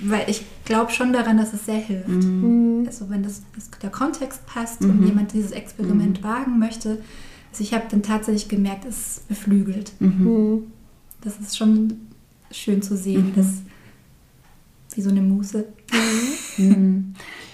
weil 0.00 0.28
ich 0.28 0.42
glaube 0.64 0.92
schon 0.92 1.12
daran, 1.12 1.38
dass 1.38 1.52
es 1.52 1.66
sehr 1.66 1.78
hilft. 1.78 2.08
Mhm. 2.08 2.84
Also 2.86 3.10
wenn 3.10 3.22
das, 3.22 3.42
das, 3.54 3.70
der 3.82 3.90
Kontext 3.90 4.46
passt 4.46 4.82
mhm. 4.82 4.90
und 4.90 5.06
jemand 5.06 5.32
dieses 5.32 5.50
Experiment 5.50 6.20
mhm. 6.20 6.24
wagen 6.24 6.58
möchte. 6.58 6.98
Also 7.50 7.64
ich 7.64 7.72
habe 7.72 7.84
dann 7.90 8.02
tatsächlich 8.02 8.48
gemerkt, 8.48 8.84
es 8.84 9.22
beflügelt. 9.28 9.92
Mhm. 10.00 10.24
Mhm. 10.24 10.62
Das 11.22 11.40
ist 11.40 11.56
schon 11.56 11.94
schön 12.50 12.82
zu 12.82 12.96
sehen, 12.96 13.30
mhm. 13.30 13.34
dass 13.34 13.46
wie 14.94 15.02
so 15.02 15.10
eine 15.10 15.22
Muße. 15.22 15.64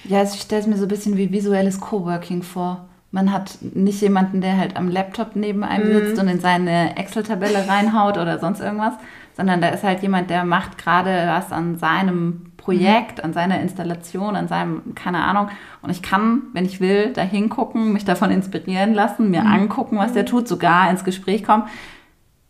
Ja, 0.04 0.18
also 0.18 0.34
ich 0.34 0.42
stelle 0.42 0.62
es 0.62 0.66
mir 0.66 0.76
so 0.76 0.82
ein 0.84 0.88
bisschen 0.88 1.16
wie 1.16 1.32
visuelles 1.32 1.80
Coworking 1.80 2.42
vor. 2.42 2.88
Man 3.14 3.32
hat 3.32 3.58
nicht 3.74 4.00
jemanden, 4.00 4.40
der 4.40 4.58
halt 4.58 4.76
am 4.76 4.88
Laptop 4.88 5.36
neben 5.36 5.62
einem 5.62 5.88
mhm. 5.88 5.92
sitzt 5.92 6.20
und 6.20 6.26
in 6.26 6.40
seine 6.40 6.96
Excel-Tabelle 6.96 7.68
reinhaut 7.68 8.18
oder 8.18 8.40
sonst 8.40 8.58
irgendwas, 8.58 8.94
sondern 9.36 9.60
da 9.60 9.68
ist 9.68 9.84
halt 9.84 10.02
jemand, 10.02 10.30
der 10.30 10.44
macht 10.44 10.78
gerade 10.78 11.28
was 11.28 11.52
an 11.52 11.78
seinem 11.78 12.46
Projekt, 12.56 13.18
mhm. 13.18 13.26
an 13.26 13.32
seiner 13.32 13.60
Installation, 13.60 14.34
an 14.34 14.48
seinem, 14.48 14.96
keine 14.96 15.22
Ahnung. 15.22 15.48
Und 15.80 15.90
ich 15.90 16.02
kann, 16.02 16.42
wenn 16.54 16.64
ich 16.64 16.80
will, 16.80 17.12
da 17.12 17.22
hingucken, 17.22 17.92
mich 17.92 18.04
davon 18.04 18.32
inspirieren 18.32 18.94
lassen, 18.94 19.30
mir 19.30 19.42
mhm. 19.42 19.52
angucken, 19.52 19.96
was 19.96 20.12
der 20.12 20.26
tut, 20.26 20.48
sogar 20.48 20.90
ins 20.90 21.04
Gespräch 21.04 21.44
kommen. 21.44 21.64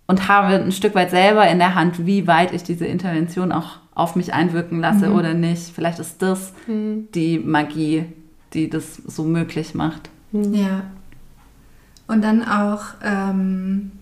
und 0.07 0.29
habe 0.29 0.55
ein 0.55 0.73
Stück 0.73 0.95
weit 0.95 1.11
selber 1.11 1.47
in 1.47 1.59
der 1.59 1.75
Hand, 1.75 2.07
wie 2.07 2.27
weit 2.27 2.53
ich 2.53 2.63
diese 2.63 2.87
Intervention 2.87 3.53
auch 3.53 3.79
auf 3.95 4.17
mich 4.17 4.33
einwirken 4.33 4.81
lasse 4.81 5.09
Mhm. 5.09 5.15
oder 5.15 5.35
nicht. 5.35 5.75
Vielleicht 5.75 5.99
ist 5.99 6.23
das 6.23 6.53
die 6.67 7.39
Magie, 7.39 8.07
die 8.55 8.71
das 8.71 8.97
so 8.97 9.25
möglich 9.25 9.75
macht. 9.75 10.11
Ja. 10.35 10.85
Und 12.07 12.23
dann 12.23 12.43
auch 12.43 12.83
ähm, 13.03 13.93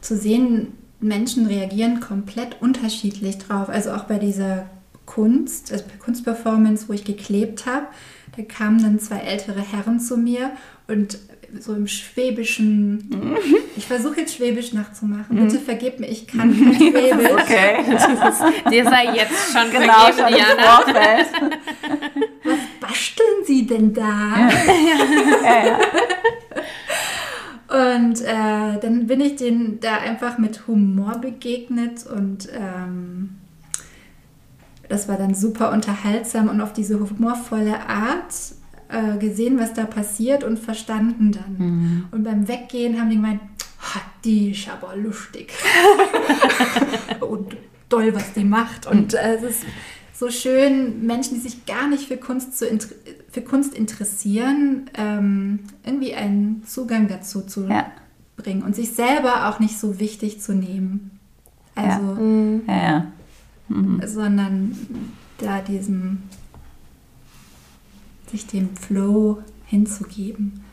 zu 0.00 0.16
sehen, 0.16 0.68
Menschen 1.00 1.46
reagieren 1.46 2.00
komplett 2.00 2.60
unterschiedlich 2.60 3.38
drauf. 3.38 3.68
Also 3.68 3.92
auch 3.92 4.04
bei 4.04 4.18
dieser 4.18 4.66
Kunst, 5.04 5.72
also 5.72 5.84
bei 5.84 5.96
Kunstperformance, 6.02 6.88
wo 6.88 6.92
ich 6.92 7.04
geklebt 7.04 7.66
habe, 7.66 7.86
da 8.36 8.42
kamen 8.42 8.82
dann 8.82 8.98
zwei 8.98 9.18
ältere 9.18 9.60
Herren 9.60 10.00
zu 10.00 10.16
mir 10.16 10.52
und 10.86 11.18
so 11.60 11.74
im 11.74 11.86
Schwäbischen, 11.86 13.34
ich 13.74 13.86
versuche 13.86 14.20
jetzt 14.20 14.36
Schwäbisch 14.36 14.74
nachzumachen. 14.74 15.36
Bitte 15.36 15.58
vergib 15.58 15.98
mir, 15.98 16.06
ich 16.06 16.26
kann 16.26 16.54
kein 16.54 16.74
Schwäbisch. 16.76 17.30
Okay. 17.32 17.84
Dir 18.70 18.84
sei 18.84 19.14
jetzt 19.14 19.52
schon 19.52 19.70
genau, 19.70 20.12
vergeben, 20.12 20.18
schon 20.18 20.34
Diana. 20.34 21.24
Sie 23.48 23.66
denn 23.66 23.92
da? 23.92 24.48
Und 27.68 28.22
äh, 28.22 28.78
dann 28.80 29.06
bin 29.06 29.20
ich 29.20 29.36
denen 29.36 29.78
da 29.80 29.98
einfach 29.98 30.38
mit 30.38 30.66
Humor 30.66 31.18
begegnet 31.18 32.06
und 32.06 32.48
ähm, 32.54 33.36
das 34.88 35.06
war 35.06 35.18
dann 35.18 35.34
super 35.34 35.70
unterhaltsam 35.72 36.48
und 36.48 36.62
auf 36.62 36.72
diese 36.72 36.98
humorvolle 36.98 37.86
Art 37.86 38.32
äh, 38.88 39.18
gesehen, 39.18 39.58
was 39.60 39.74
da 39.74 39.84
passiert 39.84 40.44
und 40.44 40.58
verstanden 40.58 41.32
dann. 41.32 42.08
Und 42.10 42.24
beim 42.24 42.48
Weggehen 42.48 42.98
haben 42.98 43.10
die 43.10 43.16
gemeint, 43.16 43.42
"Ha, 43.82 44.00
die 44.24 44.52
ist 44.52 44.66
aber 44.70 44.96
lustig. 44.96 45.52
und 47.20 47.54
toll, 47.90 48.14
was 48.14 48.32
die 48.32 48.44
macht. 48.44 48.86
Und 48.86 49.12
äh, 49.12 49.34
es 49.34 49.42
ist 49.42 49.64
so 50.14 50.30
schön, 50.30 51.04
Menschen, 51.06 51.34
die 51.34 51.40
sich 51.40 51.66
gar 51.66 51.86
nicht 51.86 52.08
für 52.08 52.16
Kunst, 52.16 52.56
zu 52.58 52.66
int- 52.66 52.88
für 53.38 53.44
Kunst 53.44 53.74
interessieren, 53.74 54.90
ähm, 54.94 55.60
irgendwie 55.84 56.12
einen 56.14 56.64
Zugang 56.66 57.06
dazu 57.06 57.42
zu 57.42 57.68
Ja. 57.68 57.86
bringen 58.36 58.62
und 58.62 58.74
sich 58.74 58.92
selber 58.92 59.48
auch 59.48 59.60
nicht 59.60 59.78
so 59.78 60.00
wichtig 60.00 60.40
zu 60.40 60.54
nehmen. 60.54 61.12
Also, 61.76 62.62
Ja, 62.66 62.74
ja. 62.76 63.06
sondern 64.06 64.76
da 65.38 65.60
diesem, 65.60 66.18
sich 68.28 68.46
dem 68.48 68.74
Flow 68.76 69.40
hinzugeben. 69.66 70.64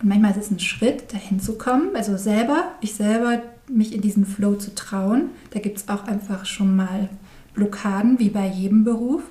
Und 0.00 0.08
manchmal 0.08 0.30
ist 0.30 0.38
es 0.38 0.50
ein 0.50 0.60
Schritt, 0.60 1.12
dahin 1.12 1.38
zu 1.38 1.58
kommen, 1.58 1.94
also 1.94 2.16
selber, 2.16 2.64
ich 2.80 2.94
selber, 2.94 3.42
mich 3.68 3.94
in 3.94 4.00
diesen 4.00 4.24
Flow 4.24 4.54
zu 4.54 4.74
trauen. 4.74 5.24
Da 5.50 5.60
gibt 5.60 5.76
es 5.76 5.88
auch 5.90 6.04
einfach 6.06 6.46
schon 6.46 6.74
mal 6.76 7.10
Blockaden, 7.52 8.18
wie 8.18 8.30
bei 8.30 8.46
jedem 8.48 8.84
Beruf. 8.84 9.22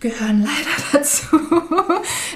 Gehören 0.00 0.40
leider 0.40 0.82
dazu. 0.92 1.26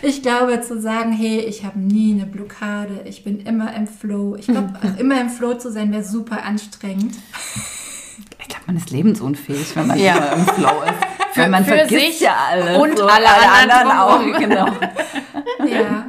Ich 0.03 0.23
glaube, 0.23 0.61
zu 0.61 0.81
sagen, 0.81 1.13
hey, 1.13 1.41
ich 1.41 1.65
habe 1.65 1.79
nie 1.79 2.13
eine 2.13 2.27
Blockade, 2.27 3.01
ich 3.07 3.25
bin 3.25 3.41
immer 3.41 3.75
im 3.75 3.87
Flow. 3.87 4.37
Ich 4.37 4.47
glaube, 4.47 4.75
auch 4.83 4.99
immer 5.01 5.21
im 5.21 5.31
Flow 5.31 5.55
zu 5.55 5.73
sein, 5.73 5.91
wäre 5.93 6.05
super 6.05 6.45
anstrengend. 6.45 7.15
Ich 8.39 8.49
glaube, 8.49 8.65
man 8.67 8.77
ist 8.77 8.91
lebensunfähig, 8.91 9.75
wenn 9.77 9.87
man 9.87 9.99
Ja. 9.99 10.17
immer 10.17 10.33
im 10.35 10.47
Flow 10.47 10.83
ist. 10.83 11.37
Weil 11.39 11.49
man 11.49 11.65
für 11.65 11.75
vergisst 11.75 12.01
sich 12.19 12.21
ja 12.21 12.37
alles. 12.51 12.79
und 12.79 13.01
alle 13.01 13.27
anderen 13.29 13.91
auch. 13.99 14.19
drumherum. 14.21 14.41
Genau. 14.41 14.67
Ja. 15.67 16.07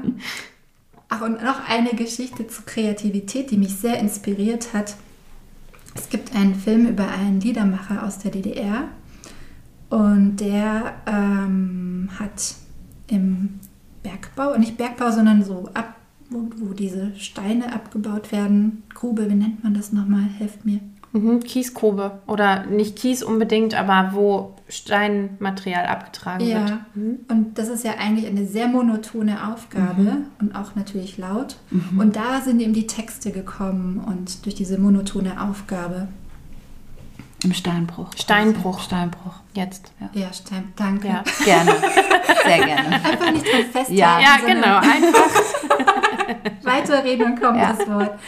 Ach, 1.09 1.21
und 1.21 1.41
noch 1.43 1.67
eine 1.69 1.91
Geschichte 1.91 2.47
zu 2.47 2.63
Kreativität, 2.65 3.49
die 3.51 3.57
mich 3.57 3.75
sehr 3.77 3.97
inspiriert 3.99 4.73
hat. 4.73 4.95
Es 5.95 6.09
gibt 6.09 6.35
einen 6.35 6.55
Film 6.55 6.87
über 6.87 7.07
einen 7.07 7.39
Liedermacher 7.39 8.03
aus 8.05 8.19
der 8.19 8.31
DDR 8.31 8.83
und 9.95 10.41
der 10.41 10.93
ähm, 11.07 12.09
hat 12.19 12.55
im 13.07 13.61
Bergbau, 14.03 14.57
nicht 14.57 14.75
Bergbau, 14.75 15.09
sondern 15.09 15.41
so 15.41 15.69
ab, 15.73 15.95
wo, 16.29 16.49
wo 16.57 16.73
diese 16.73 17.15
Steine 17.15 17.71
abgebaut 17.71 18.33
werden, 18.33 18.83
Grube, 18.93 19.29
wie 19.29 19.35
nennt 19.35 19.63
man 19.63 19.73
das 19.73 19.93
nochmal? 19.93 20.23
Helft 20.37 20.65
mir. 20.65 20.81
Mhm, 21.13 21.39
Kiesgrube. 21.39 22.19
Oder 22.27 22.65
nicht 22.65 22.97
Kies 22.97 23.23
unbedingt, 23.23 23.73
aber 23.73 24.09
wo 24.13 24.55
Steinmaterial 24.67 25.85
abgetragen 25.85 26.45
wird. 26.45 26.69
Ja, 26.69 26.85
und 27.29 27.57
das 27.57 27.69
ist 27.69 27.85
ja 27.85 27.93
eigentlich 27.97 28.27
eine 28.27 28.45
sehr 28.45 28.67
monotone 28.67 29.49
Aufgabe 29.49 30.17
und 30.41 30.55
auch 30.55 30.75
natürlich 30.75 31.17
laut. 31.17 31.55
Und 31.97 32.17
da 32.17 32.41
sind 32.41 32.59
eben 32.59 32.73
die 32.73 32.87
Texte 32.87 33.31
gekommen 33.31 34.03
und 34.05 34.43
durch 34.43 34.55
diese 34.55 34.77
monotone 34.77 35.41
Aufgabe. 35.41 36.09
Im 37.43 37.53
Steinbruch. 37.53 38.09
Steinbruch. 38.17 38.79
Steinbruch. 38.81 39.33
Jetzt. 39.53 39.91
Ja, 40.13 40.31
stimmt, 40.33 40.79
danke. 40.79 41.07
Ja. 41.07 41.23
Gerne. 41.45 41.71
Sehr 42.43 42.65
gerne. 42.65 42.95
Einfach 43.03 43.31
nicht 43.31 43.45
dran 43.45 43.61
festhalten, 43.71 43.93
Ja. 43.93 44.19
Ja, 44.19 44.37
genau. 44.45 44.77
Einfach. 44.77 45.29
weiterreden 46.63 47.25
und 47.33 47.41
kommt 47.41 47.57
Ja. 47.57 47.73
das 47.73 47.87
Wort. 47.87 48.19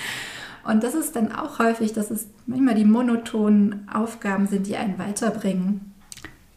Und 0.64 0.84
das 0.84 0.93
ist 0.95 1.16
dann 1.16 1.32
auch 1.34 1.60
häufig, 1.60 1.93
dass 1.93 2.12
es 2.12 2.28
manchmal 2.45 2.76
die 2.76 2.84
monotonen 2.86 3.88
Aufgaben 3.91 4.47
sind, 4.47 4.68
die 4.68 4.76
einen 4.78 4.99
weiterbringen. 4.99 5.93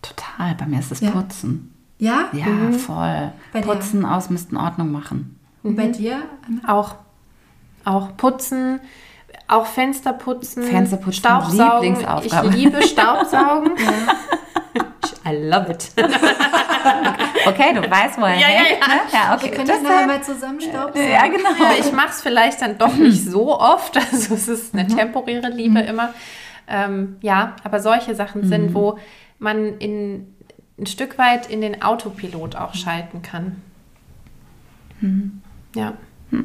Total. 0.02 0.54
Bei 0.56 0.66
mir 0.66 0.80
ist 0.80 0.90
es 0.92 1.00
Ja. 1.00 1.10
Putzen. 1.10 1.72
Ja? 1.98 2.28
Ja, 2.32 2.46
voll. 2.72 3.32
Bei 3.52 3.60
dir? 3.60 3.66
Putzen, 3.72 4.04
ausmisten, 4.04 4.56
Ordnung 4.56 4.90
machen. 4.90 5.38
Und 5.62 5.76
bei 5.76 5.88
dir? 5.88 6.22
Anna? 6.46 6.74
Auch. 6.74 6.94
Auch 7.84 8.16
putzen. 8.16 8.80
Auch 9.50 9.66
Fenster 9.66 10.12
putzen. 10.12 10.62
Fenster 10.62 10.96
putzen, 10.96 11.18
Staubsaugen. 11.18 11.88
Lieblingsaufgabe. 11.94 12.48
Ich 12.48 12.54
liebe 12.54 12.82
Staubsaugen. 12.82 13.72
I 15.26 15.36
love 15.48 15.70
it. 15.72 15.90
Okay, 17.46 17.74
du 17.74 17.80
weißt, 17.90 18.18
wo 18.18 18.24
er 18.24 18.34
Ja, 18.36 18.48
ja, 18.48 18.62
ja. 18.78 18.86
ne? 18.88 19.00
Ja, 19.12 19.34
okay. 19.34 19.46
Wir 19.46 19.50
können 19.52 19.68
Das 19.68 19.82
nachher 19.82 20.06
mal 20.06 20.22
zusammen 20.22 20.60
staubsaugen. 20.60 21.10
ja, 21.10 21.26
genau. 21.26 21.50
Ja, 21.58 21.72
ich 21.78 21.90
mache 21.92 22.08
es 22.10 22.22
vielleicht 22.22 22.60
dann 22.62 22.78
doch 22.78 22.94
nicht 22.96 23.24
so 23.24 23.58
oft. 23.58 23.96
Also 23.96 24.34
es 24.34 24.48
ist 24.48 24.74
eine 24.74 24.86
temporäre 24.86 25.48
Liebe 25.48 25.80
immer. 25.80 26.12
Ähm, 26.68 27.16
ja, 27.22 27.56
aber 27.64 27.80
solche 27.80 28.14
Sachen 28.14 28.46
sind, 28.46 28.74
wo 28.74 28.98
man 29.38 29.78
in, 29.78 30.34
ein 30.78 30.86
Stück 30.86 31.18
weit 31.18 31.46
in 31.50 31.60
den 31.60 31.82
Autopilot 31.82 32.56
auch 32.56 32.74
schalten 32.74 33.22
kann. 33.22 33.62
Ja. 35.74 35.94
Mm, 36.30 36.40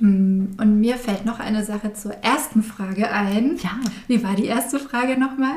Und 0.00 0.80
mir 0.80 0.96
fällt 0.96 1.24
noch 1.24 1.38
eine 1.40 1.64
Sache 1.64 1.92
zur 1.92 2.12
ersten 2.22 2.62
Frage 2.62 3.10
ein. 3.10 3.56
Ja. 3.62 3.70
Wie 4.06 4.22
war 4.22 4.34
die 4.34 4.46
erste 4.46 4.78
Frage 4.78 5.18
nochmal? 5.18 5.56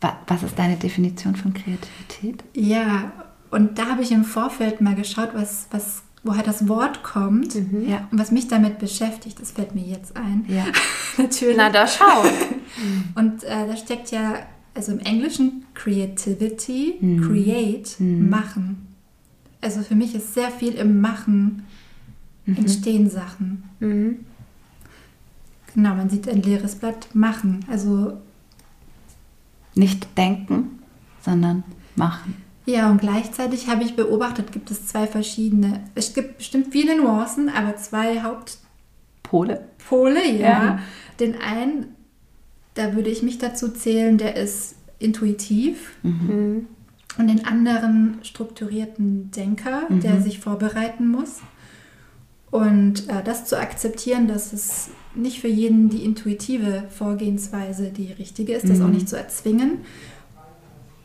Wa- 0.00 0.18
Was 0.26 0.42
ist 0.42 0.58
deine 0.58 0.76
Definition 0.76 1.34
von 1.36 1.52
Kreativität? 1.54 2.44
Ja, 2.54 3.12
und 3.50 3.78
da 3.78 3.86
habe 3.86 4.02
ich 4.02 4.12
im 4.12 4.24
Vorfeld 4.24 4.80
mal 4.80 4.94
geschaut, 4.94 5.30
was, 5.34 5.66
was, 5.70 6.02
woher 6.22 6.42
das 6.42 6.68
Wort 6.68 7.02
kommt 7.02 7.54
Ja. 7.54 8.06
und 8.10 8.18
was 8.18 8.30
mich 8.30 8.46
damit 8.48 8.78
beschäftigt. 8.78 9.40
Das 9.40 9.52
fällt 9.52 9.74
mir 9.74 9.84
jetzt 9.84 10.16
ein. 10.16 10.44
Ja. 10.48 10.64
Natürlich. 11.16 11.56
Na, 11.56 11.70
da 11.70 11.86
schau. 11.86 12.24
Und 13.16 13.42
äh, 13.42 13.66
da 13.66 13.76
steckt 13.76 14.10
ja, 14.12 14.34
also 14.74 14.92
im 14.92 15.00
Englischen 15.00 15.64
Creativity, 15.74 16.96
Mhm. 17.00 17.22
Create, 17.26 17.96
Machen. 18.00 18.86
Also 19.60 19.80
für 19.82 19.96
mich 19.96 20.14
ist 20.14 20.34
sehr 20.34 20.50
viel 20.50 20.74
im 20.74 21.00
Machen 21.00 21.44
Mhm. 21.44 21.62
Entstehen 22.56 23.10
Sachen. 23.10 23.64
Mhm. 23.80 24.24
Genau, 25.74 25.94
man 25.94 26.08
sieht 26.08 26.28
ein 26.28 26.42
leeres 26.42 26.76
Blatt 26.76 27.08
machen. 27.14 27.64
Also 27.70 28.14
Nicht 29.74 30.16
denken, 30.16 30.80
sondern 31.20 31.62
machen. 31.96 32.36
ja, 32.66 32.90
und 32.90 33.00
gleichzeitig 33.00 33.68
habe 33.68 33.82
ich 33.84 33.96
beobachtet, 33.96 34.52
gibt 34.52 34.70
es 34.70 34.86
zwei 34.86 35.06
verschiedene, 35.06 35.80
es 35.94 36.14
gibt 36.14 36.38
bestimmt 36.38 36.68
viele 36.72 36.96
Nuancen, 36.96 37.48
aber 37.48 37.76
zwei 37.76 38.22
Hauptpole, 38.22 39.64
Pole? 39.88 40.26
ja. 40.26 40.48
Ja. 40.48 40.78
Den 41.20 41.34
einen, 41.40 41.86
da 42.74 42.94
würde 42.94 43.10
ich 43.10 43.22
mich 43.22 43.38
dazu 43.38 43.68
zählen, 43.68 44.18
der 44.18 44.36
ist 44.36 44.76
intuitiv. 45.00 45.96
Mhm. 46.02 46.66
Und 47.18 47.26
den 47.26 47.44
anderen 47.44 48.18
strukturierten 48.22 49.32
Denker, 49.32 49.82
der 49.90 50.20
sich 50.20 50.38
vorbereiten 50.38 51.08
muss. 51.08 51.40
Und 52.50 53.08
äh, 53.08 53.22
das 53.24 53.44
zu 53.44 53.58
akzeptieren, 53.58 54.26
dass 54.26 54.52
es 54.52 54.90
nicht 55.14 55.40
für 55.40 55.48
jeden 55.48 55.90
die 55.90 56.04
intuitive 56.04 56.84
Vorgehensweise 56.90 57.90
die 57.90 58.12
richtige 58.12 58.54
ist, 58.54 58.68
das 58.68 58.80
auch 58.80 58.88
nicht 58.88 59.08
zu 59.08 59.16
erzwingen. 59.16 59.78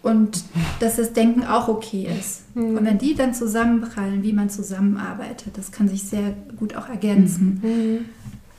Und 0.02 0.44
dass 0.82 0.98
das 0.98 1.14
Denken 1.14 1.46
auch 1.46 1.70
okay 1.70 2.10
ist. 2.20 2.44
Und 2.56 2.86
wenn 2.86 2.98
die 2.98 3.16
dann 3.16 3.34
zusammenprallen, 3.34 4.22
wie 4.22 4.34
man 4.34 4.50
zusammenarbeitet, 4.50 5.58
das 5.58 5.72
kann 5.72 5.88
sich 5.88 6.04
sehr 6.04 6.34
gut 6.58 6.76
auch 6.76 6.90
ergänzen. 6.90 7.62
Mhm. 7.64 8.06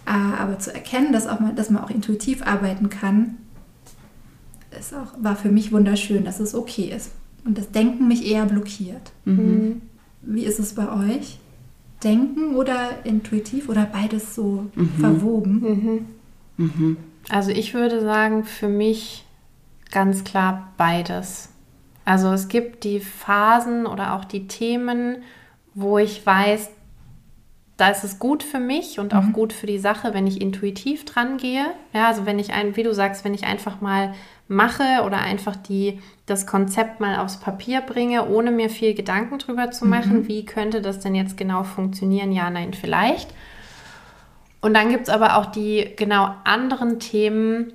Äh, 0.06 0.10
aber 0.10 0.58
zu 0.58 0.72
erkennen, 0.72 1.12
dass, 1.12 1.26
auch 1.26 1.40
man, 1.40 1.54
dass 1.54 1.68
man 1.70 1.84
auch 1.84 1.90
intuitiv 1.90 2.42
arbeiten 2.42 2.88
kann, 2.88 3.36
ist 4.78 4.94
auch, 4.94 5.12
war 5.22 5.36
für 5.36 5.50
mich 5.50 5.70
wunderschön, 5.70 6.24
dass 6.24 6.40
es 6.40 6.54
okay 6.54 6.92
ist. 6.94 7.10
Und 7.44 7.58
das 7.58 7.70
Denken 7.70 8.08
mich 8.08 8.26
eher 8.26 8.46
blockiert. 8.46 9.12
Mhm. 9.24 9.82
Wie 10.22 10.44
ist 10.44 10.58
es 10.58 10.74
bei 10.74 10.90
euch? 10.90 11.38
Denken 12.04 12.54
oder 12.54 13.04
intuitiv 13.04 13.68
oder 13.68 13.86
beides 13.86 14.34
so 14.34 14.66
verwoben? 15.00 16.06
Mhm. 16.56 16.66
Mhm. 16.66 16.96
Also 17.30 17.50
ich 17.50 17.74
würde 17.74 18.00
sagen, 18.02 18.44
für 18.44 18.68
mich 18.68 19.24
ganz 19.90 20.24
klar 20.24 20.72
beides. 20.76 21.48
Also 22.04 22.32
es 22.32 22.48
gibt 22.48 22.84
die 22.84 23.00
Phasen 23.00 23.86
oder 23.86 24.14
auch 24.14 24.24
die 24.24 24.46
Themen, 24.46 25.22
wo 25.74 25.98
ich 25.98 26.24
weiß, 26.24 26.68
da 27.76 27.88
ist 27.88 28.04
es 28.04 28.18
gut 28.18 28.42
für 28.42 28.60
mich 28.60 29.00
und 29.00 29.14
auch 29.14 29.22
mhm. 29.22 29.32
gut 29.32 29.52
für 29.52 29.66
die 29.66 29.78
Sache, 29.78 30.14
wenn 30.14 30.26
ich 30.26 30.40
intuitiv 30.40 31.04
dran 31.04 31.38
gehe. 31.38 31.66
Ja, 31.92 32.08
also 32.08 32.24
wenn 32.24 32.38
ich 32.38 32.52
ein, 32.52 32.76
wie 32.76 32.84
du 32.84 32.94
sagst, 32.94 33.24
wenn 33.24 33.34
ich 33.34 33.44
einfach 33.44 33.80
mal 33.80 34.14
mache 34.46 35.02
oder 35.04 35.18
einfach 35.18 35.56
die, 35.56 36.00
das 36.26 36.46
Konzept 36.46 37.00
mal 37.00 37.18
aufs 37.18 37.40
Papier 37.40 37.80
bringe, 37.80 38.28
ohne 38.28 38.52
mir 38.52 38.70
viel 38.70 38.94
Gedanken 38.94 39.38
drüber 39.38 39.70
zu 39.72 39.86
machen, 39.86 40.20
mhm. 40.20 40.28
wie 40.28 40.44
könnte 40.44 40.82
das 40.82 41.00
denn 41.00 41.14
jetzt 41.14 41.36
genau 41.36 41.64
funktionieren? 41.64 42.30
Ja, 42.30 42.48
nein, 42.48 42.74
vielleicht. 42.74 43.30
Und 44.60 44.74
dann 44.74 44.90
gibt 44.90 45.08
es 45.08 45.08
aber 45.08 45.36
auch 45.36 45.46
die 45.46 45.92
genau 45.96 46.34
anderen 46.44 47.00
Themen, 47.00 47.72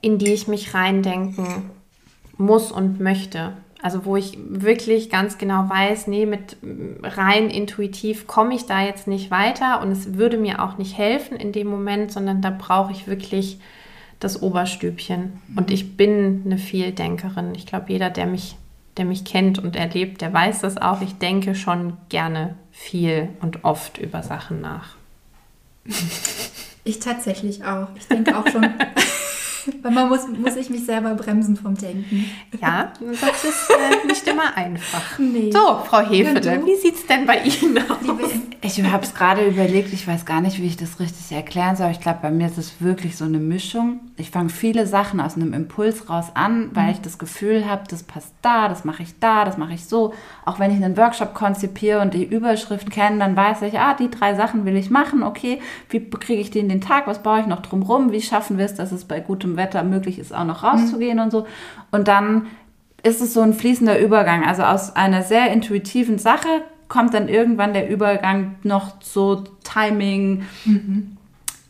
in 0.00 0.18
die 0.18 0.32
ich 0.32 0.48
mich 0.48 0.72
reindenken 0.72 1.70
muss 2.38 2.70
und 2.70 3.00
möchte. 3.00 3.54
Also 3.82 4.04
wo 4.04 4.16
ich 4.16 4.38
wirklich 4.38 5.08
ganz 5.08 5.38
genau 5.38 5.68
weiß, 5.68 6.06
nee, 6.06 6.26
mit 6.26 6.56
rein 7.02 7.48
intuitiv 7.48 8.26
komme 8.26 8.54
ich 8.54 8.66
da 8.66 8.82
jetzt 8.82 9.06
nicht 9.06 9.30
weiter 9.30 9.80
und 9.80 9.90
es 9.90 10.14
würde 10.14 10.36
mir 10.36 10.62
auch 10.62 10.76
nicht 10.76 10.98
helfen 10.98 11.36
in 11.36 11.52
dem 11.52 11.66
Moment, 11.66 12.12
sondern 12.12 12.42
da 12.42 12.50
brauche 12.50 12.92
ich 12.92 13.06
wirklich 13.06 13.58
das 14.18 14.42
Oberstübchen. 14.42 15.40
Und 15.56 15.68
mhm. 15.68 15.74
ich 15.74 15.96
bin 15.96 16.42
eine 16.44 16.58
Vieldenkerin. 16.58 17.54
Ich 17.54 17.66
glaube, 17.66 17.86
jeder, 17.88 18.10
der 18.10 18.26
mich, 18.26 18.56
der 18.98 19.06
mich 19.06 19.24
kennt 19.24 19.58
und 19.58 19.76
erlebt, 19.76 20.20
der 20.20 20.32
weiß 20.32 20.60
das 20.60 20.76
auch. 20.76 21.00
Ich 21.00 21.14
denke 21.14 21.54
schon 21.54 21.96
gerne 22.10 22.56
viel 22.70 23.30
und 23.40 23.64
oft 23.64 23.96
über 23.96 24.22
Sachen 24.22 24.60
nach. 24.60 24.96
Ich 26.84 27.00
tatsächlich 27.00 27.64
auch. 27.64 27.88
Ich 27.96 28.06
denke 28.08 28.36
auch 28.36 28.46
schon 28.46 28.62
Weil 29.82 29.92
man 29.92 30.08
muss, 30.08 30.26
muss 30.28 30.56
ich 30.56 30.70
mich 30.70 30.84
selber 30.84 31.14
bremsen 31.14 31.56
vom 31.56 31.76
Denken. 31.76 32.24
Ja, 32.60 32.92
das 33.00 33.44
ist 33.44 33.70
äh, 33.70 34.06
nicht 34.06 34.26
immer 34.26 34.56
einfach. 34.56 35.18
Nee. 35.30 35.50
So, 35.52 35.82
Frau 35.84 36.00
Hefede, 36.00 36.62
wie 36.64 36.76
sieht 36.76 36.94
es 36.94 37.06
denn 37.06 37.24
bei 37.24 37.38
Ihnen 37.38 37.78
aus? 37.78 37.98
Ich 38.62 38.82
habe 38.82 39.04
es 39.04 39.14
gerade 39.14 39.46
überlegt, 39.46 39.92
ich 39.92 40.06
weiß 40.06 40.24
gar 40.24 40.40
nicht, 40.40 40.60
wie 40.60 40.66
ich 40.66 40.76
das 40.76 40.98
richtig 40.98 41.30
erklären 41.36 41.76
soll. 41.76 41.90
Ich 41.90 42.00
glaube, 42.00 42.18
bei 42.22 42.30
mir 42.30 42.46
ist 42.46 42.58
es 42.58 42.80
wirklich 42.80 43.16
so 43.16 43.24
eine 43.24 43.38
Mischung. 43.38 44.00
Ich 44.16 44.30
fange 44.30 44.48
viele 44.48 44.86
Sachen 44.86 45.20
aus 45.20 45.36
einem 45.36 45.52
Impuls 45.52 46.10
raus 46.10 46.26
an, 46.34 46.70
weil 46.74 46.84
mhm. 46.84 46.90
ich 46.90 47.00
das 47.00 47.18
Gefühl 47.18 47.66
habe, 47.66 47.84
das 47.88 48.02
passt 48.02 48.34
da, 48.42 48.68
das 48.68 48.84
mache 48.84 49.02
ich 49.02 49.18
da, 49.20 49.44
das 49.44 49.56
mache 49.56 49.74
ich 49.74 49.84
so. 49.84 50.14
Auch 50.50 50.58
wenn 50.58 50.76
ich 50.76 50.82
einen 50.82 50.96
Workshop 50.96 51.32
konzipiere 51.32 52.00
und 52.00 52.12
die 52.12 52.24
Überschrift 52.24 52.90
kenne, 52.90 53.20
dann 53.20 53.36
weiß 53.36 53.62
ich, 53.62 53.78
ah, 53.78 53.94
die 53.94 54.10
drei 54.10 54.34
Sachen 54.34 54.64
will 54.64 54.74
ich 54.74 54.90
machen, 54.90 55.22
okay, 55.22 55.60
wie 55.90 56.10
kriege 56.10 56.40
ich 56.40 56.50
die 56.50 56.58
in 56.58 56.68
den 56.68 56.80
Tag, 56.80 57.06
was 57.06 57.22
baue 57.22 57.38
ich 57.38 57.46
noch 57.46 57.62
drumrum, 57.62 58.10
wie 58.10 58.20
schaffen 58.20 58.58
wir 58.58 58.64
es, 58.64 58.74
dass 58.74 58.90
es 58.90 59.04
bei 59.04 59.20
gutem 59.20 59.56
Wetter 59.56 59.84
möglich 59.84 60.18
ist, 60.18 60.34
auch 60.34 60.44
noch 60.44 60.64
rauszugehen 60.64 61.18
mhm. 61.18 61.22
und 61.22 61.30
so. 61.30 61.46
Und 61.92 62.08
dann 62.08 62.48
ist 63.04 63.20
es 63.20 63.32
so 63.32 63.42
ein 63.42 63.54
fließender 63.54 64.00
Übergang. 64.00 64.44
Also 64.44 64.64
aus 64.64 64.96
einer 64.96 65.22
sehr 65.22 65.52
intuitiven 65.52 66.18
Sache 66.18 66.48
kommt 66.88 67.14
dann 67.14 67.28
irgendwann 67.28 67.72
der 67.72 67.88
Übergang 67.88 68.56
noch 68.64 68.98
zu 68.98 69.44
Timing, 69.62 70.42
mhm. 70.64 71.16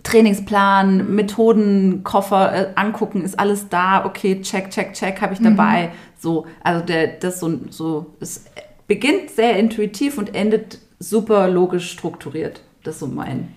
Trainingsplan, 0.05 1.14
Methoden, 1.14 2.03
Koffer 2.03 2.55
äh, 2.55 2.66
angucken, 2.74 3.22
ist 3.22 3.39
alles 3.39 3.68
da, 3.68 4.07
okay, 4.07 4.41
check, 4.41 4.70
check, 4.70 4.95
check, 4.95 5.20
habe 5.20 5.35
ich 5.35 5.41
dabei. 5.41 5.89
Mhm. 5.89 5.91
So, 6.18 6.47
also 6.62 6.85
der, 6.85 7.07
das 7.07 7.41
so, 7.41 7.61
so, 7.70 8.07
es 8.20 8.45
beginnt 8.91 9.30
sehr 9.30 9.57
intuitiv 9.57 10.18
und 10.18 10.34
endet 10.34 10.80
super 10.99 11.49
logisch 11.49 11.91
strukturiert. 11.91 12.61
Das 12.82 12.97
ist 12.97 13.01
so 13.01 13.07
mein. 13.07 13.55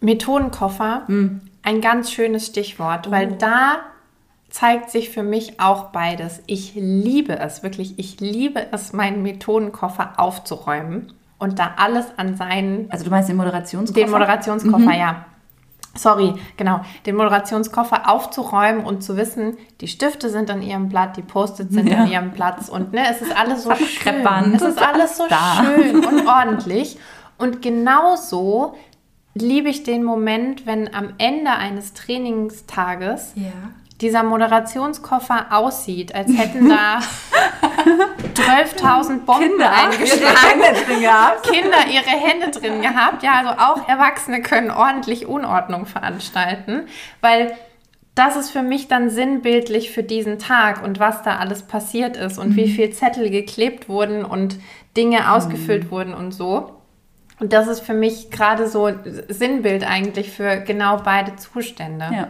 Methodenkoffer. 0.00 1.02
Mhm 1.08 1.42
ein 1.64 1.80
ganz 1.80 2.12
schönes 2.12 2.46
Stichwort, 2.46 3.10
weil 3.10 3.32
oh. 3.32 3.36
da 3.38 3.76
zeigt 4.50 4.90
sich 4.90 5.10
für 5.10 5.22
mich 5.22 5.58
auch 5.58 5.86
beides. 5.86 6.42
Ich 6.46 6.74
liebe 6.76 7.38
es, 7.38 7.62
wirklich, 7.62 7.98
ich 7.98 8.20
liebe 8.20 8.66
es, 8.70 8.92
meinen 8.92 9.22
Methodenkoffer 9.22 10.12
aufzuräumen 10.18 11.12
und 11.38 11.58
da 11.58 11.72
alles 11.78 12.06
an 12.18 12.36
seinen... 12.36 12.90
Also 12.90 13.04
du 13.04 13.10
meinst 13.10 13.28
den 13.28 13.36
Moderationskoffer? 13.36 14.00
Den 14.00 14.10
Moderationskoffer, 14.10 14.78
mhm. 14.78 14.92
ja. 14.92 15.26
Sorry, 15.96 16.34
genau, 16.56 16.80
den 17.06 17.16
Moderationskoffer 17.16 18.10
aufzuräumen 18.10 18.84
und 18.84 19.02
zu 19.02 19.16
wissen, 19.16 19.56
die 19.80 19.88
Stifte 19.88 20.28
sind 20.28 20.50
an 20.50 20.60
ihrem 20.60 20.88
Blatt, 20.88 21.16
die 21.16 21.22
Post-its 21.22 21.72
sind 21.72 21.88
ja. 21.88 21.98
an 21.98 22.10
ihrem 22.10 22.32
Platz 22.32 22.68
und 22.68 22.92
ne, 22.92 23.02
es 23.10 23.22
ist 23.22 23.36
alles 23.36 23.62
so 23.62 23.74
schön. 23.76 24.26
Es 24.54 24.62
ist 24.62 24.82
alles 24.82 25.16
so 25.16 25.24
da. 25.28 25.64
schön 25.64 26.04
und 26.04 26.26
ordentlich. 26.26 26.98
Und 27.38 27.62
genauso 27.62 28.74
liebe 29.34 29.68
ich 29.68 29.82
den 29.82 30.04
Moment, 30.04 30.66
wenn 30.66 30.92
am 30.94 31.14
Ende 31.18 31.50
eines 31.50 31.92
Trainingstages 31.92 33.32
ja. 33.36 33.50
dieser 34.00 34.22
Moderationskoffer 34.22 35.46
aussieht, 35.50 36.14
als 36.14 36.36
hätten 36.36 36.68
da 36.70 37.00
12.000 38.34 39.24
Bomben 39.24 39.48
Kinder 39.50 39.70
eingeschlagen. 39.72 40.60
Ihre 41.00 41.40
Kinder 41.42 41.86
ihre 41.90 42.10
Hände 42.10 42.50
drin 42.50 42.82
gehabt. 42.82 43.22
Ja, 43.22 43.32
also 43.34 43.50
auch 43.50 43.88
Erwachsene 43.88 44.42
können 44.42 44.70
ordentlich 44.70 45.26
Unordnung 45.26 45.86
veranstalten, 45.86 46.86
weil 47.20 47.56
das 48.14 48.36
ist 48.36 48.50
für 48.50 48.62
mich 48.62 48.86
dann 48.88 49.10
sinnbildlich 49.10 49.90
für 49.90 50.02
diesen 50.02 50.38
Tag 50.38 50.84
und 50.84 51.00
was 51.00 51.22
da 51.22 51.36
alles 51.36 51.62
passiert 51.62 52.16
ist 52.16 52.38
und 52.38 52.50
mhm. 52.50 52.56
wie 52.56 52.68
viel 52.68 52.90
Zettel 52.90 53.28
geklebt 53.30 53.88
wurden 53.88 54.24
und 54.24 54.58
Dinge 54.96 55.32
ausgefüllt 55.32 55.84
mhm. 55.84 55.90
wurden 55.90 56.14
und 56.14 56.32
so. 56.32 56.80
Und 57.40 57.52
das 57.52 57.66
ist 57.66 57.80
für 57.80 57.94
mich 57.94 58.30
gerade 58.30 58.68
so 58.68 58.90
Sinnbild 59.28 59.84
eigentlich 59.84 60.30
für 60.30 60.58
genau 60.58 60.98
beide 60.98 61.34
Zustände. 61.36 62.06
Ja. 62.12 62.28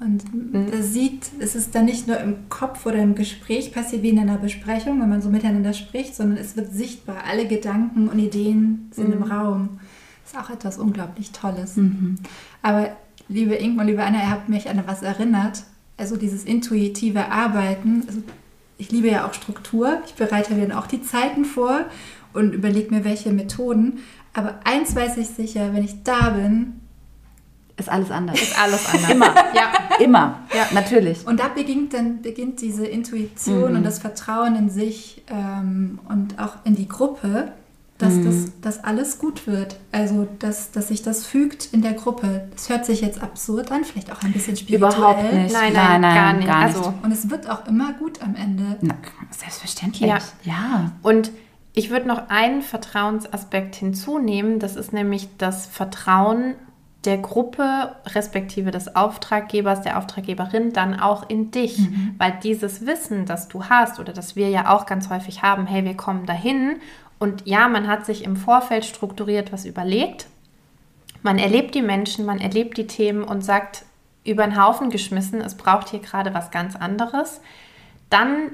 Und 0.00 0.34
mhm. 0.34 0.70
das 0.70 0.94
sieht, 0.94 1.30
es 1.40 1.54
ist 1.54 1.74
dann 1.74 1.84
nicht 1.84 2.08
nur 2.08 2.18
im 2.18 2.48
Kopf 2.48 2.86
oder 2.86 2.96
im 2.96 3.14
Gespräch 3.14 3.72
passiert 3.72 4.02
wie 4.02 4.08
in 4.08 4.18
einer 4.18 4.38
Besprechung, 4.38 5.00
wenn 5.00 5.10
man 5.10 5.20
so 5.20 5.28
miteinander 5.28 5.74
spricht, 5.74 6.16
sondern 6.16 6.38
es 6.38 6.56
wird 6.56 6.72
sichtbar. 6.72 7.18
Alle 7.28 7.46
Gedanken 7.46 8.08
und 8.08 8.18
Ideen 8.18 8.90
sind 8.92 9.08
mhm. 9.08 9.12
im 9.14 9.22
Raum. 9.24 9.80
Das 10.24 10.32
ist 10.32 10.38
auch 10.38 10.54
etwas 10.54 10.78
unglaublich 10.78 11.32
Tolles. 11.32 11.76
Mhm. 11.76 12.16
Aber 12.62 12.96
liebe 13.28 13.54
Ingmar, 13.54 13.84
liebe 13.84 14.02
Anna, 14.02 14.20
ihr 14.20 14.30
habt 14.30 14.48
mich 14.48 14.70
an 14.70 14.82
was 14.86 15.02
erinnert. 15.02 15.64
Also 15.98 16.16
dieses 16.16 16.44
intuitive 16.44 17.30
Arbeiten. 17.30 18.04
Also 18.06 18.22
ich 18.78 18.90
liebe 18.90 19.08
ja 19.08 19.26
auch 19.26 19.34
Struktur. 19.34 20.00
Ich 20.06 20.14
bereite 20.14 20.54
mir 20.54 20.66
dann 20.66 20.78
auch 20.78 20.86
die 20.86 21.02
Zeiten 21.02 21.44
vor 21.44 21.84
und 22.32 22.54
überlege 22.54 22.94
mir, 22.94 23.04
welche 23.04 23.32
Methoden. 23.32 23.98
Aber 24.32 24.60
eins 24.64 24.96
weiß 24.96 25.18
ich 25.18 25.28
sicher, 25.28 25.74
wenn 25.74 25.84
ich 25.84 26.02
da 26.04 26.30
bin, 26.30 26.79
ist 27.80 27.88
alles 27.88 28.10
anders. 28.10 28.40
Ist 28.40 28.62
alles 28.62 28.86
anders. 28.86 29.10
Immer. 29.10 29.34
ja. 29.54 29.72
Immer. 29.98 30.38
Ja, 30.54 30.66
natürlich. 30.72 31.26
Und 31.26 31.40
da 31.40 31.48
beginnt 31.48 31.94
dann 31.94 32.22
beginnt 32.22 32.60
diese 32.60 32.86
Intuition 32.86 33.70
mhm. 33.70 33.78
und 33.78 33.84
das 33.84 33.98
Vertrauen 33.98 34.54
in 34.54 34.70
sich 34.70 35.22
ähm, 35.28 35.98
und 36.08 36.38
auch 36.38 36.56
in 36.64 36.76
die 36.76 36.88
Gruppe, 36.88 37.52
dass 37.98 38.14
mhm. 38.14 38.24
das 38.24 38.60
dass 38.60 38.84
alles 38.84 39.18
gut 39.18 39.46
wird. 39.46 39.76
Also, 39.92 40.28
dass, 40.38 40.70
dass 40.70 40.88
sich 40.88 41.02
das 41.02 41.26
fügt 41.26 41.72
in 41.72 41.82
der 41.82 41.94
Gruppe. 41.94 42.48
Das 42.52 42.68
hört 42.68 42.86
sich 42.86 43.00
jetzt 43.00 43.22
absurd 43.22 43.72
an, 43.72 43.84
vielleicht 43.84 44.12
auch 44.12 44.22
ein 44.22 44.32
bisschen 44.32 44.56
spirituell. 44.56 44.92
Überhaupt 44.92 45.32
nicht. 45.32 45.52
Nein, 45.52 45.72
nein, 45.72 46.00
nein 46.00 46.14
gar 46.14 46.32
nicht. 46.34 46.46
Gar 46.46 46.66
nicht. 46.66 46.76
Also, 46.76 46.94
und 47.02 47.12
es 47.12 47.30
wird 47.30 47.48
auch 47.48 47.66
immer 47.66 47.92
gut 47.94 48.22
am 48.22 48.34
Ende. 48.34 48.76
Na, 48.80 48.94
selbstverständlich. 49.30 50.08
Ja. 50.08 50.18
ja. 50.44 50.92
Und 51.02 51.30
ich 51.72 51.90
würde 51.90 52.08
noch 52.08 52.28
einen 52.28 52.62
Vertrauensaspekt 52.62 53.76
hinzunehmen. 53.76 54.58
Das 54.58 54.76
ist 54.76 54.92
nämlich 54.92 55.28
das 55.38 55.66
Vertrauen 55.66 56.54
der 57.04 57.18
Gruppe, 57.18 57.96
respektive 58.06 58.70
des 58.70 58.94
Auftraggebers, 58.94 59.82
der 59.82 59.96
Auftraggeberin, 59.96 60.72
dann 60.72 61.00
auch 61.00 61.28
in 61.30 61.50
dich. 61.50 61.78
Mhm. 61.78 62.14
Weil 62.18 62.38
dieses 62.42 62.84
Wissen, 62.84 63.24
das 63.24 63.48
du 63.48 63.64
hast 63.64 63.98
oder 63.98 64.12
das 64.12 64.36
wir 64.36 64.50
ja 64.50 64.74
auch 64.74 64.84
ganz 64.84 65.08
häufig 65.08 65.42
haben, 65.42 65.66
hey, 65.66 65.84
wir 65.84 65.96
kommen 65.96 66.26
dahin 66.26 66.76
und 67.18 67.46
ja, 67.46 67.68
man 67.68 67.86
hat 67.86 68.06
sich 68.06 68.24
im 68.24 68.36
Vorfeld 68.36 68.84
strukturiert 68.84 69.52
was 69.52 69.64
überlegt. 69.64 70.26
Man 71.22 71.38
erlebt 71.38 71.74
die 71.74 71.82
Menschen, 71.82 72.24
man 72.24 72.38
erlebt 72.38 72.78
die 72.78 72.86
Themen 72.86 73.24
und 73.24 73.42
sagt 73.42 73.84
über 74.24 74.44
den 74.44 74.62
Haufen 74.62 74.90
geschmissen, 74.90 75.40
es 75.40 75.54
braucht 75.54 75.90
hier 75.90 76.00
gerade 76.00 76.34
was 76.34 76.50
ganz 76.50 76.76
anderes. 76.76 77.40
Dann 78.08 78.52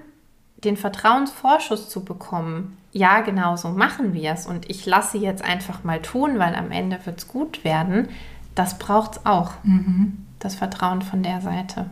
den 0.64 0.76
Vertrauensvorschuss 0.76 1.88
zu 1.88 2.04
bekommen, 2.04 2.76
ja, 2.92 3.20
genau 3.20 3.56
so 3.56 3.68
machen 3.68 4.14
wir 4.14 4.32
es 4.32 4.46
und 4.46 4.70
ich 4.70 4.86
lasse 4.86 5.18
jetzt 5.18 5.44
einfach 5.44 5.84
mal 5.84 6.00
tun, 6.00 6.38
weil 6.38 6.54
am 6.54 6.70
Ende 6.70 6.98
wird 7.04 7.18
es 7.18 7.28
gut 7.28 7.62
werden, 7.62 8.08
das 8.56 8.78
braucht 8.78 9.12
es 9.12 9.26
auch. 9.26 9.52
Mhm. 9.62 10.26
Das 10.40 10.56
Vertrauen 10.56 11.02
von 11.02 11.22
der 11.22 11.40
Seite. 11.40 11.90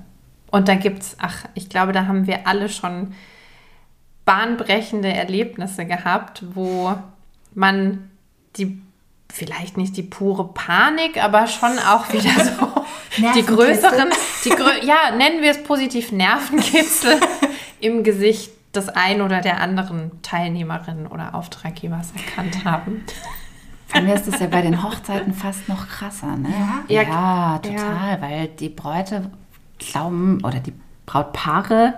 Und 0.51 0.69
da 0.69 0.75
gibt 0.75 1.03
es, 1.03 1.17
ach, 1.21 1.45
ich 1.55 1.69
glaube, 1.69 1.93
da 1.93 2.07
haben 2.07 2.27
wir 2.27 2.47
alle 2.47 2.69
schon 2.69 3.15
bahnbrechende 4.25 5.13
Erlebnisse 5.13 5.87
gehabt, 5.87 6.45
wo 6.55 6.95
man 7.55 8.11
die, 8.57 8.81
vielleicht 9.33 9.77
nicht 9.77 9.97
die 9.97 10.03
pure 10.03 10.49
Panik, 10.53 11.23
aber 11.23 11.47
schon 11.47 11.79
auch 11.79 12.13
wieder 12.13 12.45
so 12.45 12.85
die 13.35 13.45
größeren, 13.45 14.09
die, 14.45 14.87
ja, 14.87 15.15
nennen 15.17 15.43
wir 15.43 15.51
es 15.51 15.63
positiv 15.63 16.13
Nervenkitzel 16.13 17.21
im 17.81 18.03
Gesicht 18.03 18.53
des 18.75 18.89
einen 18.89 19.23
oder 19.23 19.41
der 19.41 19.61
anderen 19.61 20.23
Teilnehmerin 20.23 21.07
oder 21.07 21.35
Auftraggebers 21.35 22.13
erkannt 22.17 22.65
haben. 22.65 23.05
Bei 23.95 24.03
mir 24.03 24.15
ist 24.15 24.27
es 24.27 24.41
ja 24.41 24.49
bei 24.49 24.61
den 24.61 24.83
Hochzeiten 24.83 25.33
fast 25.33 25.69
noch 25.69 25.89
krasser, 25.89 26.37
ne? 26.37 26.49
Ja? 26.51 26.85
Ja, 26.89 27.03
Ja, 27.03 27.59
total, 27.61 28.21
weil 28.21 28.49
die 28.49 28.69
Bräute 28.69 29.31
glauben 29.79 30.43
oder 30.45 30.59
die 30.59 30.73
Brautpaare, 31.07 31.95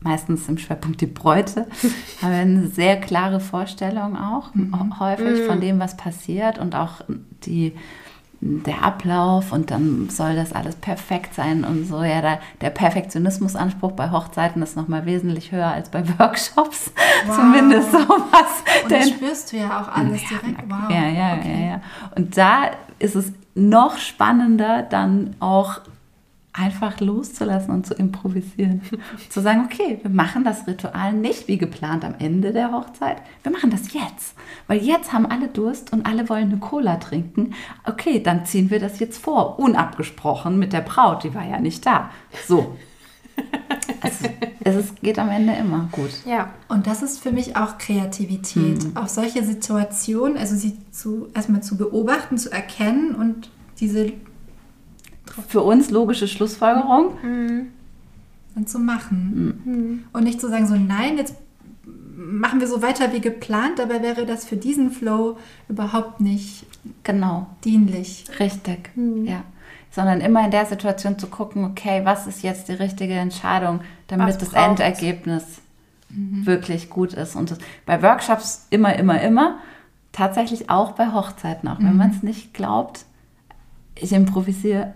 meistens 0.00 0.48
im 0.48 0.58
Schwerpunkt 0.58 1.00
die 1.00 1.06
Bräute, 1.06 1.68
haben 2.22 2.32
eine 2.32 2.66
sehr 2.66 3.00
klare 3.00 3.38
Vorstellung 3.40 4.16
auch 4.16 4.50
häufig 4.98 5.46
von 5.46 5.60
dem, 5.60 5.78
was 5.78 5.96
passiert 5.96 6.58
und 6.58 6.74
auch 6.74 7.02
die 7.46 7.74
der 8.46 8.82
Ablauf 8.82 9.52
und 9.52 9.70
dann 9.70 10.10
soll 10.10 10.36
das 10.36 10.52
alles 10.52 10.76
perfekt 10.76 11.34
sein 11.34 11.64
und 11.64 11.86
so. 11.86 12.02
Ja, 12.02 12.20
da, 12.20 12.38
der 12.60 12.68
Perfektionismusanspruch 12.68 13.92
bei 13.92 14.10
Hochzeiten 14.10 14.60
ist 14.60 14.76
nochmal 14.76 15.06
wesentlich 15.06 15.50
höher 15.50 15.68
als 15.68 15.88
bei 15.88 16.06
Workshops. 16.18 16.92
Wow. 17.26 17.36
Zumindest 17.36 17.90
sowas. 17.90 18.62
Und 18.82 18.92
das 18.92 19.08
spürst 19.08 19.52
du 19.52 19.56
ja 19.56 19.80
auch 19.80 19.88
alles 19.96 20.20
direkt. 20.28 20.62
Wow. 20.68 20.90
Ja, 20.90 21.08
ja, 21.08 21.34
okay. 21.38 21.60
ja, 21.60 21.66
ja. 21.66 21.80
Und 22.16 22.36
da 22.36 22.70
ist 22.98 23.16
es 23.16 23.32
noch 23.54 23.96
spannender, 23.96 24.82
dann 24.82 25.36
auch 25.40 25.80
einfach 26.54 27.00
loszulassen 27.00 27.74
und 27.74 27.84
zu 27.84 27.94
improvisieren. 27.94 28.80
zu 29.28 29.40
sagen, 29.40 29.64
okay, 29.64 29.98
wir 30.00 30.10
machen 30.10 30.44
das 30.44 30.66
Ritual 30.66 31.12
nicht 31.12 31.48
wie 31.48 31.58
geplant 31.58 32.04
am 32.04 32.14
Ende 32.18 32.52
der 32.52 32.72
Hochzeit. 32.72 33.16
Wir 33.42 33.52
machen 33.52 33.70
das 33.70 33.92
jetzt. 33.92 34.36
Weil 34.68 34.78
jetzt 34.78 35.12
haben 35.12 35.26
alle 35.26 35.48
Durst 35.48 35.92
und 35.92 36.06
alle 36.06 36.28
wollen 36.28 36.52
eine 36.52 36.58
Cola 36.58 36.96
trinken. 36.96 37.54
Okay, 37.84 38.22
dann 38.22 38.46
ziehen 38.46 38.70
wir 38.70 38.78
das 38.78 39.00
jetzt 39.00 39.18
vor. 39.18 39.58
Unabgesprochen 39.58 40.58
mit 40.58 40.72
der 40.72 40.80
Braut, 40.80 41.24
die 41.24 41.34
war 41.34 41.44
ja 41.44 41.58
nicht 41.58 41.84
da. 41.84 42.10
So. 42.46 42.76
Es 44.66 44.76
ist, 44.76 45.02
geht 45.02 45.18
am 45.18 45.28
Ende 45.28 45.52
immer 45.54 45.88
gut. 45.92 46.10
Ja. 46.24 46.54
Und 46.68 46.86
das 46.86 47.02
ist 47.02 47.22
für 47.22 47.32
mich 47.32 47.56
auch 47.56 47.76
Kreativität. 47.76 48.84
Mhm. 48.84 48.96
Auch 48.96 49.08
solche 49.08 49.44
Situationen, 49.44 50.38
also 50.38 50.56
sie 50.56 50.78
zu, 50.90 51.28
erstmal 51.34 51.62
zu 51.62 51.76
beobachten, 51.76 52.38
zu 52.38 52.50
erkennen 52.50 53.14
und 53.14 53.50
diese 53.80 54.12
Für 55.48 55.62
uns 55.62 55.90
logische 55.90 56.28
Schlussfolgerung. 56.28 57.12
dann 58.54 58.66
zu 58.66 58.78
machen. 58.78 59.62
Mhm. 59.64 60.04
Und 60.12 60.24
nicht 60.24 60.40
zu 60.40 60.48
sagen, 60.48 60.66
so 60.66 60.76
nein, 60.76 61.16
jetzt 61.18 61.34
machen 62.16 62.60
wir 62.60 62.68
so 62.68 62.82
weiter 62.82 63.12
wie 63.12 63.20
geplant, 63.20 63.78
dabei 63.78 64.00
wäre 64.02 64.26
das 64.26 64.44
für 64.44 64.56
diesen 64.56 64.90
Flow 64.92 65.36
überhaupt 65.68 66.20
nicht 66.20 66.64
Genau. 67.02 67.48
dienlich. 67.64 68.26
Richtig, 68.38 68.90
ja. 69.24 69.42
Sondern 69.90 70.20
immer 70.20 70.44
in 70.44 70.50
der 70.50 70.66
Situation 70.66 71.18
zu 71.18 71.26
gucken, 71.26 71.64
okay, 71.64 72.02
was 72.04 72.26
ist 72.26 72.42
jetzt 72.42 72.68
die 72.68 72.72
richtige 72.74 73.14
Entscheidung, 73.14 73.80
damit 74.06 74.28
Was 74.28 74.38
das 74.38 74.50
braucht's? 74.50 74.80
Endergebnis 74.80 75.44
wirklich 76.08 76.90
gut 76.90 77.12
ist. 77.12 77.34
Und 77.34 77.50
das, 77.50 77.58
bei 77.86 78.00
Workshops 78.02 78.66
immer, 78.70 78.96
immer, 78.96 79.20
immer. 79.20 79.58
Tatsächlich 80.12 80.70
auch 80.70 80.92
bei 80.92 81.12
Hochzeiten, 81.12 81.68
auch 81.68 81.80
wenn 81.80 81.96
man 81.96 82.10
es 82.10 82.22
nicht 82.22 82.54
glaubt. 82.54 83.04
Ich 83.96 84.12
improvisiere 84.12 84.94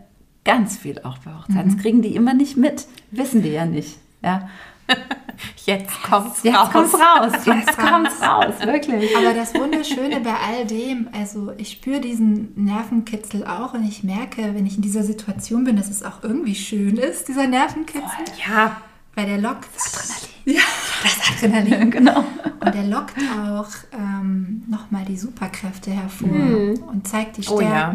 ganz 0.49 0.79
viel 0.79 0.99
auch 1.01 1.19
bei 1.19 1.31
Hochzeiten. 1.35 1.73
Das 1.75 1.83
kriegen 1.83 2.01
die 2.01 2.17
immer 2.17 2.33
nicht 2.33 2.57
mit. 2.57 2.87
Wissen 3.11 3.43
die 3.43 3.51
ja 3.51 3.67
nicht. 3.67 3.99
Ja. 4.23 4.49
Jetzt 5.67 6.03
kommt's 6.03 6.43
Jetzt 6.43 6.57
raus. 6.57 6.69
kommt's 6.73 6.95
raus. 6.95 7.33
Jetzt 7.45 7.77
kommt's 7.79 8.23
raus. 8.23 8.55
Wirklich. 8.65 9.15
Aber 9.15 9.35
das 9.35 9.55
Wunderschöne 9.55 10.21
bei 10.21 10.33
all 10.35 10.65
dem, 10.67 11.09
also 11.13 11.53
ich 11.59 11.71
spüre 11.73 12.01
diesen 12.01 12.53
Nervenkitzel 12.65 13.47
auch 13.47 13.75
und 13.75 13.87
ich 13.87 14.03
merke, 14.03 14.55
wenn 14.55 14.65
ich 14.67 14.77
in 14.77 14.83
dieser 14.83 15.03
Situation 15.03 15.65
bin, 15.65 15.77
dass 15.77 15.91
es 15.91 16.03
auch 16.03 16.23
irgendwie 16.23 16.55
schön 16.55 16.97
ist, 16.97 17.29
dieser 17.29 17.47
Nervenkitzel. 17.47 18.25
Ja. 18.49 18.81
Weil 19.15 19.27
der 19.27 19.39
lockt. 19.39 19.69
Adrenalin. 19.77 20.29
Ja, 20.49 20.63
das 21.03 21.45
Adrenalin. 21.45 21.91
genau. 21.91 22.25
Und 22.65 22.75
der 22.75 22.85
lockt 22.85 23.19
auch 23.19 23.69
ähm, 23.93 24.63
nochmal 24.67 25.05
die 25.05 25.19
Superkräfte 25.19 25.91
hervor 25.91 26.31
und 26.89 27.07
zeigt 27.07 27.37
die 27.37 27.47
Oh 27.51 27.61
ja. 27.61 27.95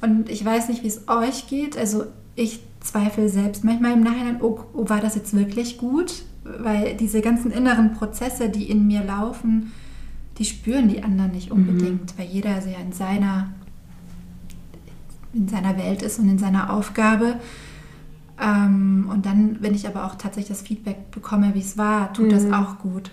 Und 0.00 0.28
ich 0.28 0.44
weiß 0.44 0.68
nicht, 0.68 0.82
wie 0.82 0.88
es 0.88 1.08
euch 1.08 1.46
geht. 1.48 1.76
Also 1.76 2.04
ich 2.34 2.60
zweifle 2.80 3.28
selbst 3.28 3.64
manchmal 3.64 3.92
im 3.92 4.02
Nachhinein, 4.02 4.38
oh, 4.40 4.60
oh, 4.72 4.88
war 4.88 5.00
das 5.00 5.14
jetzt 5.14 5.34
wirklich 5.34 5.78
gut? 5.78 6.22
Weil 6.44 6.96
diese 6.96 7.20
ganzen 7.20 7.50
inneren 7.50 7.92
Prozesse, 7.92 8.48
die 8.48 8.70
in 8.70 8.86
mir 8.86 9.02
laufen, 9.02 9.72
die 10.38 10.44
spüren 10.44 10.88
die 10.88 11.02
anderen 11.02 11.32
nicht 11.32 11.50
unbedingt, 11.50 12.16
weil 12.18 12.26
jeder 12.26 12.60
sehr 12.60 12.78
in 12.78 12.92
seiner, 12.92 13.48
in 15.32 15.48
seiner 15.48 15.76
Welt 15.78 16.02
ist 16.02 16.18
und 16.18 16.28
in 16.28 16.38
seiner 16.38 16.72
Aufgabe. 16.72 17.40
Ähm, 18.40 19.08
und 19.10 19.24
dann, 19.24 19.56
wenn 19.60 19.74
ich 19.74 19.88
aber 19.88 20.04
auch 20.04 20.16
tatsächlich 20.16 20.48
das 20.48 20.62
Feedback 20.62 21.10
bekomme, 21.10 21.54
wie 21.54 21.60
es 21.60 21.78
war, 21.78 22.12
tut 22.12 22.30
das 22.30 22.52
auch 22.52 22.78
gut. 22.78 23.10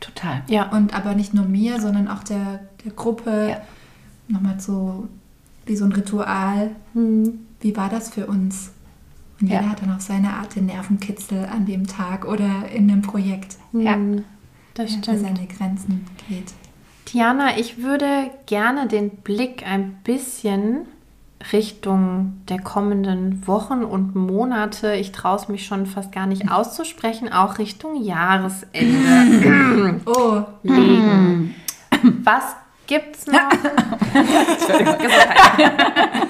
Total. 0.00 0.42
Ja. 0.48 0.70
Und 0.70 0.94
aber 0.94 1.14
nicht 1.14 1.34
nur 1.34 1.44
mir, 1.44 1.80
sondern 1.80 2.08
auch 2.08 2.24
der, 2.24 2.60
der 2.84 2.92
Gruppe. 2.92 3.48
Ja. 3.50 3.60
Nochmal 4.28 4.58
so 4.58 5.08
wie 5.66 5.76
so 5.76 5.84
ein 5.84 5.92
Ritual. 5.92 6.70
Wie 6.94 7.76
war 7.76 7.88
das 7.88 8.10
für 8.10 8.26
uns? 8.26 8.70
Und 9.40 9.48
jeder 9.48 9.62
Ja. 9.62 9.68
hat 9.70 9.82
dann 9.82 9.92
auf 9.94 10.02
seine 10.02 10.32
Art 10.34 10.54
den 10.56 10.66
Nervenkitzel 10.66 11.46
an 11.46 11.66
dem 11.66 11.86
Tag 11.86 12.24
oder 12.26 12.68
in 12.74 12.90
einem 12.90 13.02
Projekt, 13.02 13.56
Ja. 13.72 13.96
Das 14.74 14.90
der 14.92 14.98
stimmt. 15.02 15.20
seine 15.20 15.46
Grenzen 15.46 16.04
geht. 16.28 16.52
Tiana, 17.04 17.58
ich 17.58 17.82
würde 17.82 18.30
gerne 18.46 18.86
den 18.88 19.10
Blick 19.10 19.66
ein 19.66 19.96
bisschen 20.04 20.86
Richtung 21.52 22.34
der 22.48 22.60
kommenden 22.60 23.44
Wochen 23.48 23.82
und 23.82 24.14
Monate, 24.14 24.94
ich 24.94 25.10
traue 25.10 25.36
es 25.36 25.48
mich 25.48 25.66
schon 25.66 25.86
fast 25.86 26.12
gar 26.12 26.26
nicht 26.26 26.50
auszusprechen, 26.50 27.32
auch 27.32 27.58
Richtung 27.58 28.00
Jahresende 28.02 30.00
Oh, 30.06 30.42
legen. 30.62 31.54
Was 32.22 32.44
gibt's 32.92 33.26
noch? 33.26 33.50
Entschuldigung, 34.12 34.98
Gesundheit. 34.98 36.22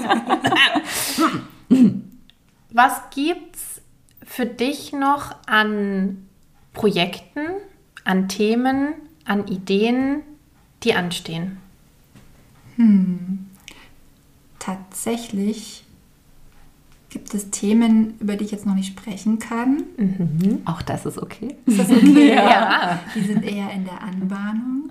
Was 2.71 3.01
gibt's 3.13 3.81
für 4.25 4.47
dich 4.47 4.93
noch 4.93 5.35
an 5.47 6.29
Projekten, 6.73 7.41
an 8.05 8.29
Themen, 8.29 8.95
an 9.25 9.49
Ideen, 9.49 10.23
die 10.85 10.95
anstehen? 10.95 11.59
tatsächlich 14.59 15.85
gibt 17.11 17.33
es 17.35 17.51
Themen, 17.51 18.15
über 18.19 18.35
die 18.37 18.45
ich 18.47 18.51
jetzt 18.51 18.67
noch 18.67 18.75
nicht 18.75 18.89
sprechen 18.89 19.39
kann. 19.39 19.85
Auch 20.65 20.83
das 20.83 21.07
ist 21.07 21.19
okay. 21.19 21.55
Ist 21.67 21.79
das 21.79 21.91
okay? 21.91 22.35
Ja. 22.35 22.99
Die 23.15 23.21
sind 23.21 23.45
eher 23.45 23.71
in 23.71 23.85
der 23.85 24.01
Anbahnung. 24.01 24.91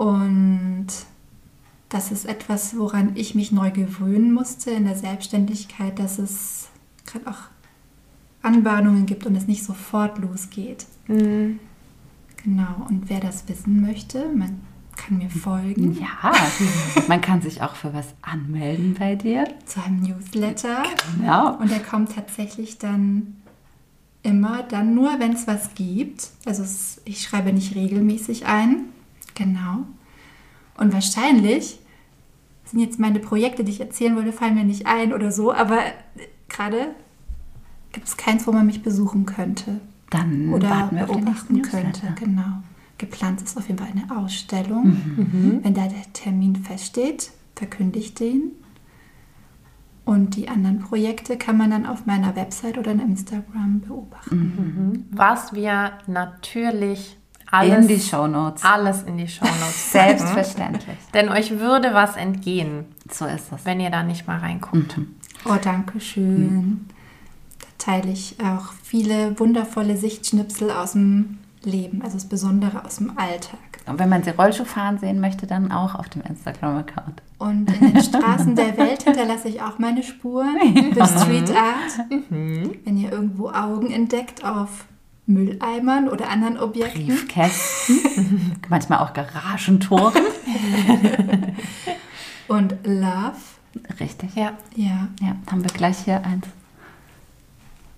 Und 0.00 0.86
das 1.90 2.10
ist 2.10 2.24
etwas, 2.24 2.74
woran 2.78 3.16
ich 3.16 3.34
mich 3.34 3.52
neu 3.52 3.70
gewöhnen 3.70 4.32
musste 4.32 4.70
in 4.70 4.84
der 4.84 4.96
Selbstständigkeit, 4.96 5.98
dass 5.98 6.18
es 6.18 6.70
gerade 7.04 7.26
auch 7.26 7.40
Anbahnungen 8.40 9.04
gibt 9.04 9.26
und 9.26 9.36
es 9.36 9.46
nicht 9.46 9.62
sofort 9.62 10.16
losgeht. 10.16 10.86
Genau. 11.06 11.58
Und 12.88 13.10
wer 13.10 13.20
das 13.20 13.46
wissen 13.46 13.82
möchte, 13.82 14.24
man 14.34 14.62
kann 14.96 15.18
mir 15.18 15.28
folgen 15.28 15.92
Ja, 16.00 16.32
man 17.08 17.20
kann 17.20 17.42
sich 17.42 17.60
auch 17.60 17.74
für 17.74 17.92
was 17.92 18.14
anmelden 18.22 18.96
bei 18.98 19.16
dir. 19.16 19.48
zu 19.66 19.84
einem 19.84 20.00
Newsletter. 20.00 20.82
Ja. 21.22 21.50
Und 21.50 21.70
der 21.70 21.80
kommt 21.80 22.14
tatsächlich 22.14 22.78
dann 22.78 23.36
immer 24.22 24.62
dann 24.62 24.94
nur, 24.94 25.20
wenn 25.20 25.34
es 25.34 25.46
was 25.46 25.74
gibt. 25.74 26.30
Also 26.46 26.64
ich 27.04 27.20
schreibe 27.20 27.52
nicht 27.52 27.74
regelmäßig 27.74 28.46
ein. 28.46 28.86
Genau. 29.34 29.84
Und 30.76 30.92
wahrscheinlich 30.92 31.78
sind 32.64 32.80
jetzt 32.80 32.98
meine 32.98 33.18
Projekte, 33.18 33.64
die 33.64 33.72
ich 33.72 33.80
erzählen 33.80 34.16
wollte, 34.16 34.32
fallen 34.32 34.54
mir 34.54 34.64
nicht 34.64 34.86
ein 34.86 35.12
oder 35.12 35.32
so. 35.32 35.52
Aber 35.52 35.78
gerade 36.48 36.94
gibt 37.92 38.06
es 38.06 38.16
keins, 38.16 38.46
wo 38.46 38.52
man 38.52 38.66
mich 38.66 38.82
besuchen 38.82 39.26
könnte 39.26 39.80
Dann 40.10 40.52
oder 40.52 40.70
warten 40.70 40.96
wir 40.96 41.04
auf 41.04 41.16
den 41.16 41.24
nächsten 41.24 41.54
beobachten 41.54 41.62
könnte. 41.62 42.06
Newsletter. 42.06 42.14
Genau. 42.24 42.62
Geplant 42.98 43.42
ist 43.42 43.56
auf 43.56 43.66
jeden 43.66 43.78
Fall 43.78 43.88
eine 43.90 44.16
Ausstellung. 44.16 45.60
Wenn 45.62 45.74
da 45.74 45.86
der 45.86 46.12
Termin 46.12 46.56
feststeht, 46.56 47.32
verkündige 47.56 47.98
ich 47.98 48.14
den. 48.14 48.52
Und 50.04 50.36
die 50.36 50.48
anderen 50.48 50.80
Projekte 50.80 51.36
kann 51.38 51.56
man 51.56 51.70
dann 51.70 51.86
auf 51.86 52.04
meiner 52.06 52.36
Website 52.36 52.78
oder 52.78 52.92
in 52.92 53.00
Instagram 53.00 53.80
beobachten. 53.80 55.06
Was 55.10 55.54
wir 55.54 55.92
natürlich 56.06 57.16
alles, 57.50 57.78
In 57.78 57.88
die 57.88 58.00
Shownotes. 58.00 58.64
alles 58.64 59.02
in 59.02 59.16
die 59.18 59.28
Shownotes 59.28 59.92
Selbstverständlich. 59.92 60.96
Denn 61.14 61.28
euch 61.28 61.58
würde 61.58 61.92
was 61.94 62.16
entgehen, 62.16 62.86
So 63.10 63.24
ist 63.26 63.52
es. 63.52 63.64
wenn 63.64 63.80
ihr 63.80 63.90
da 63.90 64.02
nicht 64.02 64.26
mal 64.26 64.38
reinguckt. 64.38 64.98
Oh, 65.44 65.56
danke 65.62 66.00
schön. 66.00 66.86
Da 67.58 67.66
teile 67.78 68.10
ich 68.12 68.36
auch 68.40 68.72
viele 68.82 69.38
wundervolle 69.38 69.96
Sichtschnipsel 69.96 70.70
aus 70.70 70.92
dem 70.92 71.38
Leben, 71.62 72.02
also 72.02 72.14
das 72.16 72.26
Besondere 72.28 72.84
aus 72.84 72.96
dem 72.96 73.16
Alltag. 73.18 73.58
Und 73.86 73.98
wenn 73.98 74.08
man 74.10 74.22
sie 74.22 74.30
Rollschuh 74.30 74.64
fahren 74.64 74.98
sehen 74.98 75.20
möchte, 75.20 75.46
dann 75.46 75.72
auch 75.72 75.94
auf 75.94 76.08
dem 76.10 76.22
Instagram-Account. 76.22 77.22
Und 77.38 77.70
in 77.80 77.92
den 77.94 78.02
Straßen 78.02 78.54
der 78.54 78.76
Welt 78.76 79.02
hinterlasse 79.02 79.48
ich 79.48 79.62
auch 79.62 79.78
meine 79.78 80.02
Spuren 80.02 80.56
durch 80.94 81.08
Street 81.10 81.50
Art. 81.50 82.06
Wenn 82.28 82.96
ihr 82.98 83.10
irgendwo 83.10 83.48
Augen 83.50 83.90
entdeckt 83.90 84.44
auf 84.44 84.84
Mülleimern 85.26 86.08
oder 86.08 86.28
anderen 86.28 86.58
Objekten. 86.58 87.06
Briefkästen, 87.06 88.56
manchmal 88.68 88.98
auch 89.00 89.12
Garagentoren. 89.12 90.24
Und 92.48 92.74
Love. 92.84 93.36
Richtig. 94.00 94.34
Ja. 94.34 94.58
Ja. 94.74 95.08
Ja, 95.20 95.36
haben 95.50 95.62
wir 95.62 95.70
gleich 95.70 95.98
hier 96.04 96.24
eins. 96.24 96.46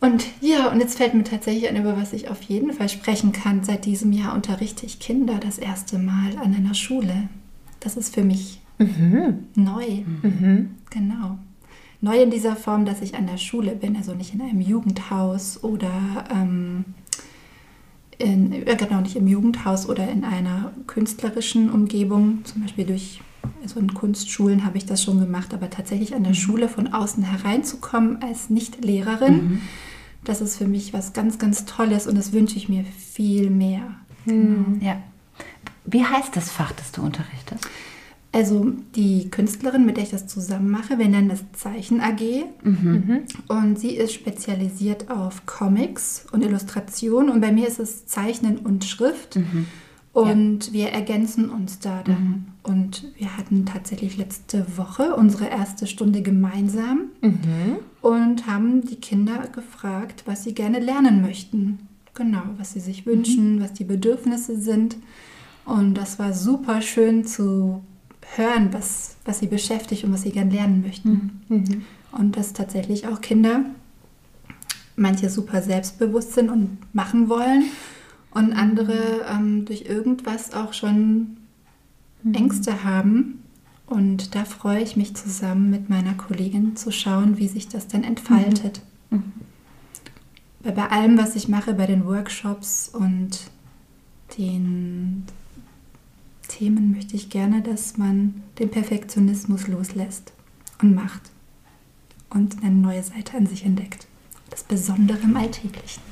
Und 0.00 0.26
ja, 0.40 0.68
und 0.68 0.80
jetzt 0.80 0.98
fällt 0.98 1.14
mir 1.14 1.22
tatsächlich 1.22 1.68
ein, 1.68 1.76
über 1.76 1.96
was 1.96 2.12
ich 2.12 2.28
auf 2.28 2.42
jeden 2.42 2.72
Fall 2.72 2.88
sprechen 2.88 3.30
kann. 3.30 3.62
Seit 3.62 3.84
diesem 3.84 4.12
Jahr 4.12 4.34
unterrichte 4.34 4.84
ich 4.84 4.98
Kinder 4.98 5.38
das 5.38 5.58
erste 5.58 5.96
Mal 5.96 6.36
an 6.42 6.54
einer 6.54 6.74
Schule. 6.74 7.28
Das 7.78 7.96
ist 7.96 8.12
für 8.12 8.24
mich 8.24 8.60
neu. 9.54 10.02
Genau. 10.90 11.38
Neu 12.00 12.20
in 12.20 12.30
dieser 12.30 12.56
Form, 12.56 12.84
dass 12.84 13.00
ich 13.00 13.14
an 13.14 13.28
der 13.28 13.36
Schule 13.36 13.76
bin, 13.76 13.96
also 13.96 14.12
nicht 14.14 14.34
in 14.34 14.42
einem 14.42 14.60
Jugendhaus 14.60 15.62
oder 15.62 16.24
ähm, 16.32 16.84
in, 18.22 18.52
äh, 18.52 18.76
genau 18.76 19.00
nicht 19.00 19.16
im 19.16 19.26
Jugendhaus 19.26 19.88
oder 19.88 20.08
in 20.08 20.24
einer 20.24 20.72
künstlerischen 20.86 21.70
Umgebung, 21.70 22.44
zum 22.44 22.62
Beispiel 22.62 22.86
durch 22.86 23.20
also 23.62 23.80
in 23.80 23.92
Kunstschulen 23.92 24.64
habe 24.64 24.78
ich 24.78 24.86
das 24.86 25.02
schon 25.02 25.20
gemacht, 25.20 25.52
aber 25.52 25.68
tatsächlich 25.68 26.14
an 26.14 26.24
der 26.24 26.34
Schule 26.34 26.68
von 26.68 26.92
außen 26.92 27.24
hereinzukommen 27.24 28.22
als 28.22 28.50
Nicht-Lehrerin, 28.50 29.62
das 30.24 30.40
ist 30.40 30.56
für 30.56 30.66
mich 30.66 30.92
was 30.92 31.12
ganz, 31.12 31.38
ganz 31.38 31.64
Tolles 31.64 32.06
und 32.06 32.16
das 32.16 32.32
wünsche 32.32 32.56
ich 32.56 32.68
mir 32.68 32.84
viel 32.84 33.50
mehr. 33.50 33.82
Ja. 34.80 35.02
Wie 35.84 36.04
heißt 36.04 36.36
das 36.36 36.50
Fach, 36.50 36.72
das 36.72 36.92
du 36.92 37.02
unterrichtest? 37.02 37.68
Also 38.32 38.72
die 38.94 39.28
Künstlerin, 39.30 39.84
mit 39.84 39.98
der 39.98 40.04
ich 40.04 40.10
das 40.10 40.26
zusammen 40.26 40.70
mache, 40.70 40.98
wir 40.98 41.08
nennen 41.08 41.28
das 41.28 41.44
Zeichen 41.52 42.00
AG. 42.00 42.44
Und 43.48 43.78
sie 43.78 43.90
ist 43.90 44.14
spezialisiert 44.14 45.10
auf 45.10 45.44
Comics 45.44 46.24
und 46.32 46.42
Illustration. 46.42 47.28
Und 47.28 47.42
bei 47.42 47.52
mir 47.52 47.68
ist 47.68 47.78
es 47.78 48.06
Zeichnen 48.06 48.56
und 48.58 48.84
Schrift. 48.86 49.38
Und 50.14 50.72
wir 50.72 50.88
ergänzen 50.88 51.50
uns 51.50 51.78
da 51.78 52.02
dann. 52.02 52.46
Und 52.62 53.12
wir 53.18 53.36
hatten 53.36 53.66
tatsächlich 53.66 54.16
letzte 54.16 54.66
Woche 54.78 55.14
unsere 55.14 55.48
erste 55.48 55.86
Stunde 55.86 56.22
gemeinsam 56.22 57.10
und 58.00 58.46
haben 58.46 58.80
die 58.86 58.96
Kinder 58.96 59.46
gefragt, 59.54 60.22
was 60.26 60.44
sie 60.44 60.54
gerne 60.54 60.78
lernen 60.80 61.20
möchten. 61.20 61.80
Genau, 62.14 62.42
was 62.56 62.72
sie 62.72 62.80
sich 62.80 63.04
wünschen, 63.04 63.60
was 63.60 63.72
die 63.74 63.84
Bedürfnisse 63.84 64.58
sind. 64.58 64.96
Und 65.64 65.94
das 65.94 66.18
war 66.18 66.32
super 66.32 66.82
schön 66.82 67.24
zu 67.24 67.82
hören, 68.36 68.72
was, 68.72 69.16
was 69.24 69.38
sie 69.40 69.46
beschäftigt 69.46 70.04
und 70.04 70.12
was 70.12 70.22
sie 70.22 70.32
gerne 70.32 70.52
lernen 70.52 70.82
möchten. 70.82 71.42
Und 72.12 72.36
dass 72.36 72.52
tatsächlich 72.52 73.06
auch 73.06 73.20
Kinder, 73.20 73.64
manche 74.96 75.30
super 75.30 75.62
selbstbewusst 75.62 76.34
sind 76.34 76.50
und 76.50 76.78
machen 76.94 77.28
wollen 77.28 77.64
und 78.30 78.52
andere 78.52 79.24
ähm, 79.30 79.64
durch 79.64 79.82
irgendwas 79.86 80.52
auch 80.52 80.72
schon 80.72 81.38
Ängste 82.32 82.84
haben. 82.84 83.42
Und 83.86 84.34
da 84.34 84.44
freue 84.44 84.82
ich 84.82 84.96
mich 84.96 85.14
zusammen 85.14 85.70
mit 85.70 85.90
meiner 85.90 86.14
Kollegin 86.14 86.76
zu 86.76 86.90
schauen, 86.90 87.38
wie 87.38 87.48
sich 87.48 87.68
das 87.68 87.88
dann 87.88 88.04
entfaltet. 88.04 88.80
Weil 90.60 90.72
bei 90.72 90.88
allem, 90.88 91.18
was 91.18 91.36
ich 91.36 91.48
mache, 91.48 91.74
bei 91.74 91.86
den 91.86 92.06
Workshops 92.06 92.88
und 92.88 93.50
den 94.38 95.24
Themen, 96.62 96.92
möchte 96.92 97.16
ich 97.16 97.28
gerne, 97.28 97.60
dass 97.60 97.98
man 97.98 98.40
den 98.60 98.70
Perfektionismus 98.70 99.66
loslässt 99.66 100.32
und 100.80 100.94
macht 100.94 101.32
und 102.30 102.62
eine 102.62 102.76
neue 102.76 103.02
Seite 103.02 103.36
an 103.36 103.46
sich 103.46 103.66
entdeckt. 103.66 104.06
Das 104.48 104.62
Besondere 104.62 105.18
im 105.24 105.36
Alltäglichen. 105.36 106.04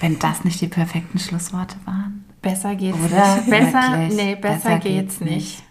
Wenn 0.00 0.18
das 0.18 0.42
nicht 0.42 0.60
die 0.60 0.66
perfekten 0.66 1.20
Schlussworte 1.20 1.76
waren. 1.84 2.24
Besser 2.42 2.74
geht's 2.74 2.98
Oder? 2.98 3.36
nicht. 3.36 3.50
Besser, 3.50 4.08
nee, 4.08 4.34
besser, 4.34 4.78
geht's 4.80 5.20
nicht. 5.20 5.62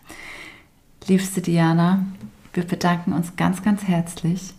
Liebste 1.05 1.41
Diana, 1.41 2.05
wir 2.53 2.63
bedanken 2.63 3.11
uns 3.11 3.35
ganz, 3.35 3.61
ganz 3.63 3.83
herzlich 3.83 4.53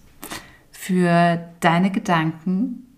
für 0.71 1.49
deine 1.61 1.91
Gedanken, 1.91 2.94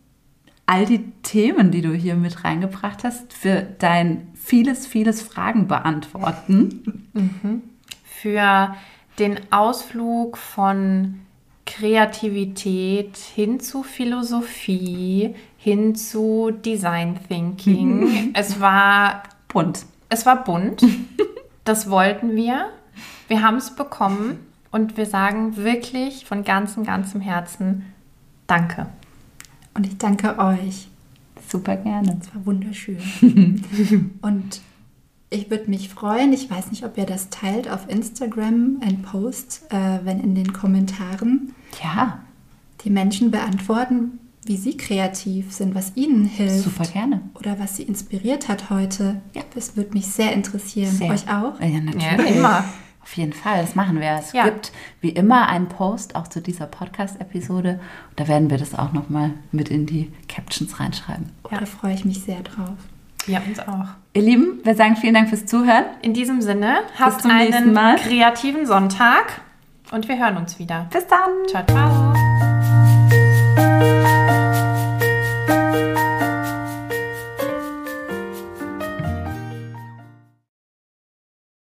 all 0.67 0.85
die 0.85 1.13
Themen, 1.23 1.71
die 1.71 1.81
du 1.81 1.93
hier 1.93 2.17
mit 2.17 2.45
reingebracht 2.45 3.05
hast, 3.05 3.33
für 3.33 3.63
dein 3.79 4.29
vieles, 4.35 4.87
vieles 4.87 5.23
Fragen 5.23 5.69
beantworten. 5.69 7.09
Für 8.05 8.75
den 9.19 9.39
Ausflug 9.51 10.37
von 10.37 11.21
Kreativität 11.65 13.17
hin 13.17 13.61
zu 13.61 13.83
Philosophie, 13.83 15.35
hin 15.57 15.95
zu 15.95 16.51
Design 16.51 17.19
Thinking. 17.29 18.33
es 18.35 18.61
war 18.61 19.23
Bunt. 19.49 19.87
Es 20.09 20.27
war 20.27 20.45
bunt. 20.45 20.83
Das 21.65 21.91
wollten 21.91 22.37
wir. 22.37 22.71
Wir 23.29 23.43
haben 23.43 23.57
es 23.57 23.75
bekommen. 23.75 24.39
Und 24.71 24.97
wir 24.97 25.07
sagen 25.07 25.57
wirklich 25.57 26.27
von 26.27 26.45
ganzem, 26.45 26.85
ganzem 26.85 27.21
Herzen 27.21 27.93
Danke. 28.47 28.87
Und 29.77 29.87
ich 29.87 29.99
danke 29.99 30.39
euch. 30.39 30.89
Super 31.49 31.77
gerne. 31.77 32.19
Es 32.21 32.35
war 32.35 32.47
wunderschön. 32.47 32.99
und 34.23 34.61
ich 35.31 35.51
würde 35.51 35.69
mich 35.71 35.89
freuen, 35.89 36.33
ich 36.33 36.51
weiß 36.51 36.71
nicht, 36.71 36.85
ob 36.85 36.97
ihr 36.97 37.07
das 37.07 37.31
teilt 37.31 37.69
auf 37.71 37.89
Instagram, 37.89 38.79
ein 38.81 39.03
Post, 39.03 39.63
äh, 39.71 39.99
wenn 40.05 40.21
in 40.21 40.35
den 40.35 40.53
Kommentaren 40.53 41.53
Ja, 41.83 42.21
die 42.85 42.91
Menschen 42.91 43.31
beantworten, 43.31 44.19
wie 44.45 44.57
sie 44.57 44.77
kreativ 44.77 45.53
sind, 45.53 45.75
was 45.75 45.93
ihnen 45.97 46.25
hilft. 46.25 46.65
super 46.65 46.85
gerne. 46.85 47.21
Oder 47.35 47.59
was 47.59 47.77
sie 47.77 47.83
inspiriert 47.83 48.49
hat 48.49 48.71
heute. 48.71 49.21
Ja. 49.35 49.43
Das 49.55 49.77
würde 49.77 49.93
mich 49.93 50.07
sehr 50.07 50.33
interessieren. 50.33 50.93
Sehr. 50.93 51.11
Euch 51.11 51.29
auch? 51.29 51.61
Ja, 51.61 51.81
natürlich. 51.81 52.37
immer. 52.37 52.65
Auf 53.07 53.17
jeden 53.17 53.33
Fall, 53.33 53.61
das 53.63 53.77
machen 53.77 54.01
wir. 54.01 54.11
Es 54.19 54.33
Ja. 54.33 54.43
gibt 54.47 54.73
wie 55.01 55.11
immer 55.11 55.47
einen 55.49 55.69
Post 55.69 56.17
auch 56.17 56.27
zu 56.27 56.41
dieser 56.43 56.67
Podcast-Episode. 56.67 57.79
Da 58.17 58.27
werden 58.27 58.51
wir 58.51 58.59
das 58.59 58.75
auch 58.75 58.93
nochmal 58.93 59.31
mit 59.53 59.69
in 59.69 59.87
die 59.87 60.13
Captions 60.29 60.81
reinschreiben. 60.81 61.31
Oh, 61.45 61.51
Da 61.53 61.65
freue 61.67 61.95
ich 61.95 62.05
mich 62.05 62.21
sehr 62.23 62.41
drauf. 62.41 62.75
Ja, 63.29 63.41
uns 63.47 63.61
auch. 63.61 63.87
Ihr 64.13 64.23
Lieben, 64.23 64.59
wir 64.65 64.75
sagen 64.75 64.97
vielen 64.97 65.15
Dank 65.15 65.29
fürs 65.29 65.47
Zuhören. 65.47 65.85
In 66.03 66.15
diesem 66.15 66.43
Sinne, 66.43 66.79
habt 66.99 67.25
einen 67.25 67.73
Mal. 67.73 67.95
kreativen 67.95 68.67
Sonntag 68.67 69.41
und 69.93 70.09
wir 70.09 70.19
hören 70.19 70.37
uns 70.37 70.59
wieder. 70.59 70.89
Bis 70.93 71.07
dann. 71.07 71.31
Ciao, 71.49 71.65
ciao. 71.65 72.26